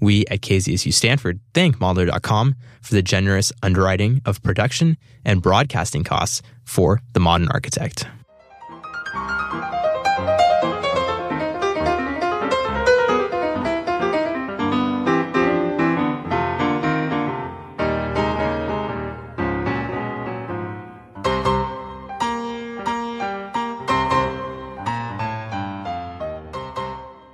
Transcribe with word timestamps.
We 0.00 0.26
at 0.26 0.40
KZSU 0.40 0.92
Stanford 0.92 1.40
thank 1.52 1.78
Modlar.com 1.78 2.54
for 2.82 2.94
the 2.94 3.02
generous 3.02 3.52
underwriting 3.62 4.20
of 4.24 4.42
production 4.42 4.96
and 5.24 5.42
broadcasting 5.42 6.04
costs 6.04 6.42
for 6.64 7.00
The 7.12 7.20
Modern 7.20 7.48
Architect. 7.48 8.06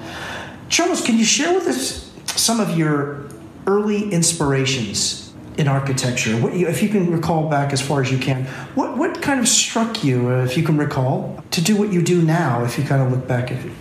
Charles, 0.69 1.01
can 1.01 1.17
you 1.17 1.25
share 1.25 1.53
with 1.53 1.67
us 1.67 2.11
some 2.35 2.59
of 2.59 2.77
your 2.77 3.23
early 3.67 4.11
inspirations 4.11 5.32
in 5.57 5.67
architecture? 5.67 6.35
What 6.37 6.53
if 6.53 6.81
you 6.81 6.89
can 6.89 7.11
recall 7.11 7.49
back 7.49 7.73
as 7.73 7.81
far 7.81 8.01
as 8.01 8.11
you 8.11 8.17
can, 8.17 8.45
what 8.75 8.97
what 8.97 9.21
kind 9.21 9.39
of 9.39 9.47
struck 9.47 10.03
you, 10.03 10.29
uh, 10.29 10.43
if 10.43 10.57
you 10.57 10.63
can 10.63 10.77
recall, 10.77 11.43
to 11.51 11.61
do 11.61 11.75
what 11.75 11.91
you 11.91 12.01
do 12.01 12.21
now? 12.21 12.63
If 12.63 12.77
you 12.77 12.83
kind 12.83 13.01
of 13.01 13.11
look 13.11 13.27
back 13.27 13.51
at 13.51 13.63
it. 13.65 13.71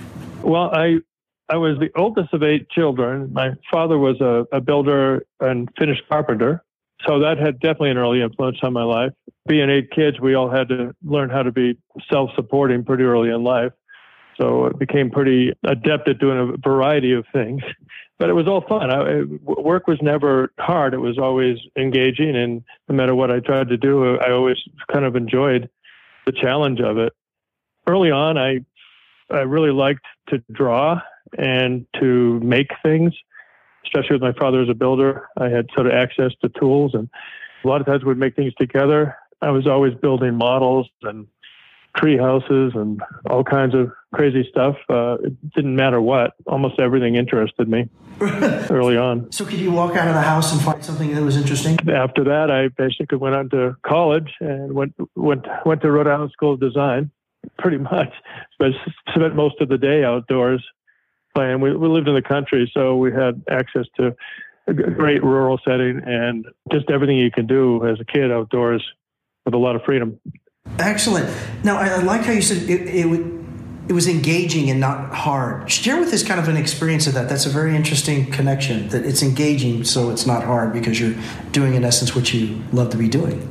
Well, 0.43 0.71
I 0.73 0.99
I 1.49 1.57
was 1.57 1.79
the 1.79 1.91
oldest 1.97 2.33
of 2.33 2.43
eight 2.43 2.69
children. 2.71 3.33
My 3.33 3.51
father 3.71 3.99
was 3.99 4.21
a, 4.21 4.47
a 4.53 4.61
builder 4.61 5.27
and 5.41 5.69
finished 5.79 6.03
carpenter, 6.09 6.65
so 7.07 7.19
that 7.21 7.39
had 7.39 7.61
definitely 7.61 7.91
an 7.91 7.99
early 7.99 8.23
influence 8.23 8.59
on 8.63 8.73
my 8.73 8.85
life. 8.85 9.13
Being 9.47 9.71
eight 9.71 9.91
kids, 9.91 10.21
we 10.21 10.35
all 10.35 10.51
had 10.51 10.69
to 10.69 10.95
learn 11.03 11.31
how 11.31 11.43
to 11.43 11.53
be 11.53 11.77
self-supporting 12.11 12.85
pretty 12.85 13.05
early 13.05 13.31
in 13.31 13.43
life. 13.43 13.73
So 14.41 14.67
it 14.67 14.79
became 14.79 15.11
pretty 15.11 15.53
adept 15.65 16.09
at 16.09 16.19
doing 16.19 16.39
a 16.39 16.57
variety 16.57 17.13
of 17.13 17.27
things 17.33 17.63
but 18.23 18.31
it 18.31 18.35
was 18.35 18.47
all 18.47 18.61
fun. 18.61 18.89
I, 18.89 19.25
work 19.43 19.89
was 19.89 19.99
never 20.01 20.53
hard. 20.57 20.95
It 20.95 20.99
was 20.99 21.19
always 21.19 21.59
engaging, 21.77 22.37
and 22.37 22.63
no 22.89 22.95
matter 22.95 23.17
what 23.17 23.33
I 23.33 23.41
tried 23.41 23.69
to 23.71 23.77
do, 23.77 24.17
I 24.17 24.31
always 24.31 24.59
kind 24.93 25.05
of 25.05 25.17
enjoyed 25.17 25.69
the 26.25 26.31
challenge 26.31 26.79
of 26.79 26.99
it. 26.99 27.13
Early 27.89 28.13
on, 28.13 28.39
I 28.39 28.61
I 29.29 29.41
really 29.41 29.73
liked 29.73 30.07
to 30.29 30.41
draw 30.53 31.01
and 31.37 31.85
to 31.99 32.39
make 32.45 32.69
things, 32.85 33.13
especially 33.85 34.15
with 34.15 34.23
my 34.23 34.39
father 34.39 34.63
as 34.63 34.69
a 34.69 34.75
builder. 34.75 35.29
I 35.37 35.49
had 35.49 35.67
sort 35.75 35.89
of 35.89 35.93
access 35.93 36.31
to 36.43 36.49
tools, 36.61 36.95
and 36.95 37.11
a 37.65 37.67
lot 37.67 37.81
of 37.81 37.89
times 37.89 38.05
we'd 38.05 38.19
make 38.19 38.37
things 38.37 38.55
together. 38.55 39.17
I 39.41 39.51
was 39.51 39.67
always 39.67 39.95
building 39.95 40.37
models 40.37 40.89
and 41.03 41.27
tree 41.97 42.17
houses 42.17 42.73
and 42.75 43.01
all 43.29 43.45
kinds 43.45 43.75
of 43.75 43.93
crazy 44.13 44.47
stuff. 44.51 44.77
Uh, 44.89 45.15
it 45.23 45.51
didn't 45.53 45.77
matter 45.77 46.01
what. 46.01 46.33
Almost 46.47 46.81
everything 46.81 47.17
interested 47.17 47.69
me 47.69 47.89
early 48.21 48.97
on. 48.97 49.31
So, 49.33 49.45
could 49.45 49.59
you 49.59 49.71
walk 49.71 49.97
out 49.97 50.09
of 50.09 50.15
the 50.15 50.23
house 50.23 50.53
and 50.53 50.61
find 50.61 50.85
something 50.85 51.15
that 51.15 51.23
was 51.23 51.37
interesting? 51.37 51.79
After 51.91 52.25
that, 52.25 52.51
I 52.51 52.69
basically 52.69 53.19
went 53.19 53.35
on 53.35 53.51
to 53.51 53.77
college 53.87 54.33
and 54.41 54.73
went 54.73 54.95
went 55.17 55.47
went 55.67 55.83
to 55.83 55.91
Rhode 55.91 56.07
Island 56.07 56.31
School 56.33 56.55
of 56.55 56.61
Design. 56.61 57.11
Pretty 57.59 57.79
much, 57.79 58.13
but 58.59 58.71
spent 59.11 59.35
most 59.35 59.61
of 59.61 59.69
the 59.69 59.79
day 59.79 60.05
outdoors 60.05 60.65
playing. 61.35 61.61
We, 61.61 61.75
we 61.75 61.89
lived 61.89 62.09
in 62.09 62.15
the 62.15 62.23
country, 62.23 62.71
so 62.73 62.97
we 62.97 63.13
had 63.13 63.43
access 63.51 63.87
to 63.97 64.15
a 64.69 64.75
great 64.75 65.25
rural 65.25 65.59
setting 65.65 66.01
and 66.07 66.47
just 66.71 66.89
everything 66.89 67.17
you 67.17 67.33
can 67.33 67.47
do 67.47 67.85
as 67.85 67.99
a 68.01 68.05
kid 68.05 68.31
outdoors 68.31 68.87
with 69.45 69.55
a 69.55 69.59
lot 69.59 69.75
of 69.75 69.83
freedom. 69.83 70.21
Excellent. 70.83 71.31
Now, 71.65 71.79
I, 71.79 71.89
I 71.89 71.97
like 71.99 72.23
how 72.23 72.33
you 72.33 72.43
said 72.43 72.69
it, 72.69 72.89
it, 72.89 73.07
it 73.89 73.93
was 73.93 74.09
engaging 74.09 74.71
and 74.71 74.81
not 74.81 75.15
hard. 75.15 75.71
Share 75.71 75.99
with 75.99 76.13
us 76.13 76.23
kind 76.23 76.41
of 76.41 76.49
an 76.49 76.57
experience 76.57 77.07
of 77.07 77.15
that. 77.15 77.29
That's 77.29 77.47
a 77.47 77.51
very 77.51 77.77
interesting 77.77 78.31
connection. 78.31 78.89
That 78.89 79.05
it's 79.05 79.23
engaging, 79.23 79.85
so 79.85 80.11
it's 80.11 80.27
not 80.27 80.43
hard 80.43 80.73
because 80.73 81.01
you're 81.01 81.15
doing 81.53 81.75
in 81.75 81.85
essence 81.85 82.15
what 82.15 82.33
you 82.35 82.63
love 82.73 82.91
to 82.91 82.97
be 82.97 83.09
doing. 83.09 83.49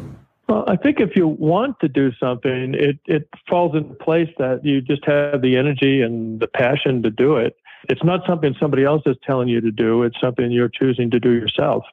Well, 0.49 0.65
I 0.67 0.75
think 0.75 0.99
if 0.99 1.15
you 1.15 1.27
want 1.27 1.79
to 1.79 1.87
do 1.87 2.11
something, 2.19 2.75
it 2.75 2.99
it 3.05 3.29
falls 3.49 3.75
into 3.75 3.93
place 3.95 4.29
that 4.37 4.65
you 4.65 4.81
just 4.81 5.05
have 5.05 5.41
the 5.41 5.55
energy 5.55 6.01
and 6.01 6.39
the 6.39 6.47
passion 6.47 7.01
to 7.03 7.09
do 7.09 7.37
it. 7.37 7.55
It's 7.89 8.03
not 8.03 8.21
something 8.27 8.53
somebody 8.59 8.83
else 8.83 9.03
is 9.05 9.15
telling 9.25 9.47
you 9.47 9.61
to 9.61 9.71
do. 9.71 10.03
It's 10.03 10.19
something 10.19 10.51
you're 10.51 10.69
choosing 10.69 11.09
to 11.11 11.19
do 11.19 11.31
yourself. 11.31 11.83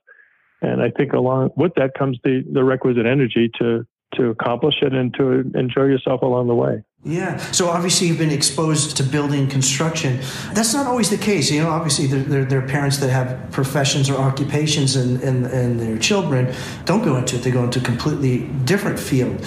And 0.60 0.82
I 0.82 0.90
think 0.90 1.12
along 1.12 1.50
with 1.56 1.74
that 1.76 1.94
comes 1.94 2.18
the 2.24 2.44
the 2.52 2.64
requisite 2.64 3.06
energy 3.06 3.50
to 3.60 3.86
to 4.18 4.28
accomplish 4.28 4.76
it 4.82 4.92
and 4.92 5.12
to 5.14 5.50
enjoy 5.54 5.84
yourself 5.84 6.22
along 6.22 6.48
the 6.48 6.54
way. 6.54 6.84
Yeah. 7.04 7.36
So 7.52 7.68
obviously 7.68 8.08
you've 8.08 8.18
been 8.18 8.30
exposed 8.30 8.96
to 8.96 9.02
building 9.02 9.48
construction. 9.48 10.18
That's 10.52 10.74
not 10.74 10.86
always 10.86 11.10
the 11.10 11.16
case. 11.16 11.50
You 11.50 11.62
know, 11.62 11.70
obviously 11.70 12.06
there, 12.06 12.58
are 12.58 12.66
parents 12.66 12.98
that 12.98 13.10
have 13.10 13.50
professions 13.52 14.10
or 14.10 14.18
occupations 14.18 14.96
and, 14.96 15.22
and, 15.22 15.46
and 15.46 15.80
their 15.80 15.98
children 15.98 16.52
don't 16.84 17.04
go 17.04 17.16
into 17.16 17.36
it. 17.36 17.42
They 17.42 17.50
go 17.50 17.64
into 17.64 17.78
a 17.78 17.82
completely 17.82 18.48
different 18.64 18.98
field. 18.98 19.44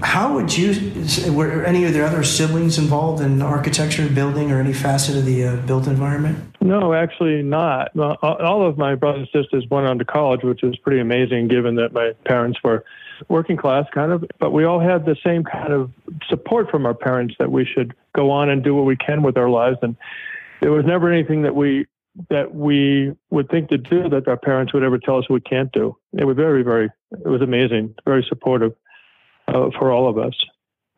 How 0.00 0.34
would 0.34 0.56
you, 0.56 1.04
were 1.32 1.64
any 1.64 1.84
of 1.84 1.92
their 1.92 2.04
other 2.04 2.24
siblings 2.24 2.76
involved 2.76 3.22
in 3.22 3.40
architecture, 3.40 4.08
building, 4.08 4.50
or 4.50 4.58
any 4.58 4.72
facet 4.72 5.16
of 5.16 5.24
the 5.24 5.44
uh, 5.44 5.56
built 5.56 5.86
environment? 5.86 6.56
No, 6.60 6.92
actually 6.92 7.42
not. 7.42 7.96
All 7.96 8.66
of 8.66 8.76
my 8.78 8.96
brothers 8.96 9.28
and 9.32 9.44
sisters 9.44 9.64
went 9.70 9.86
on 9.86 9.98
to 9.98 10.04
college, 10.04 10.42
which 10.42 10.64
is 10.64 10.76
pretty 10.78 11.00
amazing 11.00 11.46
given 11.46 11.76
that 11.76 11.92
my 11.92 12.14
parents 12.24 12.58
were 12.64 12.84
working 13.28 13.56
class 13.56 13.86
kind 13.94 14.12
of, 14.12 14.24
but 14.38 14.52
we 14.52 14.64
all 14.64 14.80
had 14.80 15.04
the 15.04 15.16
same 15.24 15.44
kind 15.44 15.72
of 15.72 15.90
support 16.28 16.70
from 16.70 16.86
our 16.86 16.94
parents 16.94 17.34
that 17.38 17.50
we 17.50 17.64
should 17.64 17.94
go 18.14 18.30
on 18.30 18.48
and 18.50 18.62
do 18.62 18.74
what 18.74 18.84
we 18.84 18.96
can 18.96 19.22
with 19.22 19.36
our 19.36 19.48
lives. 19.48 19.78
And 19.82 19.96
there 20.60 20.72
was 20.72 20.84
never 20.84 21.10
anything 21.10 21.42
that 21.42 21.54
we 21.54 21.86
that 22.28 22.54
we 22.54 23.10
would 23.30 23.48
think 23.48 23.70
to 23.70 23.78
do 23.78 24.06
that 24.10 24.28
our 24.28 24.36
parents 24.36 24.74
would 24.74 24.82
ever 24.82 24.98
tell 24.98 25.16
us 25.16 25.30
we 25.30 25.40
can't 25.40 25.72
do. 25.72 25.96
It 26.12 26.26
was 26.26 26.36
very, 26.36 26.62
very, 26.62 26.90
it 27.12 27.26
was 27.26 27.40
amazing, 27.40 27.94
very 28.04 28.22
supportive 28.28 28.74
uh, 29.48 29.70
for 29.78 29.90
all 29.90 30.10
of 30.10 30.18
us. 30.18 30.34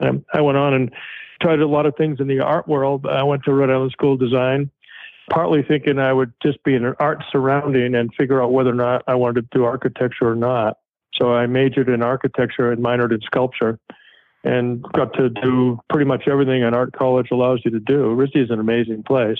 I 0.00 0.40
went 0.40 0.58
on 0.58 0.74
and 0.74 0.92
tried 1.40 1.60
a 1.60 1.68
lot 1.68 1.86
of 1.86 1.94
things 1.96 2.18
in 2.18 2.26
the 2.26 2.40
art 2.40 2.66
world. 2.66 3.06
I 3.06 3.22
went 3.22 3.44
to 3.44 3.52
Rhode 3.52 3.70
Island 3.70 3.92
School 3.92 4.14
of 4.14 4.20
Design 4.20 4.72
partly 5.30 5.62
thinking 5.62 5.98
I 5.98 6.12
would 6.12 6.32
just 6.42 6.62
be 6.64 6.74
in 6.74 6.84
an 6.84 6.94
art 6.98 7.24
surrounding 7.30 7.94
and 7.94 8.12
figure 8.14 8.42
out 8.42 8.52
whether 8.52 8.70
or 8.70 8.74
not 8.74 9.02
I 9.06 9.14
wanted 9.14 9.50
to 9.50 9.58
do 9.58 9.64
architecture 9.64 10.28
or 10.28 10.34
not. 10.34 10.78
So 11.20 11.32
I 11.32 11.46
majored 11.46 11.88
in 11.88 12.02
architecture 12.02 12.72
and 12.72 12.82
minored 12.82 13.12
in 13.12 13.20
sculpture 13.20 13.78
and 14.44 14.82
got 14.92 15.14
to 15.14 15.30
do 15.30 15.78
pretty 15.88 16.04
much 16.04 16.28
everything 16.28 16.62
an 16.62 16.74
art 16.74 16.92
college 16.92 17.28
allows 17.30 17.62
you 17.64 17.70
to 17.70 17.80
do. 17.80 18.14
RISD 18.14 18.44
is 18.44 18.50
an 18.50 18.60
amazing 18.60 19.02
place. 19.02 19.38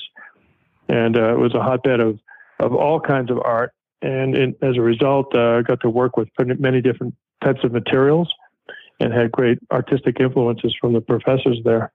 And 0.88 1.17
uh, 1.17 1.35
it 1.35 1.38
was 1.38 1.55
a 1.55 1.62
hotbed 1.62 2.00
of, 2.00 2.19
of 2.61 2.75
all 2.75 3.00
kinds 3.00 3.31
of 3.31 3.38
art. 3.38 3.73
And 4.03 4.37
in, 4.37 4.55
as 4.62 4.76
a 4.76 4.81
result, 4.81 5.35
uh, 5.35 5.59
I 5.59 5.62
got 5.62 5.81
to 5.81 5.91
work 5.91 6.17
with 6.17 6.29
many 6.38 6.81
different 6.81 7.15
types 7.43 7.61
of 7.65 7.73
materials 7.73 8.32
and 9.00 9.12
had 9.12 9.32
great 9.32 9.59
artistic 9.73 10.21
influences 10.21 10.75
from 10.81 10.93
the 10.93 11.00
professors 11.00 11.59
there. 11.65 11.93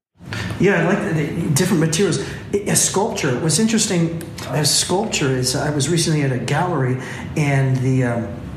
Yeah, 0.59 0.81
I 0.81 0.93
like 0.93 1.15
the, 1.15 1.49
different 1.53 1.79
materials. 1.79 2.19
A 2.53 2.75
sculpture. 2.75 3.39
What's 3.39 3.59
interesting 3.59 4.21
as 4.47 4.75
sculpture 4.75 5.29
is 5.29 5.55
I 5.55 5.73
was 5.73 5.87
recently 5.87 6.23
at 6.23 6.31
a 6.31 6.39
gallery 6.39 7.01
and 7.37 7.77
the 7.77 8.03
um, 8.03 8.48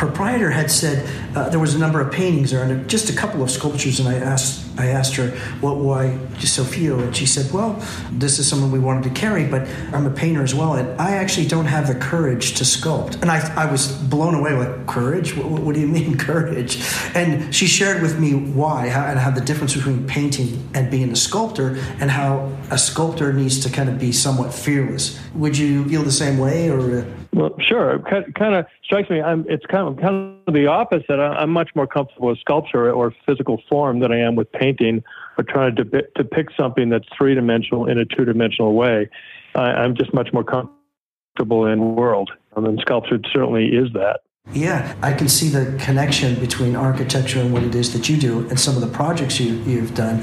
proprietor 0.00 0.50
had 0.50 0.70
said 0.70 1.06
uh, 1.36 1.50
there 1.50 1.60
was 1.60 1.74
a 1.74 1.78
number 1.78 2.00
of 2.00 2.10
paintings 2.10 2.52
there 2.52 2.62
and 2.64 2.88
just 2.88 3.10
a 3.10 3.12
couple 3.12 3.42
of 3.42 3.50
sculptures, 3.50 4.00
and 4.00 4.08
I 4.08 4.14
asked 4.14 4.66
I 4.78 4.86
asked 4.86 5.14
her 5.16 5.28
what 5.60 5.76
why 5.76 6.18
so 6.38 6.64
few, 6.64 6.98
and 7.00 7.14
she 7.14 7.26
said, 7.26 7.52
"Well, 7.52 7.78
this 8.10 8.38
is 8.38 8.48
someone 8.48 8.72
we 8.72 8.78
wanted 8.78 9.04
to 9.04 9.10
carry, 9.10 9.44
but 9.44 9.68
I'm 9.92 10.06
a 10.06 10.10
painter 10.10 10.42
as 10.42 10.54
well, 10.54 10.72
and 10.72 10.98
I 10.98 11.16
actually 11.16 11.46
don't 11.46 11.66
have 11.66 11.86
the 11.86 11.94
courage 11.94 12.54
to 12.54 12.64
sculpt." 12.64 13.20
And 13.20 13.30
I 13.30 13.38
I 13.64 13.70
was 13.70 13.92
blown 13.92 14.34
away 14.34 14.54
with 14.56 14.86
courage. 14.86 15.36
What, 15.36 15.60
what 15.64 15.74
do 15.74 15.82
you 15.82 15.86
mean 15.86 16.16
courage? 16.30 16.82
And 17.14 17.54
she 17.54 17.66
shared 17.66 18.00
with 18.00 18.18
me 18.18 18.32
why 18.32 18.88
how, 18.88 19.04
and 19.04 19.18
how 19.18 19.30
the 19.30 19.42
difference 19.42 19.74
between 19.74 20.06
painting 20.06 20.66
and 20.72 20.90
being 20.90 21.10
a 21.12 21.16
sculptor, 21.16 21.76
and 22.00 22.10
how 22.10 22.50
a 22.70 22.78
sculptor 22.78 23.34
needs 23.34 23.60
to 23.64 23.68
kind 23.68 23.90
of 23.90 23.98
be 23.98 24.12
somewhat 24.12 24.54
fearless. 24.54 25.20
Would 25.34 25.58
you 25.58 25.86
feel 25.90 26.02
the 26.02 26.18
same 26.24 26.38
way, 26.38 26.70
or? 26.70 27.04
Well, 27.32 27.54
sure. 27.60 27.96
It 27.96 28.34
kind 28.34 28.54
of 28.54 28.66
strikes 28.82 29.08
me. 29.08 29.20
I'm, 29.20 29.44
it's 29.48 29.64
kind 29.66 29.86
of 29.86 29.96
kind 30.02 30.36
of 30.46 30.54
the 30.54 30.66
opposite. 30.66 31.20
I'm 31.20 31.50
much 31.50 31.70
more 31.76 31.86
comfortable 31.86 32.28
with 32.28 32.38
sculpture 32.40 32.90
or 32.90 33.14
physical 33.24 33.62
form 33.68 34.00
than 34.00 34.10
I 34.10 34.18
am 34.18 34.34
with 34.34 34.50
painting 34.50 35.04
or 35.38 35.44
trying 35.44 35.76
to 35.76 35.84
depict 35.84 36.52
something 36.56 36.88
that's 36.88 37.06
three 37.16 37.34
dimensional 37.34 37.86
in 37.86 37.98
a 37.98 38.04
two 38.04 38.24
dimensional 38.24 38.74
way. 38.74 39.08
I, 39.54 39.84
am 39.84 39.94
just 39.96 40.12
much 40.12 40.32
more 40.32 40.44
comfortable 40.44 41.66
in 41.66 41.94
world, 41.94 42.32
and 42.56 42.78
sculpture 42.80 43.20
certainly 43.32 43.66
is 43.66 43.92
that. 43.92 44.20
Yeah, 44.52 44.96
I 45.00 45.12
can 45.12 45.28
see 45.28 45.48
the 45.48 45.76
connection 45.80 46.38
between 46.40 46.74
architecture 46.74 47.38
and 47.38 47.52
what 47.52 47.62
it 47.62 47.74
is 47.74 47.92
that 47.92 48.08
you 48.08 48.16
do 48.16 48.40
and 48.48 48.58
some 48.58 48.74
of 48.74 48.80
the 48.80 48.88
projects 48.88 49.38
you, 49.38 49.54
you've 49.62 49.94
done. 49.94 50.22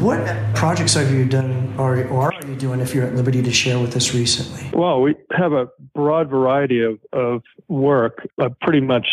What 0.00 0.26
projects 0.54 0.94
have 0.94 1.12
you 1.12 1.24
done 1.24 1.74
or, 1.78 2.04
or 2.08 2.34
are 2.34 2.46
you 2.46 2.56
doing 2.56 2.80
if 2.80 2.92
you're 2.92 3.06
at 3.06 3.14
liberty 3.14 3.40
to 3.40 3.52
share 3.52 3.78
with 3.78 3.94
us 3.96 4.14
recently? 4.14 4.68
Well, 4.76 5.00
we 5.00 5.14
have 5.30 5.52
a 5.52 5.68
broad 5.94 6.28
variety 6.28 6.82
of, 6.82 6.98
of 7.12 7.42
work, 7.68 8.26
uh, 8.40 8.48
pretty 8.62 8.80
much. 8.80 9.06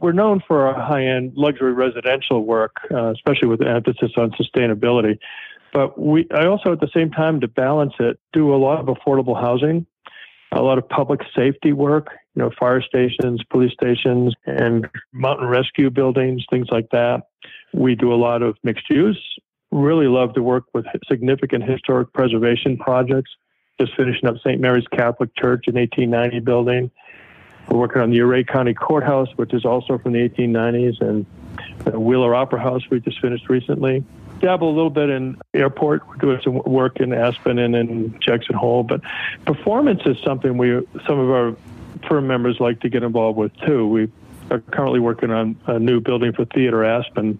We're 0.00 0.12
known 0.12 0.42
for 0.46 0.66
our 0.66 0.74
high 0.74 1.04
end 1.04 1.32
luxury 1.36 1.72
residential 1.72 2.44
work, 2.44 2.76
uh, 2.92 3.12
especially 3.12 3.48
with 3.48 3.62
an 3.62 3.68
emphasis 3.68 4.12
on 4.16 4.32
sustainability. 4.32 5.18
But 5.72 5.98
we, 5.98 6.26
I 6.34 6.46
also, 6.46 6.72
at 6.72 6.80
the 6.80 6.90
same 6.94 7.10
time, 7.10 7.40
to 7.40 7.48
balance 7.48 7.94
it, 7.98 8.18
do 8.32 8.54
a 8.54 8.56
lot 8.56 8.80
of 8.80 8.86
affordable 8.86 9.38
housing 9.38 9.86
a 10.52 10.62
lot 10.62 10.78
of 10.78 10.88
public 10.88 11.20
safety 11.36 11.72
work, 11.72 12.08
you 12.34 12.42
know, 12.42 12.50
fire 12.58 12.80
stations, 12.80 13.42
police 13.50 13.72
stations, 13.72 14.34
and 14.46 14.88
mountain 15.12 15.46
rescue 15.46 15.90
buildings, 15.90 16.44
things 16.50 16.68
like 16.70 16.88
that. 16.90 17.22
We 17.72 17.94
do 17.94 18.12
a 18.12 18.16
lot 18.16 18.42
of 18.42 18.56
mixed 18.62 18.88
use. 18.88 19.22
Really 19.70 20.06
love 20.06 20.34
to 20.34 20.42
work 20.42 20.64
with 20.72 20.86
significant 21.06 21.64
historic 21.64 22.12
preservation 22.12 22.78
projects. 22.78 23.30
Just 23.78 23.94
finishing 23.96 24.28
up 24.28 24.36
St. 24.38 24.60
Mary's 24.60 24.86
Catholic 24.88 25.30
Church 25.36 25.68
in 25.68 25.74
1890 25.74 26.40
building. 26.40 26.90
We're 27.68 27.78
working 27.78 28.00
on 28.00 28.10
the 28.10 28.20
Ouray 28.22 28.44
County 28.44 28.72
Courthouse, 28.72 29.28
which 29.36 29.52
is 29.52 29.66
also 29.66 29.98
from 29.98 30.12
the 30.12 30.26
1890s, 30.26 31.00
and 31.02 31.26
the 31.84 32.00
Wheeler 32.00 32.34
Opera 32.34 32.60
House 32.60 32.82
we 32.90 32.98
just 33.00 33.20
finished 33.20 33.48
recently 33.50 34.04
dabble 34.40 34.68
a 34.68 34.74
little 34.74 34.90
bit 34.90 35.10
in 35.10 35.38
airport. 35.54 36.06
We're 36.08 36.16
doing 36.16 36.40
some 36.42 36.62
work 36.64 37.00
in 37.00 37.12
Aspen 37.12 37.58
and 37.58 37.74
in 37.74 38.18
Jackson 38.20 38.54
Hole, 38.54 38.82
but 38.82 39.00
performance 39.44 40.02
is 40.06 40.16
something 40.24 40.56
we 40.58 40.86
some 41.06 41.18
of 41.18 41.30
our 41.30 41.56
firm 42.08 42.26
members 42.26 42.60
like 42.60 42.80
to 42.80 42.88
get 42.88 43.02
involved 43.02 43.38
with 43.38 43.54
too. 43.66 43.86
We 43.88 44.08
are 44.50 44.60
currently 44.60 45.00
working 45.00 45.30
on 45.30 45.56
a 45.66 45.78
new 45.78 46.00
building 46.00 46.32
for 46.32 46.44
Theatre 46.44 46.84
Aspen, 46.84 47.38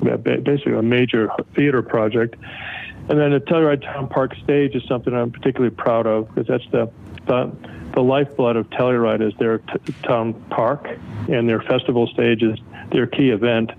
basically 0.00 0.74
a 0.74 0.82
major 0.82 1.30
theater 1.54 1.82
project. 1.82 2.36
And 3.08 3.18
then 3.18 3.32
the 3.32 3.40
Telluride 3.40 3.82
Town 3.82 4.08
Park 4.08 4.34
stage 4.42 4.74
is 4.74 4.84
something 4.84 5.12
I'm 5.14 5.30
particularly 5.30 5.74
proud 5.74 6.06
of 6.06 6.28
because 6.28 6.46
that's 6.46 6.70
the, 6.70 6.90
the 7.26 7.50
the 7.92 8.02
lifeblood 8.02 8.56
of 8.56 8.70
Telluride 8.70 9.20
is 9.20 9.34
their 9.38 9.58
t- 9.58 9.92
town 10.04 10.34
park, 10.50 10.88
and 11.28 11.48
their 11.48 11.60
festival 11.60 12.06
stage 12.06 12.42
is 12.42 12.58
their 12.92 13.06
key 13.06 13.30
event. 13.30 13.72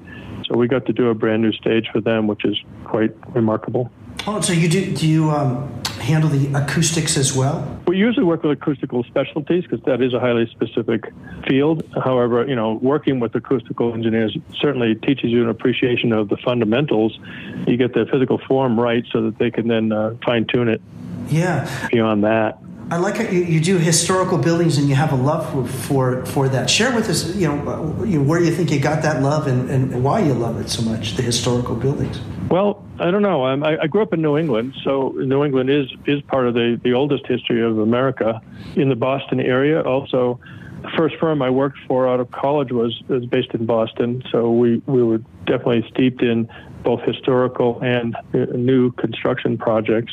So 0.51 0.57
we 0.57 0.67
got 0.67 0.85
to 0.87 0.93
do 0.93 1.07
a 1.07 1.13
brand 1.13 1.41
new 1.41 1.53
stage 1.53 1.87
for 1.93 2.01
them, 2.01 2.27
which 2.27 2.43
is 2.43 2.59
quite 2.83 3.11
remarkable. 3.33 3.89
Oh, 4.27 4.41
so 4.41 4.51
you 4.51 4.67
do? 4.67 4.93
Do 4.93 5.07
you 5.07 5.31
um, 5.31 5.81
handle 6.01 6.29
the 6.29 6.53
acoustics 6.53 7.15
as 7.15 7.33
well? 7.33 7.79
We 7.87 7.97
usually 7.97 8.25
work 8.25 8.43
with 8.43 8.51
acoustical 8.51 9.03
specialties 9.05 9.63
because 9.63 9.79
that 9.85 10.01
is 10.01 10.13
a 10.13 10.19
highly 10.19 10.47
specific 10.47 11.13
field. 11.47 11.87
However, 12.03 12.45
you 12.45 12.55
know, 12.55 12.73
working 12.73 13.21
with 13.21 13.33
acoustical 13.33 13.93
engineers 13.93 14.37
certainly 14.59 14.95
teaches 14.95 15.31
you 15.31 15.41
an 15.41 15.49
appreciation 15.49 16.11
of 16.11 16.27
the 16.27 16.37
fundamentals. 16.37 17.17
You 17.65 17.77
get 17.77 17.93
the 17.93 18.05
physical 18.11 18.37
form 18.37 18.77
right 18.77 19.05
so 19.09 19.21
that 19.23 19.37
they 19.37 19.51
can 19.51 19.69
then 19.69 19.93
uh, 19.93 20.15
fine 20.25 20.45
tune 20.45 20.67
it. 20.67 20.81
Yeah. 21.29 21.87
Beyond 21.89 22.25
that. 22.25 22.59
I 22.91 22.97
like 22.97 23.15
how 23.15 23.23
you, 23.23 23.43
you 23.43 23.61
do 23.61 23.77
historical 23.77 24.37
buildings 24.37 24.77
and 24.77 24.89
you 24.89 24.95
have 24.95 25.13
a 25.13 25.15
love 25.15 25.49
for, 25.49 25.65
for, 25.65 26.25
for 26.25 26.49
that. 26.49 26.69
Share 26.69 26.93
with 26.93 27.07
us, 27.07 27.33
you 27.37 27.47
know, 27.47 27.55
where 27.55 28.41
you 28.41 28.51
think 28.51 28.69
you 28.69 28.81
got 28.81 29.01
that 29.03 29.23
love 29.23 29.47
and, 29.47 29.69
and 29.69 30.03
why 30.03 30.19
you 30.19 30.33
love 30.33 30.59
it 30.59 30.69
so 30.69 30.81
much, 30.81 31.15
the 31.15 31.21
historical 31.23 31.73
buildings. 31.73 32.19
Well, 32.49 32.83
I 32.99 33.09
don't 33.09 33.21
know. 33.21 33.45
I'm, 33.45 33.63
I, 33.63 33.83
I 33.83 33.87
grew 33.87 34.01
up 34.01 34.11
in 34.11 34.21
New 34.21 34.37
England, 34.37 34.75
so 34.83 35.15
New 35.15 35.45
England 35.45 35.69
is 35.69 35.87
is 36.05 36.21
part 36.23 36.47
of 36.47 36.53
the, 36.53 36.81
the 36.83 36.91
oldest 36.91 37.25
history 37.27 37.63
of 37.63 37.79
America. 37.79 38.41
In 38.75 38.89
the 38.89 38.97
Boston 38.97 39.39
area, 39.39 39.81
also, 39.81 40.41
the 40.81 40.91
first 40.97 41.15
firm 41.15 41.41
I 41.41 41.49
worked 41.49 41.77
for 41.87 42.09
out 42.09 42.19
of 42.19 42.29
college 42.31 42.73
was 42.73 43.01
was 43.07 43.25
based 43.25 43.53
in 43.53 43.65
Boston, 43.65 44.21
so 44.33 44.51
we 44.51 44.81
we 44.85 45.01
were 45.01 45.19
definitely 45.45 45.89
steeped 45.91 46.21
in 46.21 46.49
both 46.83 47.01
historical 47.03 47.79
and 47.81 48.17
uh, 48.33 48.37
new 48.53 48.91
construction 48.91 49.57
projects. 49.57 50.11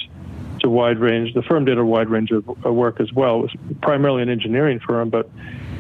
It's 0.58 0.64
a 0.64 0.68
wide 0.68 0.98
range. 0.98 1.34
The 1.34 1.42
firm 1.42 1.66
did 1.66 1.78
a 1.78 1.84
wide 1.84 2.08
range 2.08 2.32
of, 2.32 2.44
work 2.64 3.00
as 3.00 3.12
well. 3.12 3.38
It 3.38 3.42
was 3.42 3.56
primarily 3.80 4.22
an 4.22 4.28
engineering 4.28 4.80
firm, 4.80 5.08
but 5.08 5.30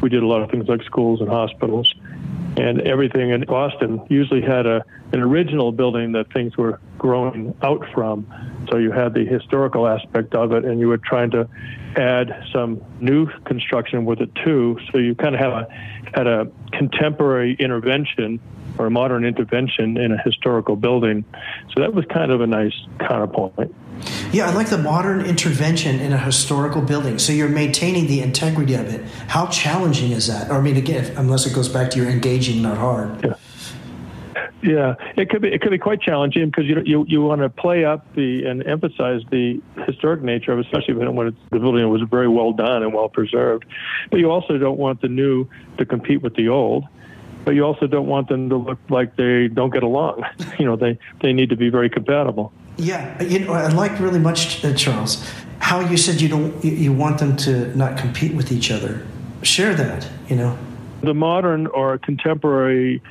we 0.00 0.08
did 0.08 0.22
a 0.22 0.26
lot 0.26 0.40
of 0.40 0.52
things 0.52 0.68
like 0.68 0.84
schools 0.84 1.20
and 1.20 1.28
hospitals. 1.28 1.92
And 2.56 2.80
everything 2.82 3.30
in 3.30 3.40
Boston 3.40 4.06
usually 4.08 4.40
had 4.40 4.66
a, 4.66 4.84
an 5.12 5.18
original 5.18 5.72
building 5.72 6.12
that 6.12 6.32
things 6.32 6.56
were 6.56 6.78
growing 6.96 7.56
out 7.60 7.84
from. 7.92 8.32
So 8.70 8.78
you 8.78 8.92
had 8.92 9.14
the 9.14 9.26
historical 9.26 9.88
aspect 9.88 10.36
of 10.36 10.52
it, 10.52 10.64
and 10.64 10.78
you 10.78 10.86
were 10.86 10.98
trying 10.98 11.32
to 11.32 11.48
add 11.96 12.44
some 12.52 12.80
new 13.00 13.26
construction 13.46 14.04
with 14.04 14.20
it 14.20 14.32
too. 14.44 14.78
So 14.92 14.98
you 14.98 15.16
kind 15.16 15.34
of 15.34 15.40
have 15.40 15.52
a 15.54 15.68
had 16.14 16.28
a 16.28 16.46
contemporary 16.72 17.56
intervention 17.58 18.38
or 18.78 18.86
a 18.86 18.90
modern 18.90 19.24
intervention 19.24 19.96
in 19.96 20.12
a 20.12 20.22
historical 20.22 20.76
building. 20.76 21.24
So 21.74 21.80
that 21.80 21.94
was 21.94 22.04
kind 22.04 22.30
of 22.30 22.40
a 22.40 22.46
nice 22.46 22.74
counterpoint. 23.00 23.74
Yeah, 24.32 24.48
I 24.48 24.52
like 24.52 24.68
the 24.68 24.78
modern 24.78 25.24
intervention 25.24 26.00
in 26.00 26.12
a 26.12 26.18
historical 26.18 26.82
building. 26.82 27.18
So 27.18 27.32
you're 27.32 27.48
maintaining 27.48 28.06
the 28.06 28.20
integrity 28.20 28.74
of 28.74 28.86
it. 28.92 29.04
How 29.28 29.46
challenging 29.46 30.12
is 30.12 30.26
that? 30.26 30.50
Or 30.50 30.54
I 30.54 30.60
mean, 30.60 30.76
again, 30.76 31.16
unless 31.16 31.46
it 31.46 31.54
goes 31.54 31.68
back 31.68 31.90
to 31.90 31.98
your 31.98 32.08
engaging, 32.08 32.62
not 32.62 32.78
hard. 32.78 33.24
Yeah. 33.24 33.34
Yeah, 34.60 34.94
it 35.16 35.30
could 35.30 35.42
be 35.42 35.48
it 35.48 35.60
could 35.60 35.70
be 35.70 35.78
quite 35.78 36.00
challenging 36.00 36.46
because 36.46 36.64
you 36.66 36.82
you 36.84 37.04
you 37.06 37.22
want 37.22 37.42
to 37.42 37.48
play 37.48 37.84
up 37.84 38.12
the 38.14 38.44
and 38.44 38.66
emphasize 38.66 39.22
the 39.30 39.62
historic 39.86 40.20
nature 40.20 40.50
of, 40.50 40.58
it, 40.58 40.66
especially 40.66 40.94
when 40.94 41.32
the 41.52 41.58
building 41.60 41.88
was 41.88 42.02
very 42.10 42.26
well 42.26 42.52
done 42.52 42.82
and 42.82 42.92
well 42.92 43.08
preserved. 43.08 43.66
But 44.10 44.18
you 44.18 44.32
also 44.32 44.58
don't 44.58 44.78
want 44.78 45.00
the 45.00 45.08
new 45.08 45.48
to 45.76 45.86
compete 45.86 46.22
with 46.22 46.34
the 46.34 46.48
old 46.48 46.86
but 47.44 47.54
you 47.54 47.62
also 47.64 47.86
don't 47.86 48.08
want 48.08 48.28
them 48.28 48.50
to 48.50 48.56
look 48.56 48.78
like 48.90 49.16
they 49.16 49.48
don't 49.48 49.70
get 49.72 49.82
along. 49.82 50.22
You 50.58 50.66
know, 50.66 50.76
they, 50.76 50.98
they 51.22 51.32
need 51.32 51.48
to 51.48 51.56
be 51.56 51.70
very 51.70 51.88
compatible. 51.88 52.52
Yeah, 52.78 53.20
you 53.22 53.40
know, 53.40 53.52
I 53.52 53.68
liked 53.68 54.00
really 54.00 54.20
much, 54.20 54.64
uh, 54.64 54.72
Charles, 54.72 55.28
how 55.58 55.80
you 55.80 55.96
said 55.96 56.20
you 56.20 56.28
don't 56.28 56.64
you, 56.64 56.92
want 56.92 57.18
them 57.18 57.36
to 57.38 57.76
not 57.76 57.98
compete 57.98 58.34
with 58.34 58.52
each 58.52 58.70
other. 58.70 59.04
Share 59.42 59.74
that, 59.74 60.08
you 60.28 60.36
know. 60.36 60.56
The 61.02 61.14
modern 61.14 61.66
or 61.66 61.98
contemporary 61.98 63.02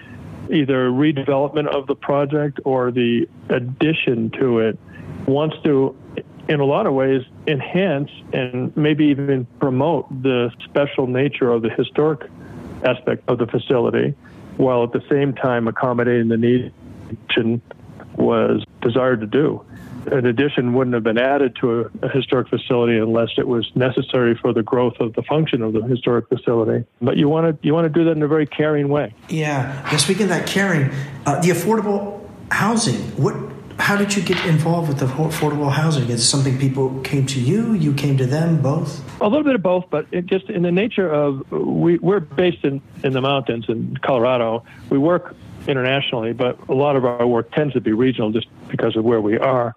either 0.50 0.90
redevelopment 0.90 1.68
of 1.68 1.88
the 1.88 1.96
project 1.96 2.62
or 2.64 2.92
the 2.92 3.28
addition 3.50 4.30
to 4.32 4.60
it 4.60 4.80
wants 5.26 5.58
to 5.64 5.94
in 6.48 6.62
a 6.62 6.66
lot 6.66 6.88
of 6.88 6.94
ways 6.94 7.24
enhance 7.48 8.10
and 8.32 8.76
maybe 8.78 9.06
even 9.06 9.46
promote 9.60 10.08
the 10.24 10.50
special 10.64 11.08
nature 11.08 11.52
of 11.52 11.62
the 11.62 11.70
historic 11.70 12.30
aspect 12.86 13.22
of 13.28 13.38
the 13.38 13.48
facility 13.48 14.14
while 14.56 14.84
at 14.84 14.94
the 14.94 15.04
same 15.10 15.34
time 15.34 15.68
accommodating 15.68 16.30
the 16.30 16.38
needs 16.38 16.74
was 18.16 18.64
desired 18.82 19.22
to 19.22 19.28
do. 19.28 19.66
an 20.12 20.26
addition 20.26 20.74
wouldn't 20.74 20.94
have 20.94 21.04
been 21.04 21.18
added 21.18 21.56
to 21.60 21.82
a, 21.82 22.06
a, 22.06 22.10
historic 22.10 22.48
facility 22.48 22.98
unless 22.98 23.30
it 23.38 23.48
was 23.48 23.70
necessary 23.76 24.36
for 24.36 24.54
the 24.54 24.64
growth 24.64 24.96
of 25.00 25.14
the 25.14 25.24
function 25.24 25.62
of 25.62 25.74
the 25.74 25.82
historic 25.82 26.28
facility. 26.30 26.86
But 27.02 27.18
you 27.18 27.28
want 27.28 27.62
to 27.62 27.68
you 27.68 27.74
want 27.74 27.86
to 27.86 27.90
do 27.90 28.06
that 28.06 28.12
in 28.12 28.24
a 28.24 28.28
very 28.28 28.48
caring 28.48 28.90
way. 28.90 29.14
Yeah. 29.30 29.86
Now, 29.92 29.98
speaking 29.98 30.24
of 30.24 30.30
that 30.30 30.48
caring, 30.48 30.92
uh, 31.26 31.42
the 31.42 31.50
affordable 31.50 32.28
housing. 32.52 33.00
What? 33.22 33.36
How 33.80 33.96
did 33.96 34.16
you 34.16 34.24
get 34.24 34.44
involved 34.48 34.88
with 34.88 34.98
the 34.98 35.06
affordable 35.06 35.72
housing? 35.72 36.10
Is 36.10 36.22
it 36.22 36.26
something 36.26 36.58
people 36.58 37.00
came 37.02 37.28
to 37.28 37.40
you? 37.40 37.74
You 37.74 37.94
came 37.94 38.18
to 38.18 38.26
them? 38.26 38.60
Both? 38.60 39.04
A 39.22 39.28
little 39.28 39.44
bit 39.44 39.54
of 39.54 39.62
both, 39.62 39.86
but 39.92 40.08
it 40.12 40.26
just 40.26 40.50
in 40.50 40.64
the 40.64 40.72
nature 40.72 41.08
of 41.08 41.50
we, 41.52 42.00
we're 42.00 42.20
based 42.20 42.64
in 42.64 42.82
in 43.04 43.14
the 43.14 43.22
mountains 43.22 43.66
in 43.68 43.98
Colorado. 43.98 44.64
We 44.90 44.98
work 44.98 45.36
internationally, 45.68 46.34
but 46.34 46.58
a 46.70 46.74
lot 46.74 46.96
of 46.96 47.06
our 47.06 47.28
work 47.28 47.52
tends 47.52 47.74
to 47.74 47.82
be 47.82 47.94
regional 47.94 48.32
just 48.32 48.48
because 48.68 48.96
of 48.96 49.04
where 49.04 49.22
we 49.22 49.38
are. 49.38 49.76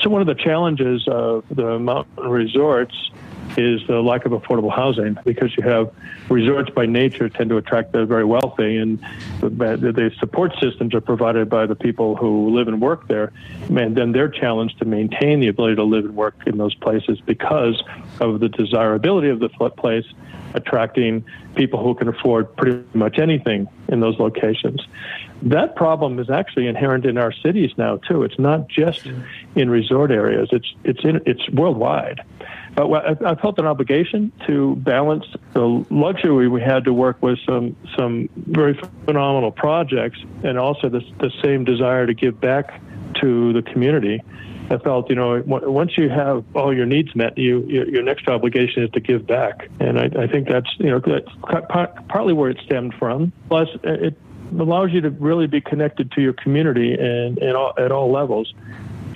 So 0.00 0.10
one 0.10 0.20
of 0.20 0.26
the 0.26 0.34
challenges 0.34 1.06
of 1.08 1.44
the 1.50 1.78
mountain 1.78 2.28
resorts 2.28 2.94
is 3.56 3.80
the 3.86 4.00
lack 4.02 4.26
of 4.26 4.32
affordable 4.32 4.74
housing 4.74 5.16
because 5.24 5.56
you 5.56 5.62
have 5.62 5.90
resorts 6.28 6.68
by 6.70 6.84
nature 6.84 7.28
tend 7.28 7.48
to 7.50 7.56
attract 7.56 7.92
the 7.92 8.04
very 8.04 8.24
wealthy 8.24 8.76
and 8.76 8.98
the 9.40 10.10
support 10.18 10.52
systems 10.60 10.94
are 10.94 11.00
provided 11.00 11.48
by 11.48 11.64
the 11.64 11.74
people 11.74 12.16
who 12.16 12.54
live 12.54 12.68
and 12.68 12.80
work 12.80 13.08
there 13.08 13.32
and 13.68 13.96
then 13.96 14.12
they're 14.12 14.28
challenged 14.28 14.78
to 14.78 14.84
maintain 14.84 15.40
the 15.40 15.48
ability 15.48 15.76
to 15.76 15.84
live 15.84 16.04
and 16.04 16.14
work 16.16 16.34
in 16.46 16.58
those 16.58 16.74
places 16.74 17.18
because 17.24 17.82
of 18.20 18.40
the 18.40 18.48
desirability 18.48 19.28
of 19.28 19.38
the 19.38 19.48
place 19.48 20.04
attracting 20.54 21.24
people 21.54 21.82
who 21.82 21.94
can 21.94 22.08
afford 22.08 22.54
pretty 22.56 22.82
much 22.94 23.18
anything 23.18 23.68
in 23.88 24.00
those 24.00 24.18
locations 24.18 24.86
that 25.42 25.76
problem 25.76 26.18
is 26.18 26.30
actually 26.30 26.66
inherent 26.66 27.04
in 27.04 27.18
our 27.18 27.32
cities 27.32 27.70
now 27.76 27.96
too. 27.98 28.22
It's 28.22 28.38
not 28.38 28.68
just 28.68 29.06
in 29.54 29.70
resort 29.70 30.10
areas. 30.10 30.48
It's 30.52 30.72
it's 30.84 31.04
in 31.04 31.20
it's 31.26 31.48
worldwide. 31.50 32.22
But 32.74 33.24
I, 33.24 33.34
felt 33.36 33.58
an 33.58 33.66
obligation 33.66 34.32
to 34.46 34.76
balance 34.76 35.24
the 35.54 35.84
luxury 35.88 36.46
we 36.46 36.60
had 36.60 36.84
to 36.84 36.92
work 36.92 37.22
with 37.22 37.38
some 37.46 37.76
some 37.96 38.28
very 38.36 38.78
phenomenal 39.04 39.50
projects, 39.50 40.18
and 40.42 40.58
also 40.58 40.88
the 40.88 41.00
the 41.18 41.30
same 41.42 41.64
desire 41.64 42.06
to 42.06 42.14
give 42.14 42.40
back 42.40 42.80
to 43.20 43.52
the 43.52 43.62
community. 43.62 44.20
I 44.68 44.78
felt, 44.78 45.08
you 45.08 45.14
know, 45.14 45.42
once 45.46 45.96
you 45.96 46.08
have 46.08 46.44
all 46.56 46.74
your 46.74 46.86
needs 46.86 47.14
met, 47.14 47.38
you, 47.38 47.62
your 47.66 48.02
next 48.02 48.26
obligation 48.26 48.82
is 48.82 48.90
to 48.90 49.00
give 49.00 49.24
back, 49.24 49.68
and 49.78 49.96
I, 49.96 50.10
I 50.24 50.26
think 50.26 50.48
that's, 50.48 50.68
you 50.78 50.90
know, 50.90 50.98
that's 50.98 51.28
partly 52.08 52.32
where 52.32 52.50
it 52.50 52.58
stemmed 52.64 52.94
from. 52.94 53.32
Plus, 53.48 53.68
it 53.84 54.18
allows 54.58 54.92
you 54.92 55.00
to 55.02 55.10
really 55.10 55.46
be 55.46 55.60
connected 55.60 56.12
to 56.12 56.20
your 56.20 56.32
community 56.32 56.94
and, 56.94 57.38
and 57.38 57.56
all, 57.56 57.72
at 57.78 57.92
all 57.92 58.10
levels 58.10 58.52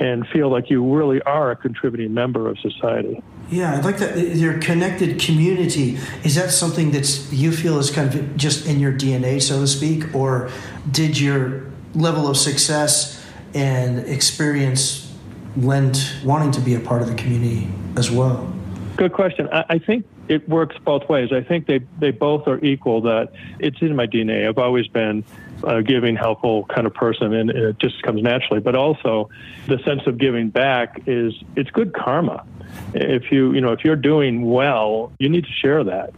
and 0.00 0.26
feel 0.28 0.49
like 0.49 0.70
you 0.70 0.82
really 0.94 1.20
are 1.22 1.50
a 1.50 1.56
contributing 1.56 2.14
member 2.14 2.49
of 2.49 2.58
society. 2.58 3.22
Yeah, 3.50 3.76
I'd 3.76 3.84
like 3.84 3.99
that. 3.99 4.16
Your 4.16 4.58
connected 4.58 5.20
community 5.20 5.99
is 6.25 6.37
that 6.37 6.50
something 6.50 6.92
that's 6.92 7.30
you 7.32 7.52
feel 7.52 7.78
is 7.78 7.90
kind 7.90 8.12
of 8.14 8.37
just 8.37 8.66
in 8.66 8.80
your 8.80 8.92
DNA, 8.92 9.42
so 9.42 9.60
to 9.60 9.66
speak, 9.66 10.14
or 10.14 10.50
did 10.90 11.18
your 11.18 11.64
level 11.94 12.28
of 12.28 12.37
success 12.37 13.25
and 13.52 13.99
experience 14.06 15.12
lend 15.56 16.12
wanting 16.25 16.52
to 16.52 16.60
be 16.60 16.75
a 16.75 16.80
part 16.80 17.02
of 17.02 17.08
the 17.08 17.14
community 17.14 17.68
as 17.96 18.10
well? 18.10 18.50
Good 18.96 19.12
question. 19.12 19.49
I, 19.52 19.64
I 19.68 19.78
think 19.78 20.06
it 20.30 20.49
works 20.49 20.76
both 20.84 21.08
ways. 21.08 21.32
I 21.32 21.42
think 21.42 21.66
they, 21.66 21.80
they 21.99 22.12
both 22.12 22.46
are 22.46 22.64
equal, 22.64 23.02
that 23.02 23.32
it's 23.58 23.82
in 23.82 23.96
my 23.96 24.06
DNA. 24.06 24.49
I've 24.49 24.58
always 24.58 24.87
been 24.87 25.25
a 25.64 25.82
giving, 25.82 26.14
helpful 26.14 26.66
kind 26.66 26.87
of 26.87 26.94
person, 26.94 27.34
and 27.34 27.50
it 27.50 27.78
just 27.78 28.00
comes 28.02 28.22
naturally. 28.22 28.60
But 28.60 28.76
also, 28.76 29.28
the 29.66 29.78
sense 29.80 30.02
of 30.06 30.18
giving 30.18 30.49
back 30.49 31.02
is 31.06 31.34
it's 31.56 31.70
good 31.70 31.92
karma. 31.92 32.46
If 32.94 33.32
you 33.32 33.52
you 33.52 33.60
know 33.60 33.72
if 33.72 33.84
you're 33.84 33.96
doing 33.96 34.49
well, 34.49 35.12
you 35.18 35.28
need 35.28 35.44
to 35.44 35.52
share 35.52 35.82
that. 35.82 36.14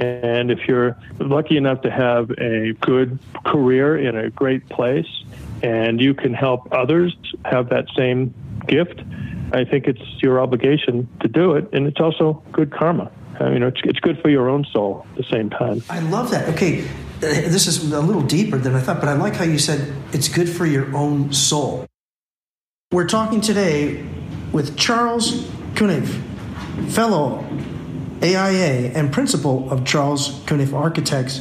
And 0.00 0.50
if 0.50 0.66
you're 0.66 0.96
lucky 1.18 1.58
enough 1.58 1.82
to 1.82 1.90
have 1.90 2.30
a 2.38 2.72
good 2.80 3.18
career 3.44 3.98
in 3.98 4.16
a 4.16 4.30
great 4.30 4.66
place, 4.70 5.24
and 5.62 6.00
you 6.00 6.14
can 6.14 6.32
help 6.32 6.72
others 6.72 7.14
have 7.44 7.68
that 7.68 7.84
same 7.94 8.32
gift, 8.66 9.02
I 9.52 9.64
think 9.64 9.86
it's 9.86 10.22
your 10.22 10.40
obligation 10.40 11.06
to 11.20 11.28
do 11.28 11.52
it, 11.52 11.68
and 11.74 11.86
it's 11.86 12.00
also 12.00 12.42
good 12.52 12.72
karma. 12.72 13.12
Uh, 13.40 13.50
you 13.50 13.58
know, 13.58 13.68
it's, 13.68 13.80
it's 13.84 14.00
good 14.00 14.20
for 14.20 14.28
your 14.28 14.48
own 14.48 14.64
soul 14.72 15.06
at 15.10 15.16
the 15.16 15.24
same 15.24 15.50
time. 15.50 15.82
I 15.88 16.00
love 16.00 16.30
that. 16.30 16.48
Okay, 16.50 16.84
uh, 16.84 16.88
this 17.20 17.66
is 17.66 17.92
a 17.92 18.00
little 18.00 18.22
deeper 18.22 18.58
than 18.58 18.74
I 18.74 18.80
thought, 18.80 19.00
but 19.00 19.08
I 19.08 19.14
like 19.14 19.34
how 19.34 19.44
you 19.44 19.58
said 19.58 19.94
it's 20.12 20.28
good 20.28 20.48
for 20.48 20.66
your 20.66 20.94
own 20.94 21.32
soul. 21.32 21.86
We're 22.90 23.08
talking 23.08 23.40
today 23.40 24.04
with 24.52 24.76
Charles 24.76 25.48
Cunniffe, 25.74 26.20
fellow 26.90 27.44
AIA 28.22 28.92
and 28.94 29.12
principal 29.12 29.70
of 29.72 29.84
Charles 29.84 30.40
Cunniffe 30.46 30.74
Architects. 30.74 31.40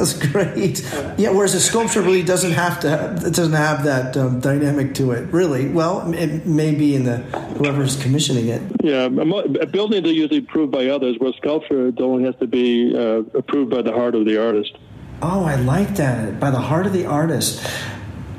That's 0.04 0.28
great. 0.32 0.82
Yeah, 1.18 1.30
whereas 1.30 1.54
a 1.54 1.62
sculpture 1.62 2.02
really 2.02 2.24
doesn't 2.24 2.52
have 2.52 2.82
to. 2.82 3.14
It 3.26 3.34
doesn't 3.34 3.54
have 3.54 3.86
that 3.86 4.18
um, 4.18 4.42
dynamic 4.42 4.94
to 4.96 5.12
it, 5.12 5.32
really. 5.32 5.70
Well, 5.70 6.14
it 6.14 6.46
may 6.46 6.76
be 6.76 6.96
in 6.96 7.06
the 7.06 7.18
whoever's 7.58 8.02
commissioning 8.02 8.50
it. 8.50 8.62
Yeah, 8.84 9.08
buildings 9.08 10.06
are 10.06 10.12
usually 10.12 10.40
approved 10.40 10.74
by 10.74 10.88
others, 10.88 11.16
where 11.20 11.32
sculpture 11.34 11.94
only 12.00 12.26
has 12.26 12.36
to 12.42 12.48
be 12.48 12.94
uh, 12.94 13.20
approved 13.38 13.72
by 13.72 13.82
the 13.82 13.94
heart 13.94 14.16
of 14.16 14.26
the 14.26 14.44
artist. 14.44 14.78
Oh, 15.22 15.46
I 15.46 15.56
like 15.56 15.96
that. 15.96 16.38
By 16.38 16.52
the 16.52 16.60
heart 16.60 16.86
of 16.86 16.92
the 16.92 17.06
artist. 17.06 17.66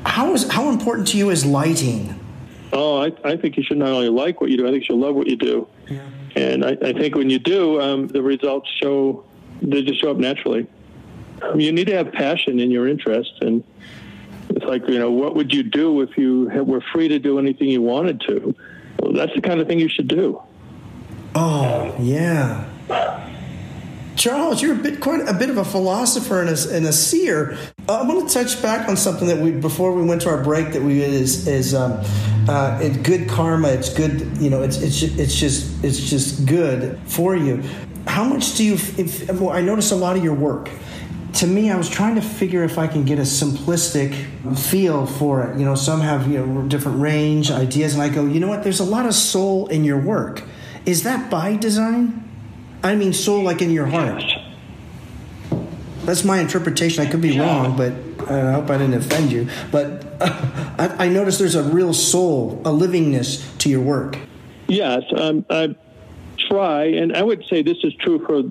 How 0.05 0.33
is 0.33 0.47
how 0.47 0.69
important 0.69 1.07
to 1.09 1.17
you 1.17 1.31
is 1.31 1.45
lighting? 1.45 2.19
Oh, 2.73 3.01
I, 3.01 3.11
I 3.23 3.37
think 3.37 3.57
you 3.57 3.63
should 3.63 3.77
not 3.77 3.89
only 3.89 4.09
like 4.09 4.39
what 4.39 4.51
you 4.51 4.57
do, 4.57 4.67
I 4.67 4.71
think 4.71 4.81
you 4.83 4.85
should 4.85 5.01
love 5.01 5.15
what 5.15 5.27
you 5.27 5.35
do. 5.35 5.67
Yeah. 5.87 6.01
And 6.35 6.63
I, 6.63 6.77
I 6.81 6.93
think 6.93 7.15
when 7.15 7.29
you 7.29 7.39
do, 7.39 7.81
um, 7.81 8.07
the 8.07 8.21
results 8.21 8.69
show 8.81 9.23
they 9.61 9.81
just 9.81 10.01
show 10.01 10.11
up 10.11 10.17
naturally 10.17 10.67
you 11.55 11.71
need 11.71 11.87
to 11.87 11.95
have 11.95 12.11
passion 12.11 12.59
in 12.59 12.71
your 12.71 12.87
interest 12.87 13.33
and 13.41 13.63
it's 14.49 14.65
like 14.65 14.87
you 14.87 14.99
know 14.99 15.11
what 15.11 15.35
would 15.35 15.53
you 15.53 15.63
do 15.63 16.01
if 16.01 16.17
you 16.17 16.49
were 16.65 16.81
free 16.93 17.07
to 17.07 17.19
do 17.19 17.39
anything 17.39 17.67
you 17.67 17.81
wanted 17.81 18.21
to 18.21 18.55
well 18.99 19.13
that's 19.13 19.33
the 19.33 19.41
kind 19.41 19.59
of 19.59 19.67
thing 19.67 19.79
you 19.79 19.89
should 19.89 20.07
do 20.07 20.41
oh 21.35 21.95
yeah 21.99 22.69
Charles, 24.15 24.61
you're 24.61 24.73
a 24.73 24.77
bit 24.77 25.01
quite 25.01 25.27
a 25.27 25.33
bit 25.33 25.49
of 25.49 25.57
a 25.57 25.65
philosopher 25.65 26.41
and 26.41 26.49
a, 26.49 26.75
and 26.75 26.85
a 26.85 26.93
seer. 26.93 27.57
Uh, 27.87 27.99
I 27.99 28.07
want 28.07 28.27
to 28.27 28.33
touch 28.33 28.61
back 28.61 28.87
on 28.87 28.95
something 28.95 29.27
that 29.27 29.37
we 29.37 29.51
before 29.51 29.93
we 29.93 30.03
went 30.03 30.21
to 30.21 30.29
our 30.29 30.41
break 30.41 30.71
that 30.73 30.81
we 30.81 31.01
is 31.03 31.47
is 31.47 31.75
um, 31.75 32.01
uh, 32.47 32.79
good 33.03 33.29
karma. 33.29 33.67
It's 33.67 33.93
good, 33.93 34.37
you 34.37 34.49
know. 34.49 34.63
It's 34.63 34.77
it's 34.77 35.01
it's 35.03 35.35
just 35.35 35.83
it's 35.83 35.99
just 36.09 36.45
good 36.45 36.97
for 37.05 37.35
you. 37.35 37.61
How 38.07 38.23
much 38.23 38.55
do 38.55 38.63
you? 38.63 38.73
If, 38.97 39.29
well, 39.39 39.49
I 39.49 39.61
notice 39.61 39.91
a 39.91 39.95
lot 39.95 40.15
of 40.15 40.23
your 40.23 40.33
work 40.33 40.69
to 41.35 41.47
me, 41.47 41.69
I 41.69 41.75
was 41.75 41.89
trying 41.89 42.15
to 42.15 42.21
figure 42.21 42.63
if 42.63 42.77
I 42.77 42.87
can 42.87 43.03
get 43.03 43.19
a 43.19 43.23
simplistic 43.23 44.57
feel 44.57 45.05
for 45.05 45.43
it. 45.43 45.59
You 45.59 45.65
know, 45.65 45.75
some 45.75 46.01
have 46.01 46.27
you 46.27 46.45
know 46.45 46.67
different 46.67 47.01
range 47.01 47.51
ideas, 47.51 47.93
and 47.93 48.01
I 48.01 48.09
go, 48.09 48.25
you 48.25 48.39
know 48.39 48.47
what? 48.47 48.63
There's 48.63 48.79
a 48.79 48.85
lot 48.85 49.05
of 49.05 49.13
soul 49.13 49.67
in 49.67 49.83
your 49.83 49.99
work. 49.99 50.43
Is 50.85 51.03
that 51.03 51.29
by 51.29 51.57
design? 51.57 52.21
I 52.83 52.95
mean, 52.95 53.13
soul 53.13 53.43
like 53.43 53.61
in 53.61 53.71
your 53.71 53.87
heart. 53.87 54.23
That's 56.03 56.23
my 56.23 56.39
interpretation. 56.39 57.05
I 57.05 57.09
could 57.09 57.21
be 57.21 57.39
wrong, 57.39 57.75
but 57.75 57.93
I 58.29 58.53
hope 58.53 58.69
I 58.69 58.77
didn't 58.77 58.93
offend 58.93 59.31
you. 59.31 59.47
But 59.71 60.05
uh, 60.21 60.75
I, 60.99 61.05
I 61.05 61.09
noticed 61.09 61.39
there's 61.39 61.55
a 61.55 61.63
real 61.63 61.93
soul, 61.93 62.61
a 62.63 62.69
livingness 62.69 63.57
to 63.59 63.69
your 63.69 63.81
work. 63.81 64.17
Yes, 64.67 65.03
um, 65.17 65.45
I 65.49 65.75
try, 66.37 66.85
and 66.85 67.15
I 67.15 67.23
would 67.23 67.43
say 67.45 67.61
this 67.61 67.77
is 67.83 67.93
true 67.95 68.23
for 68.25 68.43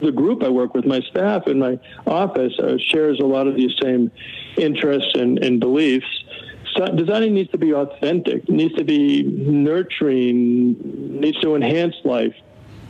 the 0.00 0.12
group 0.12 0.42
I 0.42 0.48
work 0.48 0.74
with, 0.74 0.84
my 0.84 1.00
staff 1.00 1.46
in 1.46 1.58
my 1.58 1.78
office, 2.06 2.58
uh, 2.58 2.76
shares 2.78 3.20
a 3.20 3.24
lot 3.24 3.46
of 3.46 3.54
these 3.54 3.72
same 3.82 4.10
interests 4.56 5.12
and, 5.14 5.42
and 5.42 5.60
beliefs. 5.60 6.06
So 6.76 6.86
designing 6.86 7.34
needs 7.34 7.50
to 7.52 7.58
be 7.58 7.72
authentic, 7.72 8.48
needs 8.48 8.74
to 8.74 8.84
be 8.84 9.22
nurturing, 9.22 11.20
needs 11.20 11.40
to 11.40 11.54
enhance 11.54 11.94
life. 12.04 12.34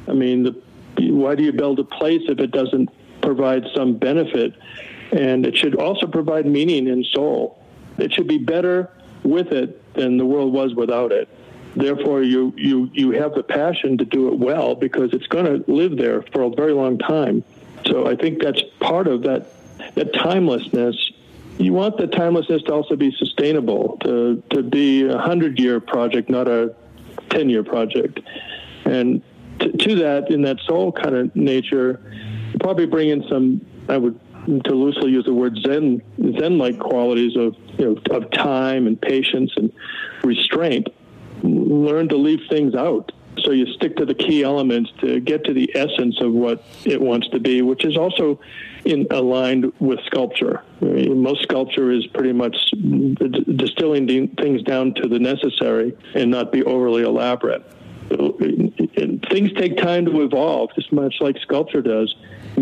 I 0.09 0.13
mean, 0.13 0.43
the, 0.43 1.11
why 1.13 1.35
do 1.35 1.45
you 1.45 1.53
build 1.53 1.79
a 1.79 1.85
place 1.85 2.23
if 2.29 2.41
it 2.41 2.51
doesn't 2.51 2.91
provide 3.23 3.65
some 3.75 3.97
benefit? 3.97 4.55
And 5.13 5.47
it 5.47 5.57
should 5.57 5.77
also 5.77 6.07
provide 6.07 6.47
meaning 6.47 6.89
and 6.89 7.07
soul. 7.15 7.63
It 7.99 8.13
should 8.13 8.27
be 8.27 8.39
better 8.39 8.91
with 9.23 9.53
it 9.53 9.95
than 9.95 10.17
the 10.17 10.27
world 10.27 10.53
was 10.53 10.75
without 10.75 11.13
it 11.13 11.29
therefore 11.77 12.23
you 12.23 12.53
you 12.57 12.91
you 12.93 13.13
have 13.13 13.35
the 13.35 13.43
passion 13.43 13.99
to 13.99 14.05
do 14.05 14.29
it 14.29 14.39
well 14.39 14.75
because 14.75 15.13
it's 15.13 15.27
going 15.27 15.45
to 15.45 15.71
live 15.71 15.97
there 15.97 16.23
for 16.33 16.43
a 16.43 16.51
very 16.51 16.73
long 16.73 16.99
time. 16.99 17.45
So 17.87 18.07
i 18.07 18.17
think 18.17 18.43
that's 18.43 18.63
part 18.81 19.07
of 19.07 19.23
that 19.23 19.53
that 19.95 20.13
timelessness. 20.13 20.97
You 21.59 21.73
want 21.73 21.97
the 21.97 22.07
timelessness 22.07 22.63
to 22.65 22.73
also 22.73 22.97
be 22.97 23.15
sustainable 23.17 23.99
to 24.05 24.43
to 24.51 24.63
be 24.63 25.07
a 25.07 25.19
hundred 25.19 25.59
year 25.59 25.81
project 25.81 26.29
not 26.31 26.49
a 26.49 26.75
10 27.31 27.49
year 27.49 27.65
project. 27.65 28.21
And 28.85 29.23
to, 29.61 29.73
to 29.73 29.95
that 29.97 30.31
in 30.31 30.43
that 30.43 30.59
soul 30.61 30.93
kind 30.93 31.15
of 31.17 31.35
nature 31.35 32.01
probably 32.61 32.87
bring 32.87 33.09
in 33.09 33.27
some 33.29 33.65
i 33.89 33.97
would 33.97 34.19
to 34.65 34.75
loosely 34.75 35.11
use 35.11 35.25
the 35.25 35.33
word 35.35 35.59
zen 35.65 36.01
zen 36.39 36.59
like 36.59 36.79
qualities 36.79 37.37
of 37.37 37.57
you 37.79 37.85
know 37.87 38.17
of 38.17 38.31
time 38.31 38.87
and 38.87 39.01
patience 39.01 39.53
and 39.57 39.73
restraint 40.23 40.89
learn 41.43 42.09
to 42.09 42.17
leave 42.17 42.41
things 42.49 42.75
out. 42.75 43.13
So 43.45 43.51
you 43.51 43.67
stick 43.75 43.97
to 43.97 44.07
the 44.07 44.15
key 44.15 44.43
elements 44.43 44.91
to 45.03 45.21
get 45.21 45.45
to 45.45 45.53
the 45.53 45.71
essence 45.77 46.21
of 46.23 46.33
what 46.33 46.65
it 46.85 47.01
wants 47.01 47.29
to 47.29 47.39
be, 47.39 47.61
which 47.61 47.85
is 47.85 47.97
also 47.97 48.41
in 48.85 49.07
aligned 49.11 49.73
with 49.79 50.01
sculpture. 50.07 50.63
Most 50.81 51.43
sculpture 51.43 51.91
is 51.93 52.07
pretty 52.09 52.33
much 52.33 52.57
distilling 52.73 54.29
things 54.37 54.63
down 54.63 54.95
to 54.95 55.09
the 55.09 55.19
necessary 55.19 55.97
and 56.15 56.31
not 56.31 56.51
be 56.51 56.63
overly 56.65 57.03
elaborate. 57.03 57.63
Things 58.09 59.53
take 59.57 59.77
time 59.77 60.07
to 60.07 60.23
evolve, 60.23 60.71
just 60.75 60.91
much 60.93 61.17
like 61.21 61.37
sculpture 61.39 61.83
does. 61.83 62.15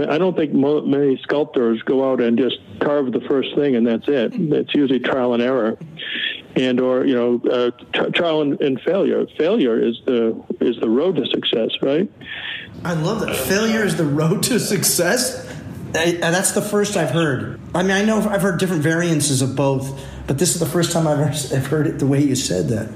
I 0.08 0.18
don't 0.18 0.36
think 0.36 0.52
many 0.52 1.18
sculptors 1.22 1.82
go 1.82 2.10
out 2.10 2.20
and 2.20 2.36
just 2.36 2.58
carve 2.80 3.12
the 3.12 3.20
first 3.20 3.54
thing 3.54 3.76
and 3.76 3.86
that's 3.86 4.08
it. 4.08 4.32
It's 4.34 4.74
usually 4.74 4.98
trial 4.98 5.34
and 5.34 5.42
error 5.42 5.78
and 6.56 6.80
or 6.80 7.04
you 7.04 7.14
know 7.14 7.40
uh, 7.50 7.70
t- 7.92 8.10
trial 8.12 8.42
and, 8.42 8.60
and, 8.60 8.80
failure. 8.80 9.26
Failure 9.36 9.80
is 9.80 10.00
the 10.06 10.42
is 10.60 10.76
the 10.80 10.88
road 10.88 11.16
to 11.16 11.26
success, 11.26 11.70
right? 11.82 12.10
I 12.84 12.94
love 12.94 13.20
that. 13.20 13.36
Failure 13.36 13.84
is 13.84 13.96
the 13.96 14.06
road 14.06 14.42
to 14.44 14.60
success. 14.60 15.50
I, 15.94 16.12
that's 16.12 16.52
the 16.52 16.62
first 16.62 16.96
I've 16.96 17.10
heard. 17.10 17.60
I 17.74 17.82
mean, 17.82 17.92
I 17.92 18.04
know 18.04 18.18
I've 18.28 18.42
heard 18.42 18.58
different 18.58 18.82
variances 18.82 19.42
of 19.42 19.54
both, 19.54 20.00
but 20.26 20.38
this 20.38 20.54
is 20.54 20.60
the 20.60 20.66
first 20.66 20.92
time 20.92 21.06
I've, 21.06 21.20
ever, 21.20 21.56
I've 21.56 21.66
heard 21.66 21.86
it 21.86 21.98
the 21.98 22.06
way 22.06 22.20
you 22.20 22.34
said 22.34 22.68
that. 22.68 22.88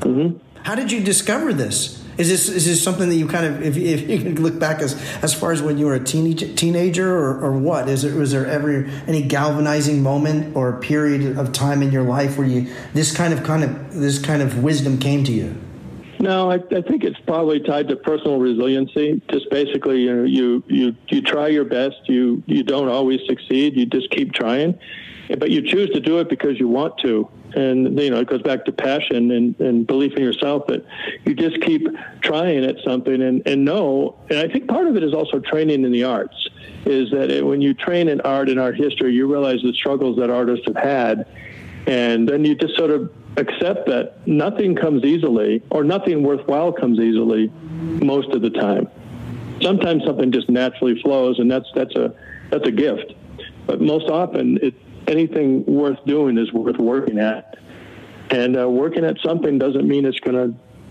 Mm-hmm. 0.00 0.38
How 0.64 0.74
did 0.74 0.90
you 0.90 1.00
discover 1.00 1.52
this? 1.52 2.01
Is 2.18 2.28
this 2.28 2.48
is 2.48 2.66
this 2.66 2.82
something 2.82 3.08
that 3.08 3.16
you 3.16 3.26
kind 3.26 3.46
of 3.46 3.62
if, 3.62 3.76
if 3.76 4.08
you 4.08 4.18
can 4.18 4.42
look 4.42 4.58
back 4.58 4.80
as 4.80 5.00
as 5.22 5.32
far 5.32 5.52
as 5.52 5.62
when 5.62 5.78
you 5.78 5.86
were 5.86 5.94
a 5.94 6.04
teenage, 6.04 6.58
teenager 6.58 7.10
or, 7.10 7.40
or 7.40 7.52
what 7.52 7.88
is 7.88 8.02
there 8.02 8.14
was 8.14 8.32
there 8.32 8.46
ever 8.46 8.84
any 9.06 9.22
galvanizing 9.22 10.02
moment 10.02 10.54
or 10.54 10.78
period 10.80 11.38
of 11.38 11.52
time 11.52 11.82
in 11.82 11.90
your 11.90 12.02
life 12.02 12.36
where 12.36 12.46
you 12.46 12.72
this 12.92 13.16
kind 13.16 13.32
of 13.32 13.42
kind 13.44 13.64
of 13.64 13.94
this 13.94 14.18
kind 14.18 14.42
of 14.42 14.62
wisdom 14.62 14.98
came 14.98 15.24
to 15.24 15.32
you? 15.32 15.56
No, 16.20 16.52
I, 16.52 16.54
I 16.54 16.82
think 16.82 17.02
it's 17.02 17.18
probably 17.26 17.58
tied 17.58 17.88
to 17.88 17.96
personal 17.96 18.38
resiliency. 18.38 19.20
Just 19.28 19.50
basically, 19.50 20.02
you 20.02 20.14
know, 20.14 20.24
you 20.24 20.62
you 20.68 20.94
you 21.08 21.22
try 21.22 21.48
your 21.48 21.64
best. 21.64 21.96
You 22.04 22.42
you 22.46 22.62
don't 22.62 22.88
always 22.88 23.20
succeed. 23.26 23.76
You 23.76 23.86
just 23.86 24.10
keep 24.10 24.32
trying, 24.32 24.78
but 25.38 25.50
you 25.50 25.62
choose 25.62 25.90
to 25.90 26.00
do 26.00 26.18
it 26.18 26.28
because 26.28 26.60
you 26.60 26.68
want 26.68 26.98
to 26.98 27.28
and 27.54 27.98
you 27.98 28.10
know 28.10 28.20
it 28.20 28.28
goes 28.28 28.42
back 28.42 28.64
to 28.64 28.72
passion 28.72 29.30
and, 29.30 29.58
and 29.60 29.86
belief 29.86 30.14
in 30.14 30.22
yourself 30.22 30.66
that 30.66 30.84
you 31.24 31.34
just 31.34 31.60
keep 31.62 31.86
trying 32.20 32.64
at 32.64 32.76
something 32.84 33.20
and, 33.22 33.46
and 33.46 33.64
know 33.64 34.16
and 34.30 34.38
i 34.38 34.48
think 34.48 34.68
part 34.68 34.86
of 34.86 34.96
it 34.96 35.02
is 35.02 35.12
also 35.12 35.38
training 35.38 35.84
in 35.84 35.92
the 35.92 36.04
arts 36.04 36.48
is 36.84 37.10
that 37.10 37.30
it, 37.30 37.44
when 37.44 37.60
you 37.60 37.74
train 37.74 38.08
in 38.08 38.20
art 38.22 38.48
and 38.48 38.58
art 38.58 38.76
history 38.76 39.12
you 39.12 39.30
realize 39.30 39.62
the 39.62 39.72
struggles 39.72 40.16
that 40.18 40.30
artists 40.30 40.66
have 40.66 40.76
had. 40.76 41.26
And 41.86 42.28
then 42.28 42.44
you 42.44 42.54
just 42.54 42.76
sort 42.76 42.90
of 42.90 43.12
accept 43.36 43.86
that 43.86 44.26
nothing 44.26 44.76
comes 44.76 45.04
easily 45.04 45.62
or 45.70 45.84
nothing 45.84 46.22
worthwhile 46.22 46.72
comes 46.72 46.98
easily 46.98 47.48
most 48.02 48.30
of 48.30 48.42
the 48.42 48.50
time. 48.50 48.88
Sometimes 49.60 50.04
something 50.04 50.32
just 50.32 50.48
naturally 50.48 51.00
flows 51.00 51.38
and 51.38 51.50
that's 51.50 51.66
that's 51.74 51.94
a 51.94 52.14
that's 52.50 52.66
a 52.66 52.72
gift. 52.72 53.14
But 53.66 53.80
most 53.80 54.08
often 54.08 54.58
it 54.62 54.74
anything 55.08 55.64
worth 55.66 55.98
doing 56.06 56.38
is 56.38 56.52
worth 56.52 56.78
working 56.78 57.18
at. 57.18 57.56
And 58.30 58.58
uh, 58.58 58.68
working 58.68 59.04
at 59.04 59.18
something 59.24 59.58
doesn't 59.58 59.86
mean 59.86 60.04
it's 60.04 60.20
going 60.20 60.36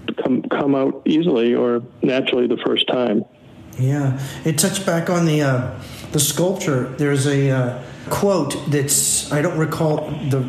to 0.06 0.14
come 0.24 0.44
come 0.44 0.76
out 0.76 1.02
easily 1.06 1.56
or 1.56 1.82
naturally 2.02 2.48
the 2.48 2.58
first 2.58 2.88
time. 2.88 3.24
Yeah, 3.80 4.20
it 4.46 4.58
touched 4.58 4.86
back 4.86 5.10
on 5.10 5.26
the 5.26 5.42
uh, 5.42 5.80
the 6.12 6.20
sculpture. 6.20 6.90
There's 6.98 7.26
a 7.26 7.50
uh, 7.50 7.84
quote 8.10 8.56
that's 8.68 9.32
I 9.32 9.42
don't 9.42 9.58
recall 9.58 10.12
the 10.30 10.42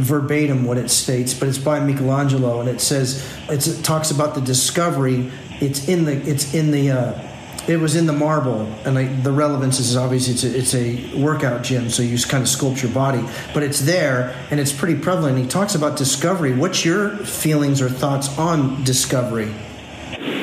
verbatim 0.00 0.64
what 0.64 0.76
it 0.76 0.90
states, 0.90 1.32
but 1.32 1.48
it's 1.48 1.58
by 1.58 1.80
Michelangelo, 1.80 2.60
and 2.60 2.68
it 2.68 2.80
says 2.80 3.26
it 3.48 3.84
talks 3.84 4.10
about 4.10 4.34
the 4.34 4.40
discovery. 4.40 5.30
It's 5.60 5.88
in 5.88 6.04
the 6.04 6.16
it's 6.28 6.54
in 6.54 6.70
the 6.70 6.90
uh, 6.90 7.35
it 7.68 7.78
was 7.78 7.96
in 7.96 8.06
the 8.06 8.12
marble, 8.12 8.62
and 8.84 8.94
like, 8.94 9.22
the 9.22 9.32
relevance 9.32 9.80
is 9.80 9.96
obviously 9.96 10.34
it's 10.34 10.44
a, 10.44 10.58
it's 10.58 10.74
a 10.74 11.20
workout 11.22 11.62
gym, 11.62 11.90
so 11.90 12.02
you 12.02 12.16
kind 12.18 12.42
of 12.42 12.48
sculpt 12.48 12.82
your 12.82 12.92
body, 12.92 13.24
but 13.52 13.62
it's 13.62 13.80
there 13.80 14.34
and 14.50 14.60
it's 14.60 14.72
pretty 14.72 14.98
prevalent. 14.98 15.38
He 15.38 15.46
talks 15.46 15.74
about 15.74 15.96
discovery. 15.96 16.52
What's 16.54 16.84
your 16.84 17.10
feelings 17.18 17.82
or 17.82 17.88
thoughts 17.88 18.38
on 18.38 18.84
discovery? 18.84 19.52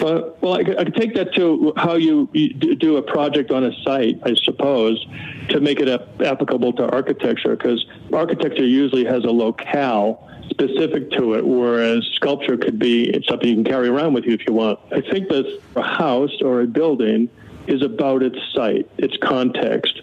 Well, 0.02 0.36
well, 0.42 0.56
I 0.56 0.82
I 0.82 0.84
take 0.84 1.16
that 1.16 1.34
to 1.36 1.72
how 1.78 1.96
you, 1.96 2.28
you, 2.34 2.76
do 2.76 2.98
a 2.98 3.02
project 3.02 3.52
on 3.52 3.64
a 3.64 3.72
site, 3.84 4.20
I 4.24 4.36
suppose, 4.44 5.06
to 5.50 5.62
make 5.62 5.80
it 5.80 5.88
applicable 6.20 6.74
to 6.74 6.90
architecture, 6.90 7.56
because 7.56 7.86
architecture 8.12 8.66
usually 8.66 9.06
has 9.06 9.24
a 9.24 9.32
locale 9.32 10.30
specific 10.54 11.12
to 11.12 11.34
it, 11.34 11.46
whereas 11.46 12.08
sculpture 12.16 12.58
could 12.58 12.78
be 12.78 13.12
something 13.28 13.50
you 13.50 13.56
can 13.56 13.64
carry 13.64 13.88
around 13.88 14.14
with 14.14 14.26
you 14.26 14.34
if 14.34 14.46
you 14.46 14.54
want. 14.54 14.80
I 14.92 15.02
think 15.02 15.30
that 15.30 15.62
a 15.76 15.82
house 15.82 16.42
or 16.42 16.62
a 16.62 16.68
building 16.68 17.30
is 17.68 17.82
about 17.82 18.22
its 18.22 18.38
site, 18.54 18.90
its 18.98 19.18
context, 19.18 20.02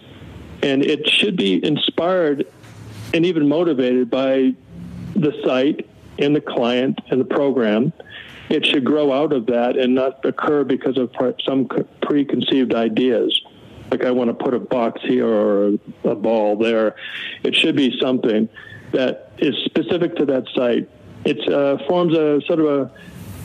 and 0.61 0.83
it 0.83 1.07
should 1.07 1.37
be 1.37 1.63
inspired 1.65 2.47
and 3.13 3.25
even 3.25 3.47
motivated 3.47 4.09
by 4.09 4.53
the 5.15 5.33
site 5.45 5.87
and 6.19 6.35
the 6.35 6.41
client 6.41 6.99
and 7.09 7.19
the 7.19 7.25
program. 7.25 7.93
It 8.49 8.65
should 8.65 8.83
grow 8.83 9.13
out 9.13 9.31
of 9.31 9.45
that 9.45 9.77
and 9.77 9.95
not 9.95 10.25
occur 10.25 10.63
because 10.65 10.97
of 10.97 11.11
some 11.45 11.67
preconceived 12.01 12.73
ideas. 12.73 13.41
Like 13.89 14.03
I 14.03 14.11
want 14.11 14.29
to 14.29 14.33
put 14.33 14.53
a 14.53 14.59
box 14.59 15.01
here 15.03 15.27
or 15.27 15.73
a 16.03 16.15
ball 16.15 16.57
there. 16.57 16.95
It 17.43 17.55
should 17.55 17.75
be 17.75 17.97
something 17.99 18.49
that 18.91 19.31
is 19.37 19.55
specific 19.65 20.15
to 20.17 20.25
that 20.25 20.45
site. 20.55 20.89
It 21.25 21.47
uh, 21.51 21.77
forms 21.87 22.17
a 22.17 22.41
sort 22.47 22.59
of 22.59 22.65
a, 22.65 22.91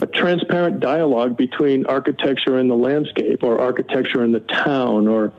a, 0.01 0.07
transparent 0.07 0.79
dialogue 0.79 1.37
between 1.37 1.85
architecture 1.85 2.57
and 2.57 2.69
the 2.69 2.75
landscape, 2.75 3.43
or 3.43 3.59
architecture 3.59 4.23
and 4.23 4.33
the 4.33 4.39
town, 4.41 5.07
or 5.07 5.31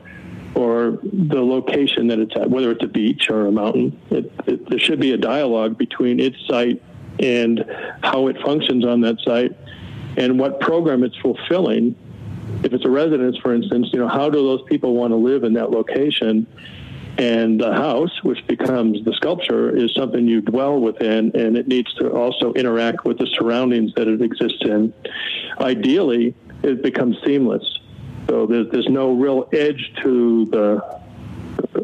or 0.55 0.99
the 1.03 1.41
location 1.41 2.07
that 2.07 2.19
it's 2.19 2.35
at, 2.35 2.49
whether 2.49 2.71
it's 2.71 2.83
a 2.83 2.87
beach 2.87 3.29
or 3.29 3.45
a 3.45 3.51
mountain. 3.51 3.99
It, 4.09 4.31
it, 4.47 4.69
there 4.69 4.79
should 4.79 4.99
be 4.99 5.11
a 5.11 5.17
dialogue 5.17 5.77
between 5.77 6.19
its 6.19 6.37
site 6.47 6.81
and 7.19 7.63
how 8.01 8.27
it 8.27 8.37
functions 8.41 8.85
on 8.85 9.01
that 9.01 9.19
site, 9.25 9.55
and 10.17 10.39
what 10.39 10.59
program 10.59 11.03
it's 11.03 11.17
fulfilling 11.17 11.95
if 12.63 12.73
it's 12.73 12.85
a 12.85 12.89
residence, 12.89 13.37
for 13.37 13.53
instance, 13.53 13.89
you 13.93 13.99
know, 13.99 14.07
how 14.07 14.29
do 14.29 14.37
those 14.43 14.61
people 14.63 14.93
want 14.93 15.11
to 15.11 15.15
live 15.15 15.43
in 15.43 15.53
that 15.53 15.71
location? 15.71 16.45
And 17.17 17.59
the 17.59 17.73
house, 17.73 18.23
which 18.23 18.45
becomes 18.47 19.03
the 19.03 19.13
sculpture, 19.13 19.75
is 19.75 19.93
something 19.93 20.27
you 20.27 20.41
dwell 20.41 20.79
within, 20.79 21.35
and 21.35 21.57
it 21.57 21.67
needs 21.67 21.93
to 21.95 22.09
also 22.11 22.53
interact 22.53 23.03
with 23.03 23.17
the 23.17 23.27
surroundings 23.27 23.93
that 23.95 24.07
it 24.07 24.21
exists 24.21 24.61
in. 24.61 24.93
Ideally, 25.59 26.33
it 26.63 26.81
becomes 26.81 27.17
seamless. 27.25 27.63
So 28.29 28.45
there's, 28.45 28.67
there's 28.71 28.87
no 28.87 29.13
real 29.13 29.49
edge 29.51 29.91
to 30.03 30.45
the 30.45 31.01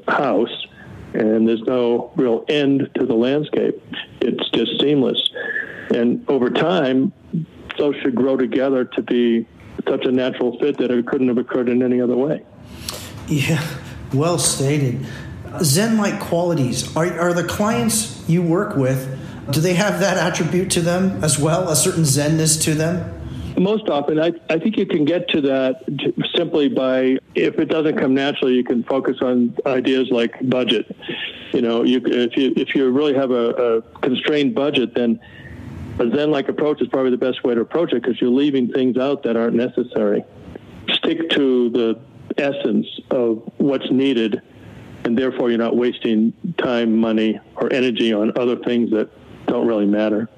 house, 0.07 0.67
and 1.13 1.47
there's 1.47 1.63
no 1.63 2.11
real 2.15 2.45
end 2.47 2.89
to 2.95 3.05
the 3.05 3.15
landscape. 3.15 3.81
It's 4.21 4.49
just 4.51 4.79
seamless. 4.79 5.29
And 5.93 6.23
over 6.29 6.49
time, 6.49 7.11
those 7.77 7.95
should 7.97 8.15
grow 8.15 8.37
together 8.37 8.85
to 8.85 9.01
be 9.01 9.47
such 9.87 10.05
a 10.05 10.11
natural 10.11 10.57
fit 10.59 10.77
that 10.77 10.91
it 10.91 11.05
couldn't 11.05 11.27
have 11.27 11.37
occurred 11.37 11.69
in 11.69 11.83
any 11.83 11.99
other 11.99 12.15
way. 12.15 12.43
Yeah, 13.27 13.63
well 14.13 14.37
stated. 14.37 15.05
Zen 15.61 15.97
like 15.97 16.19
qualities. 16.19 16.95
Are, 16.95 17.19
are 17.19 17.33
the 17.33 17.43
clients 17.43 18.27
you 18.27 18.41
work 18.41 18.75
with, 18.75 19.19
do 19.51 19.61
they 19.61 19.75
have 19.75 19.99
that 19.99 20.17
attribute 20.17 20.71
to 20.71 20.81
them 20.81 21.23
as 21.23 21.39
well, 21.39 21.69
a 21.69 21.75
certain 21.75 22.03
Zenness 22.03 22.61
to 22.63 22.73
them? 22.73 23.11
Most 23.57 23.87
often, 23.87 24.19
I, 24.19 24.33
I 24.49 24.59
think 24.59 24.75
you 24.75 24.85
can 24.85 25.05
get 25.05 25.29
to 25.29 25.41
that 25.41 25.81
simply 26.35 26.67
by, 26.67 27.17
if 27.35 27.57
it 27.57 27.69
doesn't 27.69 27.97
come 27.97 28.13
naturally, 28.13 28.53
you 28.53 28.65
can 28.65 28.83
focus 28.83 29.17
on 29.21 29.55
ideas 29.65 30.09
like 30.11 30.33
budget. 30.49 30.93
You 31.53 31.61
know, 31.61 31.83
you, 31.83 32.01
if 32.03 32.35
you 32.35 32.51
if 32.57 32.75
you 32.75 32.89
really 32.89 33.13
have 33.13 33.31
a, 33.31 33.77
a 33.77 33.81
constrained 34.01 34.55
budget, 34.55 34.93
then 34.93 35.21
a 35.99 36.09
Zen-like 36.09 36.49
approach 36.49 36.81
is 36.81 36.89
probably 36.89 37.11
the 37.11 37.17
best 37.17 37.45
way 37.45 37.55
to 37.55 37.61
approach 37.61 37.93
it 37.93 38.03
because 38.03 38.19
you're 38.19 38.29
leaving 38.29 38.73
things 38.73 38.97
out 38.97 39.23
that 39.23 39.37
aren't 39.37 39.55
necessary. 39.55 40.25
Stick 40.89 41.29
to 41.29 41.69
the 41.69 41.99
essence 42.37 42.87
of 43.11 43.41
what's 43.57 43.89
needed, 43.91 44.41
and 45.03 45.17
therefore 45.17 45.49
you're 45.49 45.59
not 45.59 45.75
wasting 45.75 46.33
time, 46.57 46.97
money, 46.97 47.39
or 47.55 47.71
energy 47.71 48.13
on 48.13 48.37
other 48.37 48.55
things 48.57 48.91
that 48.91 49.09
don't 49.47 49.67
really 49.67 49.85
matter. 49.85 50.29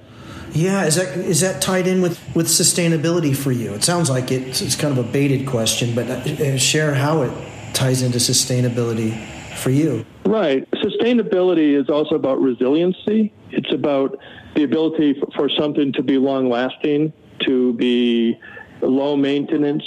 Yeah, 0.54 0.86
is 0.86 0.96
that 0.96 1.18
is 1.18 1.42
that 1.42 1.62
tied 1.62 1.88
in 1.88 2.02
with 2.02 2.20
with 2.36 2.48
sustainability 2.48 3.36
for 3.36 3.52
you? 3.52 3.74
It 3.74 3.84
sounds 3.84 4.10
like 4.10 4.32
it, 4.32 4.62
it's 4.62 4.76
kind 4.76 4.98
of 4.98 5.06
a 5.06 5.12
baited 5.12 5.46
question, 5.48 5.94
but 5.94 6.10
uh, 6.10 6.58
share 6.58 6.94
how 6.94 7.22
it 7.24 7.32
ties 7.74 8.02
into 8.02 8.18
sustainability 8.18 9.16
for 9.56 9.70
you. 9.70 10.06
Right. 10.26 10.70
Sustainability 10.72 11.80
is 11.80 11.90
also 11.90 12.16
about 12.16 12.42
resiliency. 12.42 13.34
It's 13.52 13.72
about 13.74 14.20
the 14.56 14.64
ability 14.64 15.22
for 15.36 15.50
something 15.50 15.94
to 15.94 16.04
be 16.04 16.18
long 16.18 16.50
lasting, 16.50 17.14
to 17.46 17.74
be 17.74 18.40
low 18.82 19.16
maintenance, 19.16 19.84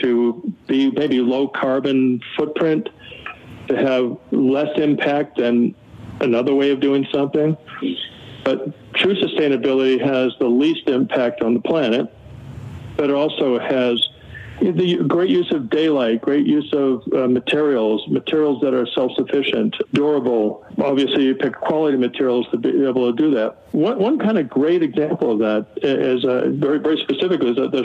to 0.00 0.52
be 0.66 0.90
maybe 0.90 1.20
low 1.20 1.48
carbon 1.48 2.20
footprint, 2.36 2.88
to 3.68 3.76
have 3.76 4.18
less 4.30 4.78
impact 4.78 5.38
than 5.38 5.74
another 6.20 6.54
way 6.54 6.70
of 6.70 6.80
doing 6.80 7.06
something. 7.12 7.56
But 8.44 8.94
true 8.94 9.14
sustainability 9.14 10.00
has 10.00 10.32
the 10.38 10.48
least 10.48 10.88
impact 10.88 11.42
on 11.42 11.54
the 11.54 11.60
planet, 11.60 12.12
but 12.96 13.10
it 13.10 13.14
also 13.14 13.58
has 13.58 14.00
the 14.60 15.02
great 15.08 15.30
use 15.30 15.50
of 15.52 15.70
daylight, 15.70 16.20
great 16.20 16.46
use 16.46 16.72
of 16.72 17.02
uh, 17.12 17.26
materials, 17.28 18.06
materials 18.08 18.60
that 18.62 18.74
are 18.74 18.86
self-sufficient, 18.86 19.76
durable. 19.92 20.64
Obviously, 20.78 21.24
you 21.24 21.34
pick 21.34 21.54
quality 21.54 21.96
materials 21.96 22.46
to 22.50 22.58
be 22.58 22.86
able 22.86 23.10
to 23.10 23.16
do 23.16 23.34
that. 23.34 23.72
One, 23.72 23.98
one 23.98 24.18
kind 24.18 24.38
of 24.38 24.48
great 24.48 24.82
example 24.82 25.32
of 25.32 25.38
that 25.40 25.66
is 25.82 26.24
uh, 26.24 26.48
very, 26.50 26.78
very 26.78 26.98
specifically 26.98 27.50
is 27.50 27.56
the 27.56 27.84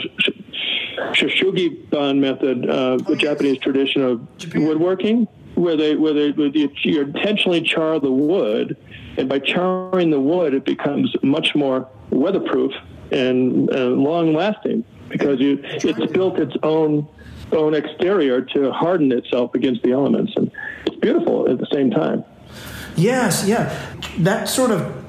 shou 1.14 1.28
sugi 1.28 2.16
method, 2.16 2.68
uh, 2.68 2.96
the 2.98 3.16
Japanese 3.16 3.58
tradition 3.58 4.02
of 4.02 4.54
woodworking, 4.54 5.26
where 5.54 5.76
they 5.76 5.96
where 5.96 6.12
they 6.12 6.30
where 6.32 6.48
you, 6.48 7.00
intentionally 7.00 7.62
char 7.62 7.98
the 7.98 8.12
wood, 8.12 8.76
and 9.16 9.28
by 9.28 9.38
charring 9.38 10.10
the 10.10 10.20
wood, 10.20 10.54
it 10.54 10.64
becomes 10.64 11.14
much 11.22 11.54
more 11.54 11.88
weatherproof 12.10 12.72
and 13.10 13.72
uh, 13.74 13.86
long 13.86 14.34
lasting 14.34 14.84
because 15.08 15.40
you 15.40 15.60
it's 15.62 16.12
built 16.12 16.38
its 16.38 16.56
own 16.62 17.08
own 17.52 17.74
exterior 17.74 18.42
to 18.42 18.70
harden 18.72 19.10
itself 19.12 19.54
against 19.54 19.82
the 19.82 19.92
elements, 19.92 20.32
and 20.36 20.50
it's 20.86 20.96
beautiful 20.96 21.50
at 21.50 21.58
the 21.58 21.66
same 21.72 21.90
time. 21.90 22.24
Yes, 22.96 23.46
yeah, 23.46 23.74
that 24.18 24.48
sort 24.48 24.70
of 24.70 25.04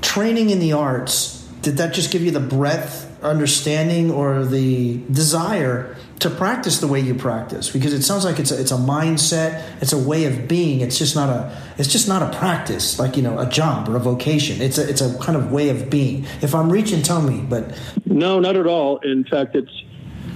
training 0.00 0.50
in 0.50 0.58
the 0.58 0.72
arts 0.72 1.40
did 1.62 1.76
that 1.76 1.92
just 1.92 2.10
give 2.10 2.22
you 2.22 2.30
the 2.30 2.40
breadth, 2.40 3.06
understanding, 3.22 4.10
or 4.10 4.44
the 4.44 4.98
desire 5.10 5.96
to 6.20 6.30
practice 6.30 6.80
the 6.80 6.86
way 6.86 7.00
you 7.00 7.14
practice? 7.14 7.70
Because 7.70 7.92
it 7.92 8.02
sounds 8.02 8.24
like 8.24 8.38
it's 8.38 8.50
a, 8.50 8.58
it's 8.58 8.70
a 8.70 8.76
mindset, 8.76 9.62
it's 9.82 9.92
a 9.92 9.98
way 9.98 10.24
of 10.24 10.48
being. 10.48 10.80
It's 10.80 10.98
just 10.98 11.14
not 11.14 11.28
a 11.28 11.56
it's 11.76 11.90
just 11.90 12.08
not 12.08 12.22
a 12.22 12.36
practice 12.38 12.98
like 12.98 13.16
you 13.16 13.22
know 13.22 13.38
a 13.38 13.46
job 13.46 13.88
or 13.88 13.96
a 13.96 14.00
vocation. 14.00 14.62
It's 14.62 14.78
a 14.78 14.88
it's 14.88 15.02
a 15.02 15.18
kind 15.18 15.36
of 15.36 15.52
way 15.52 15.68
of 15.68 15.90
being. 15.90 16.24
If 16.40 16.54
I'm 16.54 16.70
reaching, 16.70 17.02
tell 17.02 17.20
me. 17.20 17.44
But 17.46 17.78
no, 18.10 18.40
not 18.40 18.56
at 18.56 18.66
all. 18.66 18.98
In 18.98 19.24
fact, 19.24 19.54
it's 19.54 19.72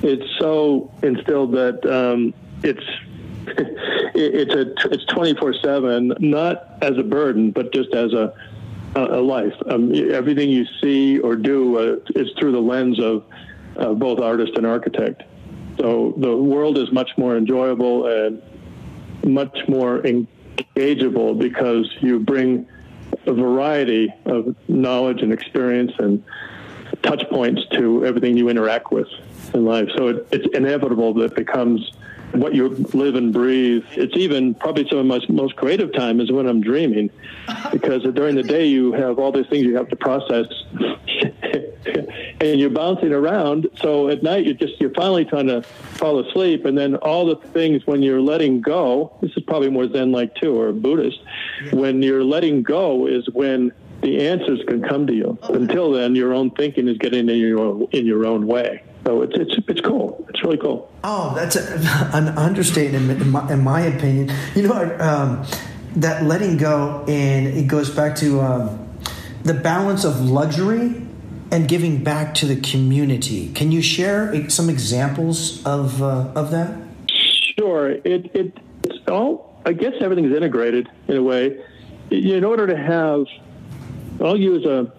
it's 0.02 0.24
so 0.38 0.90
instilled 1.02 1.52
that 1.52 1.84
um, 1.84 2.32
it's 2.62 2.84
it's 4.14 4.54
a 4.54 4.92
it's 4.92 5.04
24 5.06 5.54
seven, 5.62 6.14
not 6.20 6.78
as 6.82 6.96
a 6.96 7.02
burden, 7.02 7.50
but 7.50 7.72
just 7.72 7.92
as 7.92 8.12
a 8.12 8.32
a 8.96 9.20
life. 9.20 9.54
Um, 9.68 9.92
everything 10.12 10.50
you 10.50 10.64
see 10.80 11.18
or 11.18 11.34
do 11.34 11.78
uh, 11.78 11.96
is 12.14 12.28
through 12.38 12.52
the 12.52 12.60
lens 12.60 13.00
of 13.00 13.24
uh, 13.76 13.92
both 13.92 14.20
artist 14.20 14.52
and 14.56 14.64
architect. 14.64 15.24
So 15.80 16.14
the 16.16 16.37
world 16.37 16.78
is 16.78 16.92
much 16.92 17.10
more 17.16 17.37
enjoyable 17.37 18.06
and 18.06 18.40
much 19.24 19.58
more 19.66 20.00
engageable 20.02 21.37
because 21.37 21.92
you 22.00 22.20
bring 22.20 22.68
a 23.26 23.32
variety 23.32 24.14
of 24.26 24.54
knowledge 24.68 25.22
and 25.22 25.32
experience 25.32 25.90
and 25.98 26.22
touch 27.04 27.22
points 27.28 27.62
to 27.72 28.04
everything 28.04 28.36
you 28.36 28.48
interact 28.48 28.90
with 28.90 29.08
in 29.52 29.64
life. 29.64 29.88
So 29.96 30.08
it, 30.08 30.28
it's 30.32 30.56
inevitable 30.56 31.14
that 31.14 31.24
it 31.24 31.34
becomes 31.36 31.92
what 32.32 32.54
you 32.54 32.68
live 32.92 33.14
and 33.14 33.32
breathe. 33.32 33.84
It's 33.92 34.16
even 34.16 34.54
probably 34.54 34.88
some 34.88 34.98
of 34.98 35.06
my 35.06 35.20
most 35.28 35.56
creative 35.56 35.92
time 35.92 36.20
is 36.20 36.32
when 36.32 36.46
I'm 36.46 36.60
dreaming, 36.60 37.10
because 37.70 38.02
during 38.14 38.34
the 38.34 38.42
day 38.42 38.66
you 38.66 38.92
have 38.92 39.18
all 39.18 39.32
these 39.32 39.46
things 39.46 39.64
you 39.64 39.76
have 39.76 39.88
to 39.90 39.96
process, 39.96 40.46
and 42.40 42.58
you're 42.58 42.70
bouncing 42.70 43.12
around. 43.12 43.68
So 43.80 44.08
at 44.08 44.22
night 44.22 44.44
you're 44.46 44.54
just 44.54 44.80
you're 44.80 44.94
finally 44.94 45.24
trying 45.24 45.46
to 45.46 45.62
fall 45.62 46.18
asleep, 46.18 46.64
and 46.64 46.76
then 46.76 46.96
all 46.96 47.26
the 47.26 47.36
things 47.36 47.86
when 47.86 48.02
you're 48.02 48.20
letting 48.20 48.60
go. 48.60 49.16
This 49.20 49.30
is 49.36 49.42
probably 49.44 49.70
more 49.70 49.88
Zen 49.88 50.10
like 50.10 50.34
too, 50.34 50.60
or 50.60 50.72
Buddhist. 50.72 51.20
When 51.72 52.02
you're 52.02 52.24
letting 52.24 52.62
go 52.62 53.06
is 53.06 53.28
when 53.30 53.72
the 54.04 54.28
answers 54.28 54.60
can 54.68 54.82
come 54.82 55.06
to 55.06 55.14
you. 55.14 55.38
Until 55.42 55.90
then, 55.90 56.14
your 56.14 56.34
own 56.34 56.50
thinking 56.50 56.86
is 56.88 56.98
getting 56.98 57.28
in 57.28 57.38
your 57.38 57.58
own, 57.58 57.88
in 57.92 58.04
your 58.06 58.26
own 58.26 58.46
way. 58.46 58.84
So 59.06 59.22
it's 59.22 59.36
it's 59.36 59.54
it's 59.66 59.80
cool. 59.80 60.24
It's 60.28 60.42
really 60.44 60.58
cool. 60.58 60.92
Oh, 61.02 61.34
that's 61.34 61.56
a, 61.56 61.62
an 62.12 62.28
understatement 62.38 63.22
in 63.22 63.30
my, 63.30 63.52
in 63.52 63.64
my 63.64 63.80
opinion. 63.80 64.30
You 64.54 64.68
know, 64.68 64.96
um, 65.00 65.46
that 65.96 66.24
letting 66.24 66.56
go, 66.58 67.04
and 67.08 67.46
it 67.46 67.66
goes 67.66 67.90
back 67.90 68.14
to 68.16 68.40
um, 68.40 68.88
the 69.42 69.54
balance 69.54 70.04
of 70.04 70.20
luxury 70.20 71.02
and 71.50 71.68
giving 71.68 72.04
back 72.04 72.34
to 72.34 72.46
the 72.46 72.56
community. 72.56 73.52
Can 73.52 73.72
you 73.72 73.82
share 73.82 74.48
some 74.50 74.68
examples 74.68 75.64
of 75.64 76.02
uh, 76.02 76.32
of 76.34 76.50
that? 76.50 76.76
Sure. 77.56 77.90
It 77.90 78.30
it 78.34 78.58
it's 78.84 79.08
all. 79.08 79.62
I 79.66 79.72
guess 79.72 79.94
everything's 80.00 80.34
integrated 80.36 80.90
in 81.08 81.16
a 81.16 81.22
way. 81.22 81.64
In 82.10 82.44
order 82.44 82.66
to 82.66 82.76
have, 82.76 83.24
I'll 84.20 84.38
use 84.38 84.64
a 84.64 84.92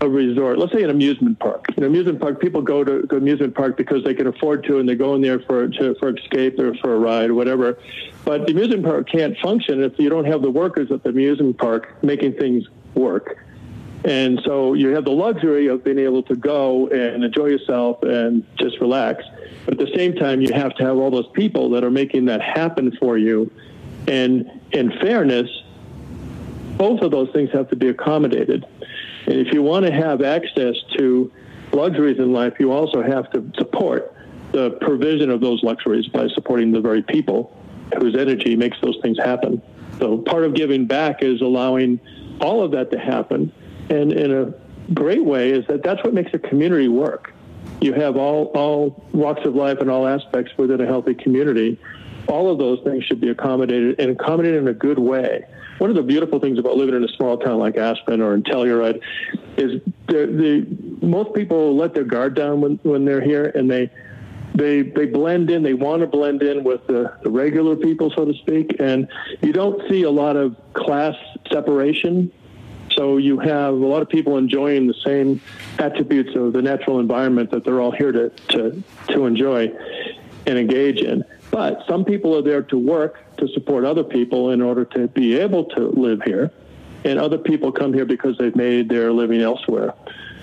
a 0.00 0.08
resort, 0.08 0.58
let's 0.58 0.72
say 0.72 0.82
an 0.82 0.90
amusement 0.90 1.38
park. 1.38 1.66
An 1.76 1.84
amusement 1.84 2.20
park, 2.20 2.40
people 2.40 2.60
go 2.60 2.84
to, 2.84 3.06
to 3.06 3.16
amusement 3.16 3.54
park 3.54 3.76
because 3.76 4.04
they 4.04 4.14
can 4.14 4.26
afford 4.26 4.64
to, 4.64 4.78
and 4.78 4.88
they 4.88 4.94
go 4.94 5.14
in 5.14 5.22
there 5.22 5.40
for 5.40 5.68
to, 5.68 5.94
for 5.94 6.14
escape 6.14 6.58
or 6.58 6.74
for 6.76 6.94
a 6.94 6.98
ride 6.98 7.30
or 7.30 7.34
whatever. 7.34 7.78
But 8.24 8.46
the 8.46 8.52
amusement 8.52 8.84
park 8.84 9.08
can't 9.08 9.36
function 9.38 9.82
if 9.82 9.98
you 9.98 10.10
don't 10.10 10.26
have 10.26 10.42
the 10.42 10.50
workers 10.50 10.90
at 10.90 11.02
the 11.02 11.10
amusement 11.10 11.56
park 11.58 12.02
making 12.02 12.34
things 12.34 12.64
work. 12.94 13.42
And 14.04 14.40
so 14.44 14.74
you 14.74 14.88
have 14.88 15.04
the 15.04 15.12
luxury 15.12 15.66
of 15.68 15.82
being 15.82 15.98
able 15.98 16.22
to 16.24 16.36
go 16.36 16.88
and 16.88 17.24
enjoy 17.24 17.46
yourself 17.46 18.02
and 18.02 18.44
just 18.56 18.78
relax. 18.80 19.24
But 19.64 19.80
at 19.80 19.86
the 19.86 19.96
same 19.96 20.14
time, 20.14 20.42
you 20.42 20.52
have 20.52 20.74
to 20.76 20.84
have 20.84 20.96
all 20.96 21.10
those 21.10 21.28
people 21.32 21.70
that 21.70 21.82
are 21.82 21.90
making 21.90 22.26
that 22.26 22.40
happen 22.40 22.96
for 23.00 23.16
you. 23.18 23.50
And 24.06 24.60
in 24.72 24.92
fairness, 25.00 25.48
both 26.76 27.00
of 27.00 27.10
those 27.10 27.30
things 27.32 27.50
have 27.52 27.68
to 27.70 27.76
be 27.76 27.88
accommodated. 27.88 28.66
And 29.26 29.34
if 29.34 29.52
you 29.52 29.62
want 29.62 29.86
to 29.86 29.92
have 29.92 30.22
access 30.22 30.74
to 30.98 31.32
luxuries 31.72 32.18
in 32.18 32.32
life, 32.32 32.54
you 32.58 32.72
also 32.72 33.02
have 33.02 33.30
to 33.32 33.50
support 33.58 34.14
the 34.52 34.70
provision 34.80 35.30
of 35.30 35.40
those 35.40 35.62
luxuries 35.62 36.06
by 36.08 36.28
supporting 36.28 36.72
the 36.72 36.80
very 36.80 37.02
people 37.02 37.56
whose 37.98 38.16
energy 38.16 38.56
makes 38.56 38.78
those 38.80 38.96
things 39.02 39.18
happen. 39.18 39.60
So 39.98 40.18
part 40.18 40.44
of 40.44 40.54
giving 40.54 40.86
back 40.86 41.22
is 41.22 41.40
allowing 41.40 42.00
all 42.40 42.62
of 42.62 42.70
that 42.72 42.90
to 42.92 42.98
happen. 42.98 43.52
And 43.90 44.12
in 44.12 44.32
a 44.32 44.52
great 44.92 45.24
way 45.24 45.50
is 45.50 45.66
that 45.66 45.82
that's 45.82 46.02
what 46.04 46.14
makes 46.14 46.32
a 46.34 46.38
community 46.38 46.88
work. 46.88 47.32
you 47.80 47.92
have 47.92 48.16
all, 48.16 48.46
all 48.54 49.04
walks 49.12 49.44
of 49.44 49.54
life 49.54 49.78
and 49.80 49.90
all 49.90 50.06
aspects 50.06 50.52
within 50.56 50.80
a 50.80 50.86
healthy 50.86 51.14
community. 51.14 51.78
All 52.28 52.50
of 52.50 52.58
those 52.58 52.80
things 52.84 53.04
should 53.04 53.20
be 53.20 53.28
accommodated 53.28 54.00
and 54.00 54.10
accommodated 54.10 54.62
in 54.62 54.68
a 54.68 54.74
good 54.74 54.98
way. 54.98 55.44
One 55.78 55.90
of 55.90 55.96
the 55.96 56.02
beautiful 56.02 56.40
things 56.40 56.58
about 56.58 56.76
living 56.76 56.94
in 56.94 57.04
a 57.04 57.08
small 57.08 57.38
town 57.38 57.58
like 57.58 57.76
Aspen 57.76 58.20
or 58.20 58.34
in 58.34 58.42
Telluride 58.42 59.00
is 59.56 59.80
the, 60.08 60.26
the 60.26 61.06
most 61.06 61.34
people 61.34 61.76
let 61.76 61.94
their 61.94 62.04
guard 62.04 62.34
down 62.34 62.60
when, 62.60 62.78
when 62.82 63.04
they're 63.04 63.20
here 63.20 63.46
and 63.54 63.70
they 63.70 63.90
they 64.54 64.82
they 64.82 65.04
blend 65.04 65.50
in. 65.50 65.62
They 65.62 65.74
want 65.74 66.00
to 66.00 66.06
blend 66.06 66.42
in 66.42 66.64
with 66.64 66.86
the, 66.86 67.12
the 67.22 67.30
regular 67.30 67.76
people, 67.76 68.10
so 68.16 68.24
to 68.24 68.32
speak, 68.34 68.76
and 68.80 69.06
you 69.42 69.52
don't 69.52 69.86
see 69.90 70.04
a 70.04 70.10
lot 70.10 70.36
of 70.36 70.56
class 70.72 71.14
separation 71.52 72.32
so 72.96 73.18
you 73.18 73.38
have 73.38 73.74
a 73.74 73.86
lot 73.86 74.00
of 74.00 74.08
people 74.08 74.38
enjoying 74.38 74.86
the 74.86 74.94
same 75.04 75.40
attributes 75.78 76.34
of 76.34 76.54
the 76.54 76.62
natural 76.62 76.98
environment 76.98 77.50
that 77.50 77.64
they're 77.64 77.80
all 77.80 77.90
here 77.90 78.10
to, 78.10 78.30
to, 78.30 78.82
to 79.08 79.26
enjoy 79.26 79.70
and 80.46 80.58
engage 80.58 81.00
in. 81.00 81.22
But 81.50 81.84
some 81.86 82.04
people 82.04 82.36
are 82.36 82.42
there 82.42 82.62
to 82.62 82.78
work 82.78 83.22
to 83.38 83.48
support 83.48 83.84
other 83.84 84.04
people 84.04 84.50
in 84.50 84.60
order 84.60 84.84
to 84.84 85.08
be 85.08 85.36
able 85.38 85.64
to 85.64 85.88
live 85.88 86.22
here. 86.22 86.50
And 87.04 87.18
other 87.18 87.38
people 87.38 87.70
come 87.72 87.92
here 87.92 88.04
because 88.04 88.36
they've 88.38 88.56
made 88.56 88.88
their 88.88 89.12
living 89.12 89.40
elsewhere. 89.40 89.94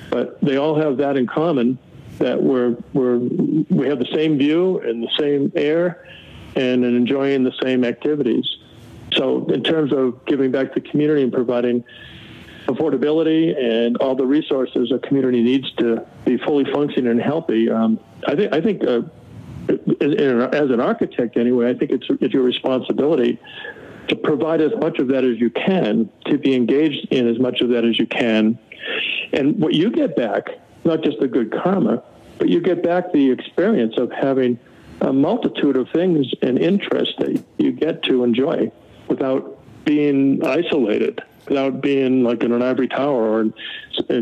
But 0.09 0.39
they 0.41 0.57
all 0.57 0.79
have 0.79 0.97
that 0.97 1.17
in 1.17 1.27
common 1.27 1.77
that 2.19 2.41
we're, 2.41 2.77
we're, 2.93 3.17
we 3.17 3.87
have 3.87 3.99
the 3.99 4.09
same 4.13 4.37
view 4.37 4.79
and 4.79 5.03
the 5.03 5.09
same 5.19 5.51
air 5.55 6.07
and 6.55 6.85
enjoying 6.85 7.43
the 7.43 7.53
same 7.61 7.83
activities. 7.83 8.45
So, 9.13 9.45
in 9.47 9.63
terms 9.63 9.91
of 9.91 10.23
giving 10.25 10.51
back 10.51 10.73
to 10.73 10.79
the 10.79 10.89
community 10.89 11.23
and 11.23 11.33
providing 11.33 11.83
affordability 12.67 13.57
and 13.57 13.97
all 13.97 14.15
the 14.15 14.25
resources 14.25 14.91
a 14.91 14.99
community 14.99 15.41
needs 15.41 15.71
to 15.73 16.05
be 16.25 16.37
fully 16.37 16.65
functioning 16.71 17.11
and 17.11 17.21
healthy. 17.21 17.69
Um, 17.69 17.99
I 18.25 18.35
think 18.35 18.53
I 18.53 18.61
think 18.61 18.83
uh, 18.83 19.01
as 19.69 20.69
an 20.69 20.79
architect 20.79 21.37
anyway, 21.37 21.69
I 21.69 21.73
think 21.73 21.91
it's 21.91 22.05
it's 22.21 22.33
your 22.33 22.43
responsibility 22.43 23.39
to 24.07 24.15
provide 24.15 24.61
as 24.61 24.71
much 24.79 24.99
of 24.99 25.07
that 25.09 25.23
as 25.23 25.39
you 25.39 25.49
can, 25.49 26.09
to 26.25 26.37
be 26.37 26.53
engaged 26.55 27.07
in 27.11 27.27
as 27.27 27.39
much 27.39 27.61
of 27.61 27.69
that 27.69 27.85
as 27.85 27.97
you 27.97 28.05
can, 28.05 28.57
and 29.31 29.59
what 29.59 29.73
you 29.73 29.89
get 29.89 30.15
back, 30.15 30.49
not 30.83 31.01
just 31.03 31.19
the 31.19 31.27
good 31.27 31.51
karma, 31.51 32.03
but 32.37 32.49
you 32.49 32.59
get 32.59 32.83
back 32.83 33.11
the 33.13 33.31
experience 33.31 33.95
of 33.97 34.11
having 34.11 34.59
a 35.01 35.13
multitude 35.13 35.77
of 35.77 35.89
things 35.89 36.27
and 36.41 36.59
interests 36.59 37.15
that 37.19 37.43
you 37.57 37.71
get 37.71 38.03
to 38.03 38.23
enjoy 38.23 38.71
without 39.07 39.59
being 39.85 40.43
isolated 40.45 41.21
without 41.47 41.81
being 41.81 42.23
like 42.23 42.43
in 42.43 42.51
an 42.51 42.61
ivory 42.61 42.87
tower 42.87 43.21
or 43.21 43.45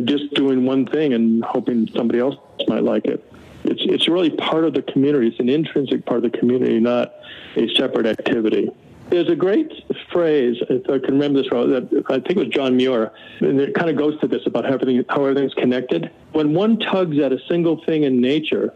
just 0.05 0.33
doing 0.33 0.65
one 0.65 0.85
thing 0.85 1.13
and 1.13 1.43
hoping 1.43 1.87
somebody 1.95 2.19
else 2.19 2.35
might 2.67 2.83
like 2.83 3.05
it. 3.05 3.23
It's 3.63 3.81
it's 3.85 4.07
really 4.07 4.29
part 4.29 4.63
of 4.63 4.73
the 4.73 4.81
community. 4.81 5.27
It's 5.27 5.39
an 5.39 5.49
intrinsic 5.49 6.05
part 6.05 6.23
of 6.23 6.31
the 6.31 6.37
community, 6.37 6.79
not 6.79 7.13
a 7.55 7.67
separate 7.75 8.05
activity. 8.05 8.69
There's 9.09 9.29
a 9.29 9.35
great 9.35 9.69
phrase, 10.11 10.55
if 10.69 10.89
I 10.89 10.97
can 10.97 11.15
remember 11.15 11.41
this 11.41 11.51
right, 11.51 11.67
that 11.67 12.03
I 12.09 12.19
think 12.19 12.31
it 12.31 12.37
was 12.37 12.47
John 12.47 12.77
Muir, 12.77 13.11
and 13.41 13.59
it 13.59 13.73
kind 13.73 13.89
of 13.89 13.97
goes 13.97 14.17
to 14.21 14.27
this 14.27 14.41
about 14.45 14.63
how 14.63 14.75
everything 14.75 15.03
how 15.09 15.25
everything's 15.25 15.53
connected. 15.53 16.11
When 16.31 16.53
one 16.53 16.79
tugs 16.79 17.19
at 17.19 17.33
a 17.33 17.39
single 17.49 17.83
thing 17.83 18.03
in 18.03 18.21
nature, 18.21 18.73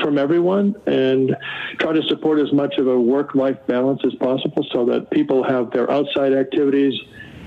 from 0.00 0.18
everyone 0.18 0.76
and 0.86 1.36
try 1.78 1.92
to 1.92 2.02
support 2.04 2.38
as 2.38 2.52
much 2.52 2.76
of 2.78 2.86
a 2.86 2.98
work-life 2.98 3.58
balance 3.66 4.00
as 4.04 4.14
possible 4.14 4.64
so 4.70 4.84
that 4.86 5.10
people 5.10 5.42
have 5.42 5.70
their 5.72 5.90
outside 5.90 6.32
activities 6.32 6.94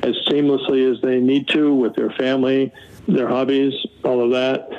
as 0.02 0.16
seamlessly 0.28 0.92
as 0.92 1.02
they 1.02 1.20
need 1.20 1.48
to 1.50 1.74
with 1.74 1.96
their 1.96 2.10
family, 2.12 2.74
their 3.08 3.28
hobbies, 3.28 3.74
all 4.04 4.22
of 4.22 4.32
that. 4.32 4.70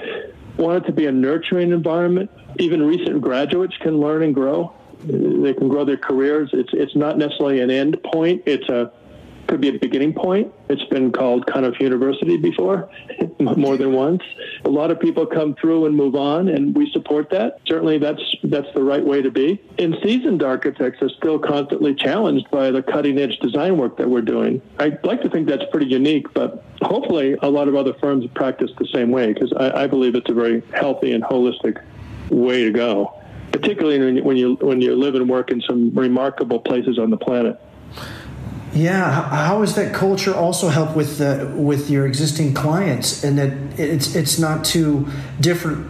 Want 0.58 0.84
it 0.84 0.86
to 0.88 0.92
be 0.92 1.06
a 1.06 1.12
nurturing 1.12 1.72
environment. 1.72 2.30
Even 2.58 2.82
recent 2.82 3.20
graduates 3.20 3.76
can 3.78 3.98
learn 3.98 4.22
and 4.22 4.34
grow 4.34 4.74
they 5.06 5.52
can 5.52 5.68
grow 5.68 5.84
their 5.84 5.96
careers. 5.96 6.50
It's 6.52 6.70
it's 6.72 6.96
not 6.96 7.18
necessarily 7.18 7.60
an 7.60 7.70
end 7.70 8.02
point. 8.02 8.42
It's 8.46 8.68
a 8.68 8.92
could 9.54 9.60
be 9.60 9.68
a 9.68 9.78
beginning 9.78 10.12
point. 10.12 10.52
It's 10.68 10.82
been 10.86 11.12
called 11.12 11.46
Cunniffe 11.46 11.78
University 11.78 12.36
before, 12.36 12.90
more 13.38 13.76
than 13.76 13.92
once. 13.92 14.20
A 14.64 14.68
lot 14.68 14.90
of 14.90 14.98
people 14.98 15.26
come 15.26 15.54
through 15.54 15.86
and 15.86 15.94
move 15.94 16.16
on, 16.16 16.48
and 16.48 16.74
we 16.74 16.90
support 16.90 17.30
that. 17.30 17.60
Certainly, 17.64 17.98
that's 17.98 18.20
that's 18.42 18.66
the 18.74 18.82
right 18.82 19.04
way 19.04 19.22
to 19.22 19.30
be. 19.30 19.62
And 19.78 19.96
seasoned 20.02 20.42
architects 20.42 21.00
are 21.02 21.08
still 21.08 21.38
constantly 21.38 21.94
challenged 21.94 22.50
by 22.50 22.72
the 22.72 22.82
cutting 22.82 23.16
edge 23.16 23.38
design 23.38 23.78
work 23.78 23.96
that 23.98 24.10
we're 24.10 24.22
doing. 24.22 24.60
I'd 24.80 25.04
like 25.04 25.22
to 25.22 25.30
think 25.30 25.46
that's 25.46 25.70
pretty 25.70 25.86
unique, 25.86 26.34
but 26.34 26.64
hopefully, 26.82 27.36
a 27.40 27.48
lot 27.48 27.68
of 27.68 27.76
other 27.76 27.94
firms 28.00 28.26
practice 28.34 28.72
the 28.80 28.88
same 28.92 29.12
way 29.12 29.32
because 29.32 29.52
I, 29.52 29.84
I 29.84 29.86
believe 29.86 30.16
it's 30.16 30.28
a 30.28 30.34
very 30.34 30.64
healthy 30.74 31.12
and 31.12 31.22
holistic 31.22 31.80
way 32.28 32.64
to 32.64 32.72
go 32.72 33.20
particularly 33.52 34.20
when 34.20 34.36
you 34.36 34.56
when 34.56 34.80
you 34.80 34.96
live 34.96 35.14
and 35.14 35.28
work 35.28 35.52
in 35.52 35.60
some 35.60 35.94
remarkable 35.94 36.58
places 36.58 36.98
on 36.98 37.10
the 37.10 37.16
planet. 37.16 37.60
Yeah, 38.74 39.08
how 39.30 39.60
has 39.60 39.76
that 39.76 39.94
culture 39.94 40.34
also 40.34 40.68
helped 40.68 40.96
with 40.96 41.18
the, 41.18 41.52
with 41.54 41.88
your 41.88 42.06
existing 42.06 42.54
clients, 42.54 43.22
and 43.22 43.38
that 43.38 43.78
it's 43.78 44.16
it's 44.16 44.36
not 44.40 44.64
too 44.64 45.06
different 45.40 45.86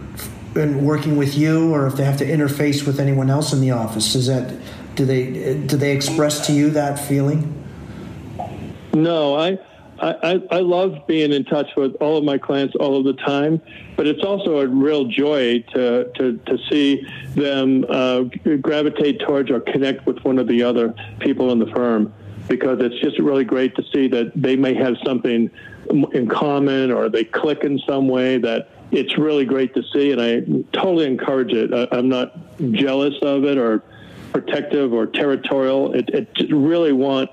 in 0.55 0.85
working 0.85 1.17
with 1.17 1.35
you, 1.35 1.73
or 1.73 1.87
if 1.87 1.95
they 1.95 2.03
have 2.03 2.17
to 2.17 2.25
interface 2.25 2.85
with 2.85 2.99
anyone 2.99 3.31
else 3.31 3.51
in 3.53 3.59
the 3.59 3.71
office? 3.71 4.13
Is 4.13 4.27
that 4.27 4.53
do 4.93 5.03
they 5.03 5.57
do 5.65 5.77
they 5.77 5.95
express 5.95 6.45
to 6.45 6.53
you 6.53 6.69
that 6.71 6.99
feeling? 6.99 7.51
No, 8.93 9.35
I 9.35 9.57
I, 9.99 10.43
I 10.51 10.59
love 10.59 11.07
being 11.07 11.31
in 11.31 11.43
touch 11.43 11.69
with 11.75 11.95
all 11.95 12.17
of 12.17 12.23
my 12.23 12.37
clients 12.37 12.75
all 12.75 12.97
of 12.97 13.05
the 13.05 13.13
time, 13.13 13.61
but 13.95 14.05
it's 14.05 14.23
also 14.23 14.59
a 14.59 14.67
real 14.67 15.05
joy 15.05 15.63
to, 15.73 16.11
to, 16.15 16.37
to 16.37 16.57
see 16.69 17.07
them 17.29 17.85
uh, 17.89 18.23
gravitate 18.61 19.21
towards 19.21 19.49
or 19.49 19.61
connect 19.61 20.05
with 20.05 20.19
one 20.25 20.37
of 20.37 20.47
the 20.47 20.61
other 20.61 20.93
people 21.19 21.51
in 21.51 21.59
the 21.59 21.67
firm 21.67 22.13
because 22.47 22.79
it's 22.81 22.99
just 22.99 23.19
really 23.19 23.43
great 23.43 23.75
to 23.75 23.83
see 23.93 24.07
that 24.07 24.31
they 24.35 24.55
may 24.55 24.73
have 24.73 24.95
something 25.03 25.49
in 26.13 26.27
common 26.27 26.91
or 26.91 27.09
they 27.09 27.23
click 27.23 27.63
in 27.63 27.79
some 27.79 28.07
way 28.07 28.37
that 28.37 28.69
it's 28.91 29.17
really 29.17 29.45
great 29.45 29.73
to 29.75 29.83
see. 29.93 30.11
And 30.11 30.21
I 30.21 30.41
totally 30.77 31.05
encourage 31.05 31.53
it. 31.53 31.73
I, 31.73 31.87
I'm 31.95 32.09
not 32.09 32.33
jealous 32.71 33.15
of 33.21 33.43
it 33.45 33.57
or 33.57 33.83
protective 34.31 34.93
or 34.93 35.07
territorial. 35.07 35.93
It, 35.93 36.09
it 36.09 36.51
really 36.51 36.91
want 36.91 37.29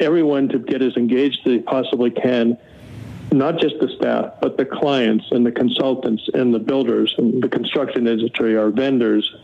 everyone 0.00 0.48
to 0.48 0.58
get 0.58 0.82
as 0.82 0.96
engaged 0.96 1.40
as 1.40 1.44
they 1.44 1.58
possibly 1.58 2.10
can, 2.10 2.56
not 3.32 3.58
just 3.58 3.78
the 3.80 3.88
staff, 3.96 4.34
but 4.40 4.56
the 4.56 4.64
clients 4.64 5.26
and 5.30 5.44
the 5.44 5.52
consultants 5.52 6.28
and 6.34 6.54
the 6.54 6.58
builders 6.58 7.14
and 7.18 7.42
the 7.42 7.48
construction 7.48 8.06
industry, 8.06 8.56
our 8.56 8.70
vendors. 8.70 9.34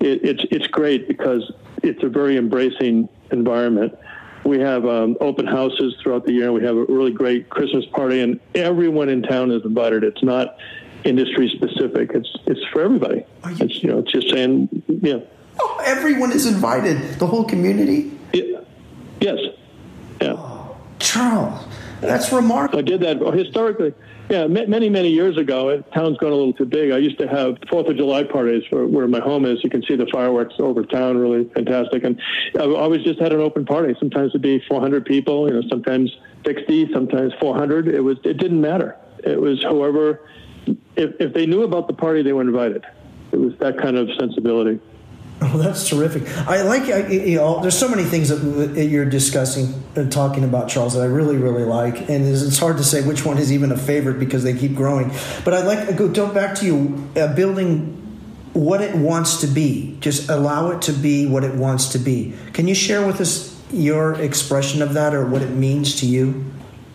It, 0.00 0.24
it's 0.24 0.44
it's 0.50 0.66
great 0.68 1.08
because 1.08 1.50
it's 1.82 2.02
a 2.02 2.08
very 2.08 2.36
embracing 2.36 3.08
environment. 3.30 3.96
We 4.44 4.60
have 4.60 4.86
um, 4.86 5.16
open 5.20 5.46
houses 5.46 5.94
throughout 6.02 6.24
the 6.24 6.32
year. 6.32 6.52
We 6.52 6.64
have 6.64 6.76
a 6.76 6.84
really 6.84 7.12
great 7.12 7.50
Christmas 7.50 7.84
party, 7.86 8.20
and 8.20 8.40
everyone 8.54 9.08
in 9.08 9.22
town 9.22 9.50
is 9.50 9.64
invited. 9.64 10.04
It's 10.04 10.22
not 10.22 10.56
industry 11.04 11.50
specific. 11.54 12.12
It's 12.14 12.28
it's 12.46 12.60
for 12.72 12.82
everybody. 12.82 13.24
You, 13.46 13.56
it's 13.60 13.82
you 13.82 13.90
know, 13.90 13.98
it's 13.98 14.12
just 14.12 14.30
saying, 14.30 14.82
yeah. 14.88 15.18
Oh, 15.60 15.82
everyone 15.84 16.32
is 16.32 16.46
invited. 16.46 17.18
The 17.18 17.26
whole 17.26 17.44
community. 17.44 18.16
Yeah. 18.32 18.60
Yes. 19.20 19.38
Yeah. 20.20 20.34
Oh, 20.36 20.76
Charles, 20.98 21.64
that's 22.00 22.32
remarkable. 22.32 22.78
I 22.78 22.82
did 22.82 23.00
that 23.00 23.18
historically. 23.34 23.94
Yeah, 24.30 24.46
many 24.46 24.90
many 24.90 25.08
years 25.08 25.38
ago, 25.38 25.82
town's 25.94 26.18
gone 26.18 26.32
a 26.32 26.34
little 26.34 26.52
too 26.52 26.66
big. 26.66 26.90
I 26.90 26.98
used 26.98 27.18
to 27.18 27.26
have 27.26 27.56
Fourth 27.70 27.86
of 27.86 27.96
July 27.96 28.24
parties 28.24 28.62
where, 28.68 28.86
where 28.86 29.08
my 29.08 29.20
home 29.20 29.46
is. 29.46 29.64
You 29.64 29.70
can 29.70 29.82
see 29.82 29.96
the 29.96 30.06
fireworks 30.12 30.54
over 30.58 30.84
town, 30.84 31.16
really 31.16 31.48
fantastic. 31.54 32.04
And 32.04 32.20
I 32.58 32.64
always 32.64 33.02
just 33.04 33.18
had 33.20 33.32
an 33.32 33.40
open 33.40 33.64
party. 33.64 33.94
Sometimes 33.98 34.32
it'd 34.32 34.42
be 34.42 34.62
400 34.68 35.06
people, 35.06 35.48
you 35.48 35.54
know, 35.54 35.66
sometimes 35.70 36.14
60, 36.44 36.92
sometimes 36.92 37.32
400. 37.40 37.88
It 37.88 38.00
was 38.00 38.18
it 38.22 38.36
didn't 38.36 38.60
matter. 38.60 38.96
It 39.24 39.40
was 39.40 39.62
whoever. 39.62 40.28
If 40.94 41.18
if 41.20 41.32
they 41.32 41.46
knew 41.46 41.62
about 41.62 41.86
the 41.86 41.94
party, 41.94 42.22
they 42.22 42.34
were 42.34 42.42
invited. 42.42 42.84
It 43.32 43.38
was 43.38 43.54
that 43.60 43.78
kind 43.78 43.96
of 43.96 44.10
sensibility. 44.18 44.78
Oh, 45.50 45.56
that's 45.56 45.88
terrific. 45.88 46.28
I 46.48 46.62
like 46.62 46.88
you 47.10 47.36
know. 47.36 47.60
There's 47.60 47.78
so 47.78 47.88
many 47.88 48.02
things 48.02 48.28
that 48.28 48.86
you're 48.86 49.04
discussing 49.04 49.82
and 49.94 50.10
talking 50.10 50.42
about, 50.42 50.68
Charles, 50.68 50.94
that 50.94 51.02
I 51.02 51.06
really, 51.06 51.36
really 51.36 51.62
like, 51.62 52.08
and 52.08 52.26
it's 52.26 52.58
hard 52.58 52.76
to 52.78 52.84
say 52.84 53.06
which 53.06 53.24
one 53.24 53.38
is 53.38 53.52
even 53.52 53.70
a 53.70 53.76
favorite 53.76 54.18
because 54.18 54.42
they 54.42 54.52
keep 54.52 54.74
growing. 54.74 55.12
But 55.44 55.54
I'd 55.54 55.64
like 55.64 55.86
to 55.86 55.94
go, 55.94 56.08
go 56.08 56.34
back 56.34 56.56
to 56.56 56.66
you 56.66 57.08
uh, 57.16 57.34
building 57.36 57.94
what 58.52 58.80
it 58.80 58.96
wants 58.96 59.40
to 59.42 59.46
be. 59.46 59.96
Just 60.00 60.28
allow 60.28 60.70
it 60.70 60.82
to 60.82 60.92
be 60.92 61.26
what 61.26 61.44
it 61.44 61.54
wants 61.54 61.90
to 61.90 61.98
be. 61.98 62.34
Can 62.52 62.66
you 62.66 62.74
share 62.74 63.06
with 63.06 63.20
us 63.20 63.62
your 63.70 64.14
expression 64.14 64.82
of 64.82 64.94
that 64.94 65.14
or 65.14 65.24
what 65.24 65.42
it 65.42 65.50
means 65.50 66.00
to 66.00 66.06
you? 66.06 66.44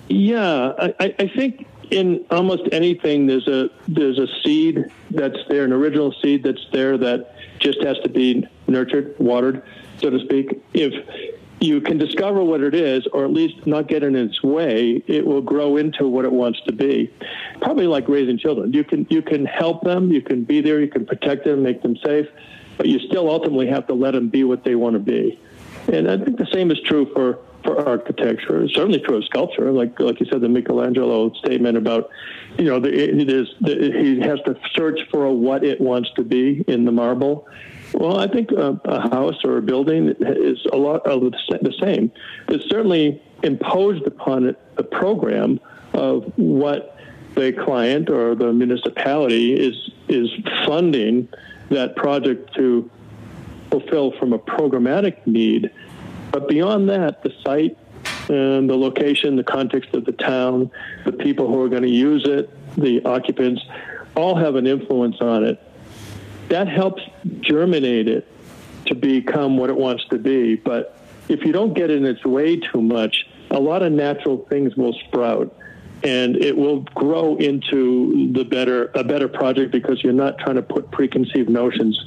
Yeah, 0.10 0.74
I, 1.00 1.16
I 1.18 1.28
think 1.34 1.66
in 1.92 2.26
almost 2.30 2.64
anything 2.72 3.28
there's 3.28 3.48
a 3.48 3.70
there's 3.88 4.18
a 4.18 4.28
seed 4.44 4.86
that's 5.12 5.38
there, 5.48 5.64
an 5.64 5.72
original 5.72 6.14
seed 6.22 6.44
that's 6.44 6.66
there 6.72 6.98
that 6.98 7.33
just 7.64 7.82
has 7.84 7.98
to 8.00 8.10
be 8.10 8.48
nurtured, 8.68 9.16
watered, 9.20 9.64
so 9.98 10.10
to 10.10 10.20
speak. 10.20 10.62
If 10.74 10.94
you 11.60 11.80
can 11.80 11.98
discover 11.98 12.44
what 12.44 12.62
it 12.62 12.76
is, 12.76 13.08
or 13.14 13.24
at 13.24 13.32
least 13.32 13.66
not 13.66 13.88
get 13.88 14.04
in 14.04 14.16
its 14.16 14.44
way, 14.44 15.02
it 15.08 15.26
will 15.26 15.42
grow 15.42 15.78
into 15.78 16.08
what 16.08 16.26
it 16.26 16.32
wants 16.32 16.60
to 16.68 16.74
be. 16.74 17.12
Probably 17.62 17.88
like 17.88 18.10
raising 18.10 18.38
children. 18.38 18.74
You 18.74 18.84
can 18.84 19.08
you 19.10 19.22
can 19.22 19.46
help 19.46 19.84
them, 19.84 20.12
you 20.12 20.22
can 20.22 20.44
be 20.44 20.62
there, 20.62 20.82
you 20.82 20.90
can 20.90 21.06
protect 21.06 21.46
them, 21.46 21.64
make 21.64 21.82
them 21.82 21.96
safe, 22.06 22.28
but 22.78 22.88
you 22.88 23.00
still 23.00 23.30
ultimately 23.30 23.68
have 23.68 23.88
to 23.88 23.94
let 23.94 24.12
them 24.12 24.28
be 24.28 24.44
what 24.44 24.64
they 24.64 24.76
want 24.76 24.96
to 24.96 25.00
be. 25.00 25.40
And 25.92 26.10
I 26.10 26.18
think 26.18 26.38
the 26.38 26.48
same 26.52 26.70
is 26.72 26.80
true 26.82 27.10
for 27.14 27.40
for 27.64 27.88
architecture. 27.88 28.68
Certainly 28.70 29.00
true 29.00 29.18
of 29.18 29.26
sculpture, 29.26 29.72
like 29.72 30.00
like 30.00 30.20
you 30.20 30.26
said, 30.26 30.42
the 30.42 30.50
Michelangelo 30.50 31.34
statement 31.34 31.78
about, 31.78 32.10
you 32.58 32.66
know, 32.66 32.80
the, 32.80 32.90
it 32.94 33.30
is 33.30 33.48
the, 33.62 33.92
he 33.98 34.20
has 34.20 34.40
to 34.46 34.58
search 34.74 35.00
for 35.10 35.26
a 35.26 35.34
what 35.34 35.64
it 35.64 35.80
wants 35.80 36.10
to 36.16 36.24
be 36.24 36.64
in 36.68 36.86
the 36.86 36.92
marble. 36.92 37.48
Well, 37.94 38.20
I 38.20 38.28
think 38.28 38.52
a, 38.52 38.80
a 38.86 39.10
house 39.10 39.44
or 39.44 39.58
a 39.58 39.62
building 39.62 40.16
is 40.20 40.66
a 40.72 40.78
lot 40.78 41.06
of 41.06 41.22
the 41.22 41.74
same. 41.80 42.12
It's 42.50 42.68
certainly 42.70 43.22
imposed 43.44 44.08
upon 44.08 44.48
it 44.48 44.60
the 44.76 44.84
program 44.84 45.60
of 45.94 46.32
what 46.38 46.98
the 47.36 47.54
client 47.54 48.10
or 48.10 48.36
the 48.36 48.52
municipality 48.52 49.54
is 49.54 49.92
is 50.08 50.30
funding 50.66 51.28
that 51.70 51.96
project 51.96 52.54
to 52.56 52.90
fulfill 53.70 54.12
from 54.20 54.34
a 54.34 54.40
programmatic 54.40 55.26
need 55.26 55.72
but 56.34 56.50
beyond 56.50 56.90
that, 56.90 57.22
the 57.22 57.32
site 57.46 57.78
and 58.28 58.68
the 58.68 58.76
location, 58.76 59.36
the 59.36 59.44
context 59.44 59.94
of 59.94 60.04
the 60.04 60.12
town, 60.12 60.72
the 61.06 61.12
people 61.12 61.48
who 61.48 61.62
are 61.62 61.70
going 61.70 61.84
to 61.84 61.90
use 61.90 62.26
it, 62.26 62.50
the 62.76 63.06
occupants, 63.06 63.62
all 64.16 64.36
have 64.36 64.56
an 64.56 64.66
influence 64.66 65.18
on 65.22 65.44
it. 65.44 65.62
That 66.50 66.68
helps 66.68 67.04
germinate 67.42 68.08
it 68.08 68.28
to 68.88 68.96
become 68.96 69.58
what 69.58 69.70
it 69.70 69.78
wants 69.78 70.06
to 70.10 70.18
be. 70.18 70.56
But 70.56 70.98
if 71.30 71.46
you 71.46 71.52
don't 71.52 71.76
get 71.76 71.92
in 71.92 72.04
its 72.04 72.26
way 72.26 72.58
too 72.58 72.82
much, 72.82 73.28
a 73.52 73.60
lot 73.60 73.84
of 73.84 73.92
natural 73.92 74.46
things 74.50 74.76
will 74.76 74.94
sprout 75.08 75.56
and 76.04 76.36
it 76.36 76.58
will 76.58 76.82
grow 76.96 77.38
into 77.38 78.34
the 78.34 78.44
better 78.44 78.92
a 78.96 79.04
better 79.04 79.28
project 79.30 79.72
because 79.72 80.04
you're 80.04 80.12
not 80.12 80.38
trying 80.40 80.56
to 80.56 80.62
put 80.62 80.92
preconceived 80.92 81.50
notions 81.50 81.98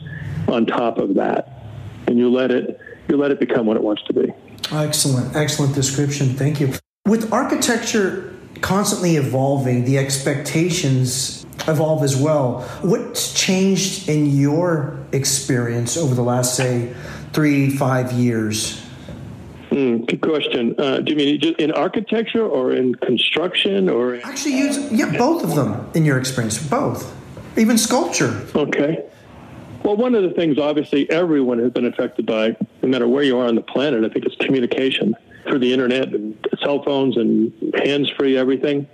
on 0.48 0.66
top 0.66 0.98
of 0.98 1.14
that 1.14 1.64
and 2.06 2.18
you 2.18 2.30
let 2.30 2.50
it 2.50 2.78
you 3.08 3.16
let 3.16 3.30
it 3.30 3.40
become 3.40 3.66
what 3.66 3.76
it 3.76 3.82
wants 3.82 4.02
to 4.04 4.12
be. 4.12 4.32
Excellent, 4.72 5.34
excellent 5.36 5.74
description. 5.74 6.30
Thank 6.30 6.60
you. 6.60 6.72
With 7.06 7.32
architecture 7.32 8.34
constantly 8.60 9.16
evolving, 9.16 9.84
the 9.84 9.98
expectations 9.98 11.46
evolve 11.68 12.02
as 12.02 12.16
well. 12.16 12.62
What's 12.82 13.32
changed 13.32 14.08
in 14.08 14.26
your 14.26 14.98
experience 15.12 15.96
over 15.96 16.14
the 16.14 16.22
last, 16.22 16.56
say, 16.56 16.94
three, 17.32 17.70
five 17.70 18.12
years? 18.12 18.82
Mm, 19.70 20.06
good 20.06 20.20
question. 20.20 20.74
Uh, 20.78 21.00
do 21.00 21.12
you 21.12 21.16
mean 21.16 21.54
in 21.58 21.72
architecture 21.72 22.46
or 22.46 22.72
in 22.72 22.94
construction 22.94 23.88
or? 23.88 24.16
Actually, 24.24 24.58
use 24.58 24.92
yeah, 24.92 25.16
both 25.18 25.44
of 25.44 25.54
them 25.54 25.90
in 25.94 26.04
your 26.04 26.18
experience. 26.18 26.58
Both, 26.58 27.14
even 27.58 27.76
sculpture. 27.76 28.46
Okay. 28.54 29.04
Well, 29.86 29.96
one 29.96 30.16
of 30.16 30.24
the 30.24 30.30
things, 30.30 30.58
obviously, 30.58 31.08
everyone 31.10 31.60
has 31.60 31.70
been 31.70 31.84
affected 31.84 32.26
by, 32.26 32.56
no 32.82 32.88
matter 32.88 33.06
where 33.06 33.22
you 33.22 33.38
are 33.38 33.46
on 33.46 33.54
the 33.54 33.62
planet, 33.62 34.02
I 34.04 34.08
think 34.08 34.26
it's 34.26 34.34
communication 34.34 35.14
through 35.44 35.60
the 35.60 35.72
internet 35.72 36.12
and 36.12 36.36
cell 36.60 36.82
phones 36.82 37.16
and 37.16 37.52
hands 37.84 38.10
free 38.18 38.36
everything. 38.36 38.88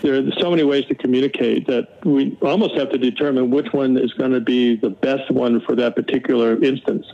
There 0.00 0.14
are 0.14 0.30
so 0.38 0.48
many 0.48 0.62
ways 0.62 0.86
to 0.86 0.94
communicate 0.94 1.66
that 1.66 2.06
we 2.06 2.38
almost 2.40 2.74
have 2.76 2.88
to 2.92 2.96
determine 2.96 3.50
which 3.50 3.70
one 3.74 3.98
is 3.98 4.14
going 4.14 4.30
to 4.30 4.40
be 4.40 4.76
the 4.76 4.88
best 4.88 5.30
one 5.30 5.60
for 5.60 5.76
that 5.76 5.94
particular 5.94 6.56
instance. 6.64 7.04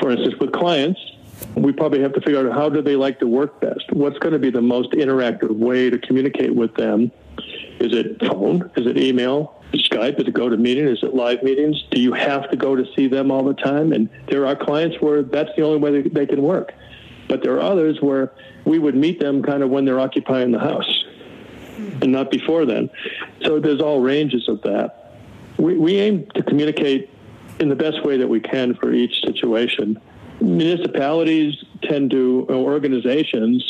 For 0.00 0.10
instance, 0.10 0.36
with 0.40 0.52
clients, 0.52 1.00
we 1.54 1.70
probably 1.72 2.00
have 2.00 2.14
to 2.14 2.22
figure 2.22 2.48
out 2.48 2.56
how 2.56 2.70
do 2.70 2.80
they 2.80 2.96
like 2.96 3.18
to 3.18 3.26
work 3.26 3.60
best? 3.60 3.92
What's 3.92 4.18
going 4.20 4.32
to 4.32 4.38
be 4.38 4.48
the 4.48 4.62
most 4.62 4.92
interactive 4.92 5.54
way 5.54 5.90
to 5.90 5.98
communicate 5.98 6.54
with 6.54 6.74
them? 6.76 7.12
Is 7.78 7.92
it 7.92 8.18
phone? 8.20 8.70
Is 8.74 8.86
it 8.86 8.96
email? 8.96 9.61
Skype? 9.78 10.20
Is 10.20 10.28
it 10.28 10.34
GoToMeeting? 10.34 10.92
Is 10.92 11.02
it 11.02 11.14
live 11.14 11.42
meetings? 11.42 11.82
Do 11.90 12.00
you 12.00 12.12
have 12.12 12.50
to 12.50 12.56
go 12.56 12.76
to 12.76 12.84
see 12.94 13.08
them 13.08 13.30
all 13.30 13.44
the 13.44 13.54
time? 13.54 13.92
And 13.92 14.08
there 14.28 14.46
are 14.46 14.56
clients 14.56 15.00
where 15.00 15.22
that's 15.22 15.50
the 15.56 15.62
only 15.62 15.78
way 15.78 16.02
they, 16.02 16.08
they 16.08 16.26
can 16.26 16.42
work. 16.42 16.72
But 17.28 17.42
there 17.42 17.54
are 17.54 17.60
others 17.60 17.98
where 18.00 18.32
we 18.64 18.78
would 18.78 18.94
meet 18.94 19.20
them 19.20 19.42
kind 19.42 19.62
of 19.62 19.70
when 19.70 19.84
they're 19.84 20.00
occupying 20.00 20.52
the 20.52 20.58
house 20.58 21.04
and 21.76 22.12
not 22.12 22.30
before 22.30 22.66
then. 22.66 22.90
So 23.44 23.58
there's 23.58 23.80
all 23.80 24.00
ranges 24.00 24.48
of 24.48 24.62
that. 24.62 25.18
We, 25.58 25.76
we 25.78 25.98
aim 25.98 26.26
to 26.34 26.42
communicate 26.42 27.10
in 27.58 27.68
the 27.68 27.76
best 27.76 28.04
way 28.04 28.16
that 28.18 28.28
we 28.28 28.40
can 28.40 28.74
for 28.74 28.92
each 28.92 29.22
situation. 29.24 30.00
Municipalities 30.40 31.54
tend 31.82 32.10
to, 32.10 32.46
or 32.48 32.56
organizations, 32.56 33.64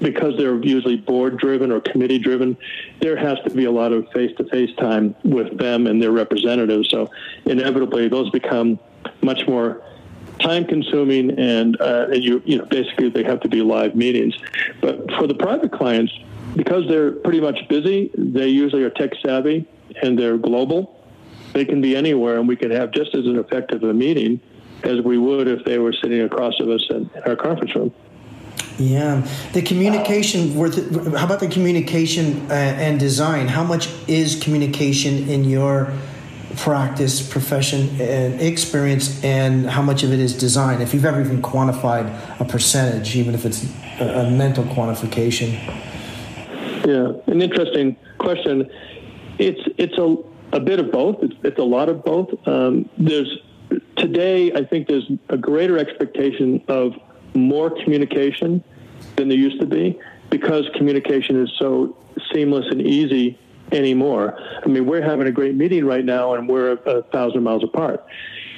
because 0.00 0.36
they're 0.36 0.62
usually 0.62 0.96
board 0.96 1.38
driven 1.38 1.70
or 1.70 1.80
committee 1.80 2.18
driven, 2.18 2.56
there 3.00 3.16
has 3.16 3.38
to 3.44 3.50
be 3.50 3.64
a 3.64 3.70
lot 3.70 3.92
of 3.92 4.08
face 4.12 4.34
to 4.36 4.44
face 4.44 4.70
time 4.76 5.14
with 5.24 5.56
them 5.58 5.86
and 5.86 6.02
their 6.02 6.12
representatives. 6.12 6.90
So 6.90 7.10
inevitably, 7.46 8.08
those 8.08 8.30
become 8.30 8.78
much 9.22 9.46
more 9.46 9.82
time 10.40 10.64
consuming 10.64 11.38
and, 11.38 11.80
uh, 11.80 12.08
and 12.10 12.22
you 12.22 12.42
you 12.44 12.58
know 12.58 12.64
basically 12.66 13.08
they 13.08 13.22
have 13.22 13.40
to 13.40 13.48
be 13.48 13.62
live 13.62 13.94
meetings. 13.94 14.34
But 14.80 15.10
for 15.12 15.26
the 15.26 15.34
private 15.34 15.72
clients, 15.72 16.12
because 16.56 16.88
they're 16.88 17.12
pretty 17.12 17.40
much 17.40 17.68
busy, 17.68 18.10
they 18.16 18.48
usually 18.48 18.82
are 18.82 18.90
tech 18.90 19.12
savvy 19.24 19.66
and 20.02 20.18
they're 20.18 20.38
global. 20.38 21.00
They 21.52 21.64
can 21.64 21.80
be 21.80 21.96
anywhere, 21.96 22.38
and 22.38 22.48
we 22.48 22.56
can 22.56 22.72
have 22.72 22.90
just 22.90 23.14
as 23.14 23.26
an 23.26 23.38
effective 23.38 23.82
a 23.84 23.94
meeting 23.94 24.40
as 24.82 25.00
we 25.00 25.18
would 25.18 25.46
if 25.46 25.64
they 25.64 25.78
were 25.78 25.92
sitting 25.92 26.20
across 26.22 26.58
of 26.60 26.68
us 26.68 26.84
in, 26.90 27.08
in 27.14 27.22
our 27.26 27.36
conference 27.36 27.74
room. 27.74 27.94
Yeah, 28.78 29.26
the 29.52 29.62
communication. 29.62 30.52
How 30.52 31.26
about 31.26 31.40
the 31.40 31.48
communication 31.48 32.50
uh, 32.50 32.54
and 32.54 32.98
design? 32.98 33.46
How 33.46 33.62
much 33.62 33.88
is 34.08 34.40
communication 34.42 35.28
in 35.28 35.44
your 35.44 35.92
practice, 36.56 37.26
profession, 37.26 38.00
and 38.00 38.40
experience, 38.40 39.22
and 39.22 39.68
how 39.68 39.82
much 39.82 40.02
of 40.02 40.12
it 40.12 40.18
is 40.18 40.36
design? 40.36 40.80
If 40.80 40.92
you've 40.92 41.04
ever 41.04 41.20
even 41.20 41.40
quantified 41.40 42.40
a 42.40 42.44
percentage, 42.44 43.14
even 43.16 43.34
if 43.34 43.44
it's 43.44 43.64
a, 44.00 44.26
a 44.26 44.30
mental 44.30 44.64
quantification. 44.64 45.52
Yeah, 46.84 47.12
an 47.32 47.42
interesting 47.42 47.96
question. 48.18 48.68
It's 49.38 49.60
it's 49.78 49.98
a 49.98 50.16
a 50.52 50.60
bit 50.60 50.78
of 50.78 50.90
both. 50.90 51.22
It's, 51.22 51.34
it's 51.42 51.58
a 51.58 51.64
lot 51.64 51.88
of 51.88 52.04
both. 52.04 52.28
Um, 52.46 52.88
there's 52.98 53.38
today, 53.96 54.52
I 54.52 54.64
think 54.64 54.88
there's 54.88 55.10
a 55.28 55.36
greater 55.36 55.78
expectation 55.78 56.62
of 56.68 56.92
more 57.34 57.70
communication 57.70 58.62
than 59.16 59.28
there 59.28 59.38
used 59.38 59.60
to 59.60 59.66
be 59.66 59.98
because 60.30 60.68
communication 60.76 61.40
is 61.42 61.52
so 61.58 61.96
seamless 62.32 62.66
and 62.70 62.80
easy 62.80 63.38
anymore. 63.72 64.38
I 64.64 64.68
mean, 64.68 64.86
we're 64.86 65.02
having 65.02 65.26
a 65.26 65.32
great 65.32 65.54
meeting 65.54 65.84
right 65.84 66.04
now, 66.04 66.34
and 66.34 66.48
we're 66.48 66.72
a, 66.72 66.76
a 66.90 67.02
thousand 67.04 67.42
miles 67.42 67.64
apart. 67.64 68.04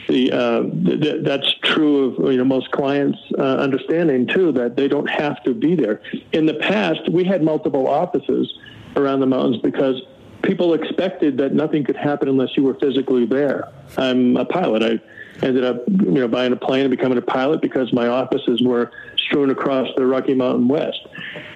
The, 0.09 0.31
uh, 0.31 0.63
th- 0.63 1.25
that's 1.25 1.53
true 1.65 2.05
of 2.05 2.33
you 2.33 2.39
know 2.39 2.45
most 2.45 2.71
clients' 2.71 3.19
uh, 3.37 3.43
understanding 3.43 4.27
too 4.27 4.53
that 4.53 4.77
they 4.77 4.87
don't 4.87 5.09
have 5.09 5.43
to 5.45 5.53
be 5.53 5.75
there. 5.75 6.01
In 6.33 6.47
the 6.47 6.55
past, 6.55 7.09
we 7.11 7.25
had 7.25 7.43
multiple 7.43 7.89
offices 7.89 8.53
around 8.95 9.21
the 9.21 9.27
mountains 9.27 9.61
because 9.63 10.01
people 10.43 10.75
expected 10.75 11.39
that 11.39 11.53
nothing 11.53 11.83
could 11.83 11.97
happen 11.97 12.29
unless 12.29 12.57
you 12.57 12.63
were 12.63 12.75
physically 12.75 13.27
there. 13.27 13.69
I'm 13.97 14.37
a 14.37 14.45
pilot. 14.45 14.83
I 14.83 15.01
ended 15.43 15.65
up 15.65 15.83
you 15.89 16.13
know 16.13 16.29
buying 16.29 16.53
a 16.53 16.57
plane 16.57 16.83
and 16.83 16.91
becoming 16.91 17.19
a 17.19 17.23
pilot 17.23 17.61
because 17.61 17.93
my 17.93 18.09
offices 18.09 18.63
were 18.63 18.91
strewn 19.17 19.51
across 19.51 19.89
the 19.97 20.07
Rocky 20.07 20.35
Mountain 20.35 20.69
West. 20.69 21.07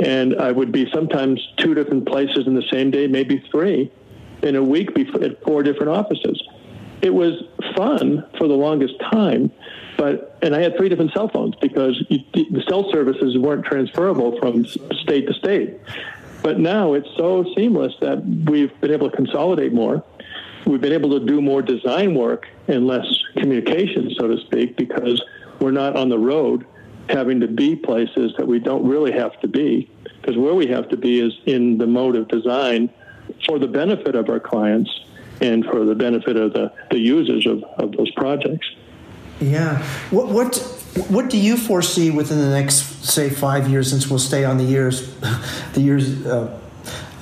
And 0.00 0.36
I 0.36 0.52
would 0.52 0.72
be 0.72 0.90
sometimes 0.92 1.40
two 1.56 1.74
different 1.74 2.06
places 2.06 2.46
in 2.46 2.54
the 2.54 2.64
same 2.70 2.90
day, 2.90 3.06
maybe 3.06 3.42
three 3.50 3.90
in 4.42 4.56
a 4.56 4.62
week 4.62 4.90
at 4.98 5.42
four 5.44 5.62
different 5.62 5.90
offices. 5.90 6.42
It 7.02 7.14
was 7.14 7.42
fun 7.76 8.26
for 8.38 8.46
the 8.46 8.54
longest 8.54 8.94
time, 9.10 9.50
but 9.96 10.38
and 10.42 10.54
I 10.54 10.60
had 10.60 10.76
three 10.76 10.88
different 10.88 11.12
cell 11.12 11.28
phones 11.28 11.54
because 11.56 12.02
you, 12.08 12.18
the 12.32 12.62
cell 12.68 12.90
services 12.92 13.38
weren't 13.38 13.64
transferable 13.64 14.38
from 14.38 14.66
state 14.66 15.26
to 15.26 15.34
state. 15.34 15.78
But 16.42 16.58
now 16.58 16.94
it's 16.94 17.08
so 17.16 17.44
seamless 17.54 17.92
that 18.00 18.24
we've 18.24 18.78
been 18.80 18.90
able 18.90 19.10
to 19.10 19.16
consolidate 19.16 19.72
more. 19.72 20.04
We've 20.66 20.80
been 20.80 20.92
able 20.92 21.18
to 21.18 21.24
do 21.24 21.40
more 21.40 21.62
design 21.62 22.14
work 22.14 22.46
and 22.68 22.86
less 22.86 23.06
communication, 23.36 24.14
so 24.18 24.28
to 24.28 24.38
speak, 24.46 24.76
because 24.76 25.22
we're 25.60 25.70
not 25.70 25.96
on 25.96 26.08
the 26.08 26.18
road 26.18 26.66
having 27.08 27.40
to 27.40 27.48
be 27.48 27.74
places 27.76 28.32
that 28.38 28.46
we 28.46 28.58
don't 28.58 28.86
really 28.86 29.12
have 29.12 29.38
to 29.40 29.48
be, 29.48 29.90
because 30.20 30.36
where 30.36 30.54
we 30.54 30.66
have 30.68 30.88
to 30.90 30.96
be 30.96 31.20
is 31.20 31.32
in 31.46 31.78
the 31.78 31.86
mode 31.86 32.16
of 32.16 32.28
design 32.28 32.90
for 33.46 33.58
the 33.58 33.66
benefit 33.66 34.14
of 34.14 34.28
our 34.28 34.40
clients 34.40 34.90
and 35.40 35.64
for 35.64 35.84
the 35.84 35.94
benefit 35.94 36.36
of 36.36 36.52
the, 36.52 36.72
the 36.90 36.98
users 36.98 37.46
of, 37.46 37.62
of 37.78 37.92
those 37.92 38.10
projects. 38.12 38.66
Yeah. 39.40 39.82
What, 40.10 40.28
what 40.28 40.76
what 41.08 41.30
do 41.30 41.38
you 41.38 41.56
foresee 41.56 42.10
within 42.10 42.38
the 42.38 42.50
next 42.50 43.04
say 43.04 43.30
five 43.30 43.68
years 43.68 43.88
since 43.88 44.08
we'll 44.08 44.18
stay 44.18 44.44
on 44.44 44.58
the 44.58 44.64
years 44.64 45.14
the 45.72 45.80
years 45.80 46.26
uh, 46.26 46.58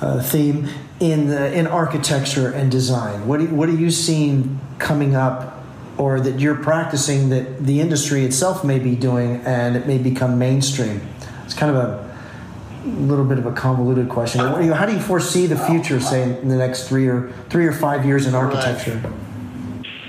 uh, 0.01 0.21
theme 0.21 0.67
in 0.99 1.27
the, 1.27 1.53
in 1.53 1.67
architecture 1.67 2.51
and 2.51 2.71
design 2.71 3.27
what, 3.27 3.39
do, 3.39 3.47
what 3.47 3.69
are 3.69 3.75
you 3.75 3.91
seeing 3.91 4.59
coming 4.77 5.15
up 5.15 5.63
or 5.97 6.19
that 6.21 6.39
you're 6.39 6.55
practicing 6.55 7.29
that 7.29 7.65
the 7.65 7.81
industry 7.81 8.23
itself 8.23 8.63
may 8.63 8.79
be 8.79 8.95
doing 8.95 9.41
and 9.45 9.75
it 9.75 9.85
may 9.85 9.97
become 9.97 10.39
mainstream? 10.39 11.01
It's 11.43 11.53
kind 11.53 11.75
of 11.75 11.83
a 11.83 12.09
little 12.85 13.25
bit 13.25 13.37
of 13.37 13.45
a 13.45 13.51
convoluted 13.51 14.07
question. 14.07 14.39
How 14.39 14.85
do 14.85 14.93
you 14.93 14.99
foresee 14.99 15.45
the 15.45 15.57
future, 15.57 15.99
say, 15.99 16.23
in 16.23 16.47
the 16.47 16.55
next 16.55 16.87
three 16.87 17.07
or 17.07 17.31
three 17.49 17.65
or 17.65 17.73
five 17.73 18.05
years 18.05 18.25
in 18.25 18.33
architecture? 18.33 19.01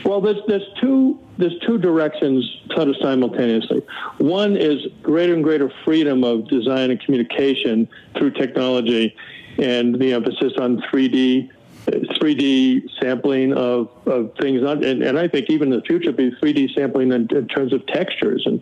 Well, 0.04 0.20
there's 0.20 0.38
there's 0.46 0.66
two 0.80 1.18
there's 1.38 1.58
two 1.66 1.78
directions 1.78 2.44
sort 2.74 2.88
of 2.88 2.96
simultaneously. 3.00 3.82
One 4.18 4.56
is 4.56 4.86
greater 5.02 5.34
and 5.34 5.42
greater 5.42 5.72
freedom 5.84 6.22
of 6.22 6.48
design 6.48 6.90
and 6.90 7.00
communication 7.00 7.88
through 8.16 8.32
technology, 8.32 9.16
and 9.60 10.00
the 10.00 10.12
emphasis 10.14 10.54
on 10.58 10.82
3D 10.92 11.50
3D 11.86 12.88
sampling 13.00 13.52
of, 13.54 13.88
of 14.06 14.32
things, 14.40 14.62
and, 14.62 15.02
and 15.02 15.18
I 15.18 15.28
think 15.28 15.48
even 15.48 15.72
in 15.72 15.78
the 15.78 15.84
future, 15.84 16.12
be 16.12 16.30
3D 16.30 16.74
sampling 16.74 17.10
in, 17.10 17.26
in, 17.34 17.48
terms 17.48 17.72
of 17.72 17.84
textures 17.86 18.42
and 18.44 18.60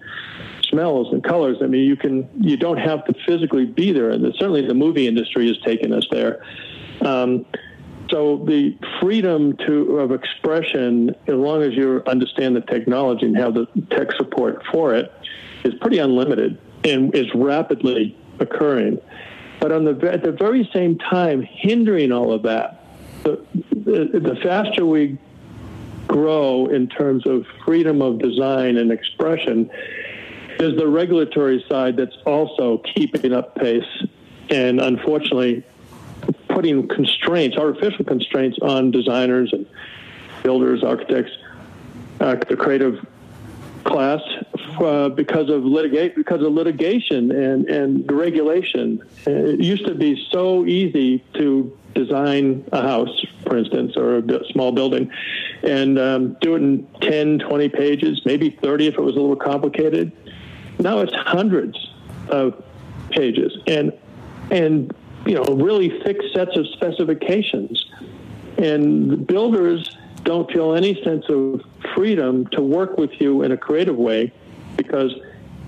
smells 0.63 1.13
and 1.13 1.23
colors. 1.23 1.59
I 1.61 1.67
mean, 1.67 1.83
you 1.83 1.97
can 1.97 2.29
you 2.41 2.57
don't 2.57 2.79
have 2.79 3.05
to 3.07 3.15
physically 3.27 3.67
be 3.67 3.93
there, 3.93 4.11
and 4.11 4.25
certainly 4.39 4.67
the 4.67 4.75
movie 4.75 5.09
industry 5.09 5.49
has 5.49 5.59
taken 5.59 5.93
us 5.93 6.07
there. 6.11 6.45
Um, 7.01 7.45
so 8.11 8.43
the 8.47 8.77
freedom 9.01 9.57
to 9.67 9.99
of 9.99 10.13
expression, 10.13 11.11
as 11.27 11.35
long 11.35 11.63
as 11.63 11.75
you 11.75 12.03
understand 12.07 12.57
the 12.57 12.63
technology 12.63 13.27
and 13.27 13.37
have 13.37 13.55
the 13.55 13.67
tech 13.91 14.13
support 14.13 14.63
for 14.73 14.95
it, 14.95 15.13
is 15.65 15.75
pretty 15.81 15.99
unlimited 15.99 16.59
and 16.85 17.15
is 17.15 17.27
rapidly 17.35 18.17
occurring. 18.41 18.99
But 19.61 19.73
on 19.73 19.85
the 19.85 20.13
at 20.13 20.23
the 20.23 20.33
very 20.33 20.69
same 20.73 20.99
time, 20.99 21.43
hindering 21.43 22.13
all 22.13 22.33
of 22.33 22.43
that 22.43 22.79
the, 23.23 23.45
the, 23.73 24.21
the 24.21 24.37
faster 24.43 24.87
we 24.87 25.19
grow 26.07 26.67
in 26.67 26.89
terms 26.89 27.27
of 27.27 27.47
freedom 27.65 28.01
of 28.01 28.19
design 28.19 28.77
and 28.77 28.91
expression 28.91 29.71
is 30.59 30.77
the 30.77 30.87
regulatory 30.87 31.65
side 31.69 31.97
that's 31.97 32.17
also 32.27 32.79
keeping 32.79 33.33
up 33.33 33.55
pace 33.57 33.85
and 34.51 34.81
unfortunately 34.81 35.63
putting 36.49 36.89
constraints, 36.89 37.57
artificial 37.57 38.05
constraints 38.05 38.59
on 38.63 38.91
designers 38.91 39.53
and 39.53 39.67
builders, 40.43 40.83
architects, 40.83 41.33
uh, 42.21 42.35
the 42.49 42.57
creative 42.57 43.07
class 43.89 44.21
uh, 44.81 45.09
because 45.09 45.49
of 45.51 45.65
litigate 45.65 46.15
because 46.15 46.43
of 46.43 46.53
litigation 46.53 47.33
and 47.33 47.69
and 47.69 48.11
regulation. 48.11 49.03
It 49.27 49.61
used 49.61 49.87
to 49.87 49.95
be 49.95 50.27
so 50.31 50.67
easy 50.67 51.25
to 51.35 51.77
design 51.95 52.65
a 52.71 52.83
house, 52.83 53.25
for 53.45 53.57
instance, 53.57 53.97
or 53.97 54.19
a 54.19 54.45
small 54.53 54.73
building, 54.73 55.11
and 55.63 55.99
um, 55.99 56.37
do 56.41 56.55
it 56.55 56.63
in 56.63 56.87
10, 57.01 57.41
20 57.41 57.69
pages, 57.71 58.23
maybe 58.25 58.51
30 58.51 58.89
if 58.89 58.95
it 58.95 59.01
was 59.01 59.17
a 59.17 59.21
little 59.21 59.37
complicated. 59.37 60.13
Now 60.79 61.01
it's 61.01 61.15
hundreds 61.15 61.77
of 62.29 62.63
pages 63.11 63.57
and 63.67 63.93
and 64.51 64.95
you 65.27 65.35
know 65.35 65.45
really 65.55 66.01
thick 66.03 66.19
sets 66.35 66.57
of 66.57 66.67
specifications, 66.69 67.87
and 68.59 69.27
builders 69.27 69.97
don't 70.25 70.51
feel 70.51 70.75
any 70.75 71.03
sense 71.03 71.25
of 71.29 71.63
freedom 71.99 72.47
to 72.47 72.63
work 72.63 72.97
with 72.97 73.11
you 73.21 73.43
in 73.43 73.51
a 73.51 73.57
creative 73.57 73.97
way 73.97 74.33
because 74.77 75.13